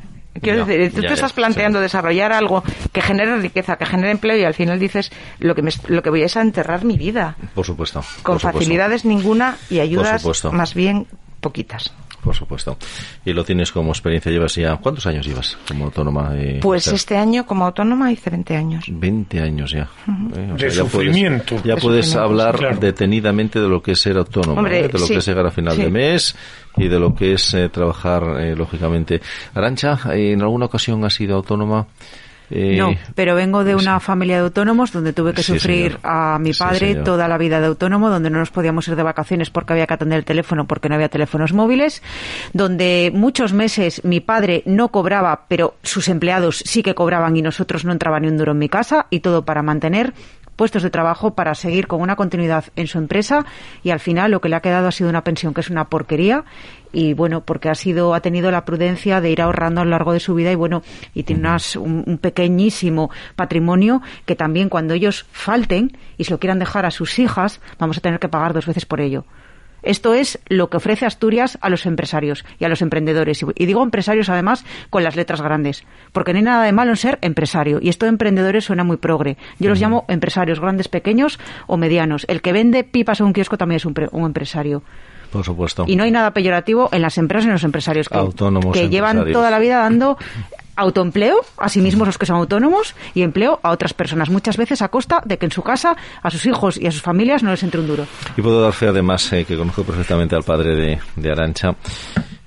Quiero 0.42 0.66
decir, 0.66 0.94
tú 0.94 1.02
te 1.02 1.14
estás 1.14 1.34
planteando 1.34 1.80
desarrollar 1.80 2.34
algo 2.34 2.64
que 2.92 3.02
genere 3.02 3.38
riqueza, 3.38 3.78
que 3.78 3.86
genere 3.86 4.12
empleo 4.12 4.38
y 4.38 4.44
al 4.44 4.54
final 4.54 4.80
dices 4.80 5.12
lo 5.40 5.56
que 5.56 5.64
lo 5.88 6.02
que 6.02 6.10
voy 6.10 6.24
es 6.24 6.36
a 6.38 6.42
enterrar 6.42 6.86
mi 6.86 6.98
vida. 6.98 7.38
Por 7.54 7.66
supuesto. 7.66 8.04
Con 8.24 8.40
facilidades 8.40 9.06
ninguna 9.06 9.58
y 9.70 9.80
ayudas 9.80 10.26
más 10.52 10.74
bien 10.74 11.08
poquitas 11.40 11.94
por 12.24 12.36
supuesto. 12.36 12.78
Y 13.26 13.34
lo 13.34 13.44
tienes 13.44 13.72
como 13.72 13.92
experiencia, 13.92 14.32
llevas 14.32 14.56
ya, 14.56 14.76
¿cuántos 14.78 15.06
años 15.06 15.26
llevas 15.26 15.58
como 15.68 15.86
autónoma? 15.86 16.32
pues 16.62 16.88
este 16.88 17.18
año 17.18 17.46
como 17.46 17.66
autónoma 17.66 18.12
hice 18.12 18.30
20 18.30 18.56
años. 18.56 18.86
20 18.88 19.40
años 19.42 19.72
ya. 19.72 19.90
Eh, 20.36 20.54
de 20.58 20.72
sufrimiento. 20.72 21.62
ya 21.64 21.76
puedes 21.76 22.16
hablar 22.16 22.80
detenidamente 22.80 23.60
de 23.60 23.68
lo 23.68 23.82
que 23.82 23.92
es 23.92 24.00
ser 24.00 24.18
autónomo, 24.18 24.66
¿eh? 24.68 24.88
de 24.88 25.00
lo 25.00 25.08
que 25.08 25.16
es 25.16 25.26
llegar 25.26 25.46
a 25.46 25.52
final 25.52 25.78
de 25.78 25.90
mes 25.90 26.36
y 26.78 26.88
de 26.88 27.00
lo 27.00 27.14
que 27.14 27.34
es 27.34 27.54
eh, 27.54 27.70
trabajar, 27.70 28.24
lógicamente. 28.58 29.22
Arancha, 29.54 30.00
¿en 30.14 30.42
alguna 30.42 30.66
ocasión 30.66 31.04
has 31.06 31.14
sido 31.14 31.36
autónoma? 31.36 31.88
Eh, 32.56 32.78
no, 32.78 32.94
pero 33.16 33.34
vengo 33.34 33.64
de 33.64 33.74
una 33.74 34.00
familia 34.00 34.36
de 34.36 34.44
autónomos 34.44 34.92
donde 34.92 35.12
tuve 35.12 35.34
que 35.34 35.42
sufrir 35.42 35.98
a 36.04 36.38
mi 36.40 36.54
padre 36.54 36.94
toda 36.94 37.28
la 37.28 37.40
vida 37.40 37.60
de 37.60 37.66
autónomo, 37.66 38.12
donde 38.12 38.30
no 38.30 38.38
nos 38.38 38.52
podíamos 38.52 38.88
ir 38.88 38.96
de 38.96 39.02
vacaciones 39.02 39.50
porque 39.50 39.74
había 39.74 39.88
que 39.88 39.96
atender 39.96 40.20
el 40.20 40.26
teléfono 40.26 40.68
porque 40.68 40.88
no 40.88 40.94
había 40.94 41.10
teléfonos 41.10 41.52
móviles, 41.52 42.04
donde 42.54 43.12
muchos 43.12 43.54
meses 43.54 44.04
mi 44.04 44.20
padre 44.20 44.62
no 44.68 44.90
cobraba, 44.90 45.46
pero 45.48 45.78
sus 45.82 46.08
empleados 46.10 46.62
sí 46.64 46.84
que 46.84 46.94
cobraban 46.94 47.36
y 47.36 47.42
nosotros 47.42 47.86
no 47.86 47.92
entraba 47.92 48.20
ni 48.20 48.28
un 48.28 48.38
duro 48.38 48.52
en 48.52 48.60
mi 48.60 48.70
casa 48.70 49.08
y 49.10 49.22
todo 49.22 49.46
para 49.46 49.64
mantener 49.64 50.14
puestos 50.56 50.84
de 50.84 50.90
trabajo 50.90 51.34
para 51.34 51.56
seguir 51.56 51.88
con 51.88 52.02
una 52.02 52.16
continuidad 52.16 52.66
en 52.76 52.88
su 52.88 52.98
empresa 52.98 53.46
y 53.84 53.90
al 53.90 54.00
final 54.00 54.32
lo 54.32 54.42
que 54.42 54.50
le 54.50 54.56
ha 54.56 54.62
quedado 54.62 54.88
ha 54.88 54.92
sido 54.92 55.10
una 55.10 55.24
pensión 55.24 55.54
que 55.54 55.62
es 55.62 55.70
una 55.70 55.86
porquería 55.86 56.46
y 56.92 57.14
bueno 57.14 57.42
porque 57.42 57.70
ha 57.70 57.76
sido 57.76 58.14
ha 58.14 58.22
tenido 58.22 58.52
la 58.52 58.66
prudencia 58.66 59.20
de 59.20 59.32
ir 59.32 59.42
ahorrando 59.42 59.82
a 59.82 59.84
lo 59.84 59.92
largo 59.92 60.14
de 60.14 60.20
su 60.20 60.36
vida 60.36 60.52
y 60.52 60.56
bueno 60.56 60.84
y 61.14 61.24
tiene 61.24 61.50
un, 61.78 62.04
un, 62.06 62.18
pequeñísimo 62.18 63.10
patrimonio 63.36 64.02
que 64.26 64.36
también 64.36 64.70
cuando 64.70 64.94
ellos 64.94 65.26
falten 65.32 65.98
y 66.18 66.26
se 66.26 66.32
lo 66.32 66.40
quieran 66.40 66.60
dejar 66.60 66.86
a 66.86 66.92
sus 66.92 67.20
hijas 67.20 67.60
vamos 67.80 67.98
a 67.98 68.02
tener 68.02 68.20
que 68.20 68.30
pagar 68.30 68.54
dos 68.54 68.68
veces 68.68 68.86
por 68.86 69.02
ello 69.02 69.26
esto 69.84 70.14
es 70.14 70.40
lo 70.48 70.70
que 70.70 70.78
ofrece 70.78 71.06
Asturias 71.06 71.58
a 71.62 71.70
los 71.70 71.86
empresarios 71.86 72.46
y 72.60 72.66
a 72.66 72.70
los 72.70 72.82
emprendedores. 72.82 73.46
Y 73.56 73.66
digo 73.66 73.84
empresarios 73.84 74.30
además 74.30 74.66
con 74.90 75.04
las 75.04 75.16
letras 75.16 75.42
grandes, 75.42 75.84
porque 76.12 76.34
no 76.34 76.38
hay 76.38 76.44
nada 76.44 76.64
de 76.64 76.72
malo 76.72 76.92
en 76.92 76.98
ser 76.98 77.20
empresario. 77.22 77.80
Y 77.82 77.90
esto 77.90 78.06
de 78.06 78.12
emprendedores 78.12 78.66
suena 78.66 78.84
muy 78.84 78.98
progre. 78.98 79.38
Yo 79.60 79.70
los 79.70 79.80
llamo 79.80 80.06
empresarios 80.08 80.60
grandes, 80.60 80.88
pequeños 80.88 81.40
o 81.68 81.78
medianos. 81.78 82.26
El 82.28 82.42
que 82.42 82.54
vende 82.54 82.84
pipas 82.84 83.20
en 83.20 83.28
un 83.28 83.34
kiosco 83.34 83.58
también 83.58 83.78
es 83.78 83.86
un, 83.86 83.94
un 84.12 84.26
empresario. 84.26 84.84
Por 85.32 85.44
supuesto. 85.44 85.86
Y 85.88 85.96
no 85.96 86.04
hay 86.04 86.12
nada 86.12 86.32
peyorativo 86.32 86.90
en 86.92 87.02
las 87.02 87.18
empresas 87.18 87.46
y 87.46 87.48
en 87.48 87.54
los 87.54 87.64
empresarios 87.64 88.08
que, 88.08 88.20
que 88.72 88.90
llevan 88.90 89.32
toda 89.32 89.50
la 89.50 89.58
vida 89.58 89.80
dando 89.80 90.18
autoempleo 90.76 91.42
a 91.58 91.70
sí 91.70 91.82
mismos 91.82 92.08
los 92.08 92.18
que 92.18 92.26
son 92.26 92.38
autónomos 92.38 92.96
y 93.14 93.22
empleo 93.22 93.60
a 93.64 93.72
otras 93.72 93.94
personas, 93.94 94.30
muchas 94.30 94.58
veces 94.58 94.82
a 94.82 94.90
costa 94.90 95.22
de 95.26 95.38
que 95.38 95.46
en 95.46 95.52
su 95.52 95.62
casa 95.62 95.96
a 96.22 96.30
sus 96.30 96.46
hijos 96.46 96.78
y 96.78 96.88
a 96.88 96.92
sus 96.92 97.02
familias 97.02 97.44
no 97.44 97.52
les 97.52 97.64
entre 97.64 97.80
un 97.80 97.88
duro. 97.88 98.06
Y 98.38 98.42
puedo 98.42 98.62
dar 98.62 98.74
fe 98.74 98.88
además 98.88 99.32
eh, 99.34 99.46
que 99.46 99.58
conozco 99.58 99.84
perfectamente 99.84 100.36
al 100.36 100.44
padre 100.44 101.00
de, 101.16 101.32
Arancha. 101.32 101.76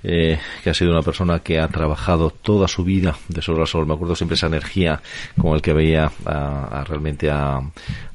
Eh, 0.03 0.39
que 0.63 0.69
ha 0.69 0.73
sido 0.73 0.91
una 0.91 1.01
persona 1.01 1.39
que 1.39 1.59
ha 1.59 1.67
trabajado 1.67 2.29
toda 2.29 2.67
su 2.67 2.83
vida 2.83 3.17
de 3.27 3.41
sol 3.41 3.61
a 3.61 3.65
sol. 3.65 3.85
Me 3.85 3.93
acuerdo 3.93 4.15
siempre 4.15 4.35
esa 4.35 4.47
energía 4.47 5.01
con 5.37 5.53
el 5.53 5.61
que 5.61 5.73
veía 5.73 6.09
a, 6.25 6.83
realmente 6.87 7.29
a, 7.29 7.59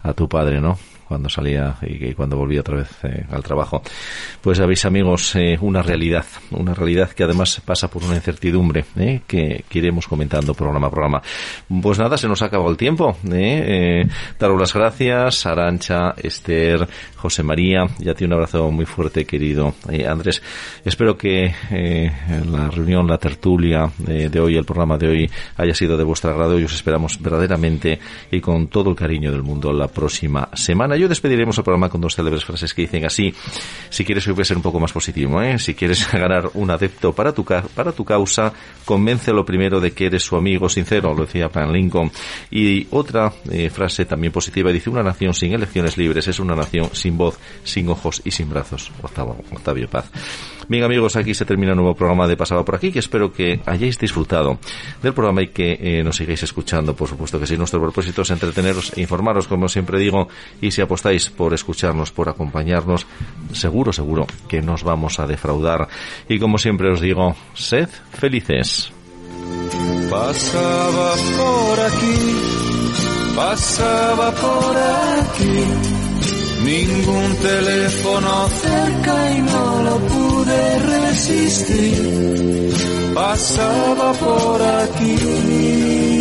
a 0.02 0.12
tu 0.14 0.26
padre, 0.26 0.60
¿no? 0.60 0.78
Cuando 1.12 1.28
salía 1.28 1.76
y, 1.82 2.14
cuando 2.14 2.38
volvía 2.38 2.60
otra 2.60 2.76
vez 2.76 2.88
eh, 3.02 3.26
al 3.30 3.42
trabajo. 3.42 3.82
Pues 4.40 4.56
sabéis 4.56 4.86
amigos, 4.86 5.36
eh, 5.36 5.58
una 5.60 5.82
realidad, 5.82 6.24
una 6.52 6.72
realidad 6.72 7.10
que 7.10 7.22
además 7.22 7.60
pasa 7.62 7.88
por 7.88 8.02
una 8.02 8.14
incertidumbre 8.14 8.86
eh, 8.96 9.20
que, 9.26 9.62
iremos 9.74 10.06
comentando 10.06 10.54
programa 10.54 10.86
a 10.86 10.90
programa. 10.90 11.22
Pues 11.82 11.98
nada, 11.98 12.16
se 12.16 12.28
nos 12.28 12.40
ha 12.40 12.46
acabado 12.46 12.70
el 12.70 12.78
tiempo. 12.78 13.18
daros 14.38 14.58
las 14.58 14.72
gracias, 14.72 15.44
Arancha, 15.44 16.14
Esther, 16.16 16.88
José 17.16 17.42
María, 17.42 17.86
ya 17.98 18.14
tiene 18.14 18.34
un 18.34 18.40
abrazo 18.40 18.70
muy 18.70 18.86
fuerte, 18.86 19.26
querido 19.26 19.74
Andrés. 20.08 20.40
Espero 20.84 21.18
que 21.18 21.52
la 22.50 22.70
reunión, 22.70 23.06
la 23.06 23.18
tertulia 23.18 23.90
de 23.98 24.40
hoy, 24.40 24.56
el 24.56 24.64
programa 24.64 24.96
de 24.96 25.08
hoy, 25.08 25.30
haya 25.56 25.74
sido 25.74 25.96
de 25.96 26.04
vuestro 26.04 26.30
agrado 26.30 26.58
y 26.58 26.64
os 26.64 26.74
esperamos 26.74 27.20
verdaderamente 27.20 27.98
y 28.30 28.40
con 28.40 28.68
todo 28.68 28.90
el 28.90 28.96
cariño 28.96 29.32
del 29.32 29.42
mundo 29.42 29.72
la 29.72 29.88
próxima 29.88 30.48
semana 30.54 30.96
yo 31.02 31.08
despediremos 31.08 31.58
el 31.58 31.64
programa 31.64 31.88
con 31.88 32.00
dos 32.00 32.14
célebres 32.14 32.44
frases 32.44 32.72
que 32.72 32.82
dicen 32.82 33.04
así. 33.04 33.34
Si 33.90 34.04
quieres 34.04 34.24
ser 34.24 34.56
un 34.56 34.62
poco 34.62 34.78
más 34.78 34.92
positivo, 34.92 35.42
¿eh? 35.42 35.58
si 35.58 35.74
quieres 35.74 36.10
ganar 36.12 36.50
un 36.54 36.70
adepto 36.70 37.12
para 37.12 37.32
tu, 37.32 37.44
para 37.44 37.92
tu 37.92 38.04
causa, 38.04 38.52
convéncelo 38.84 39.44
primero 39.44 39.80
de 39.80 39.92
que 39.92 40.06
eres 40.06 40.22
su 40.22 40.36
amigo 40.36 40.68
sincero, 40.68 41.12
lo 41.14 41.26
decía 41.26 41.46
Abraham 41.46 41.72
Lincoln. 41.72 42.12
Y 42.50 42.86
otra 42.90 43.32
eh, 43.50 43.68
frase 43.68 44.04
también 44.04 44.32
positiva 44.32 44.70
dice, 44.70 44.90
una 44.90 45.02
nación 45.02 45.34
sin 45.34 45.52
elecciones 45.52 45.98
libres 45.98 46.28
es 46.28 46.38
una 46.38 46.54
nación 46.54 46.90
sin 46.92 47.18
voz, 47.18 47.38
sin 47.64 47.88
ojos 47.88 48.22
y 48.24 48.30
sin 48.30 48.48
brazos. 48.48 48.92
Octavio 49.02 49.88
Paz. 49.88 50.10
Bien 50.72 50.84
amigos, 50.84 51.16
aquí 51.16 51.34
se 51.34 51.44
termina 51.44 51.72
el 51.72 51.76
nuevo 51.76 51.94
programa 51.94 52.26
de 52.26 52.34
Pasaba 52.34 52.64
por 52.64 52.76
aquí, 52.76 52.90
que 52.90 53.00
espero 53.00 53.30
que 53.30 53.60
hayáis 53.66 53.98
disfrutado 53.98 54.58
del 55.02 55.12
programa 55.12 55.42
y 55.42 55.48
que 55.48 55.76
eh, 55.78 56.02
nos 56.02 56.16
sigáis 56.16 56.42
escuchando. 56.44 56.96
Por 56.96 57.10
supuesto 57.10 57.38
que 57.38 57.46
sí, 57.46 57.58
nuestro 57.58 57.78
propósito 57.78 58.22
es 58.22 58.30
entreteneros 58.30 58.90
e 58.96 59.02
informaros, 59.02 59.46
como 59.46 59.68
siempre 59.68 59.98
digo, 59.98 60.28
y 60.62 60.70
si 60.70 60.80
apostáis 60.80 61.28
por 61.28 61.52
escucharnos, 61.52 62.10
por 62.10 62.30
acompañarnos, 62.30 63.06
seguro, 63.52 63.92
seguro 63.92 64.26
que 64.48 64.62
nos 64.62 64.82
vamos 64.82 65.20
a 65.20 65.26
defraudar. 65.26 65.88
Y 66.26 66.38
como 66.38 66.56
siempre 66.56 66.90
os 66.90 67.02
digo, 67.02 67.36
sed 67.52 67.90
felices. 68.14 68.90
Pasaba 70.08 71.12
por 71.36 71.80
aquí, 71.80 73.36
pasaba 73.36 74.30
por 74.30 74.76
aquí 74.78 76.02
Ningún 76.64 77.36
teléfono 77.38 78.48
cerca 78.48 79.30
y 79.32 79.40
no 79.40 79.82
lo 79.82 79.98
resistir. 80.90 82.72
Pasaba 83.14 84.12
por 84.14 84.62
aquí 84.62 86.11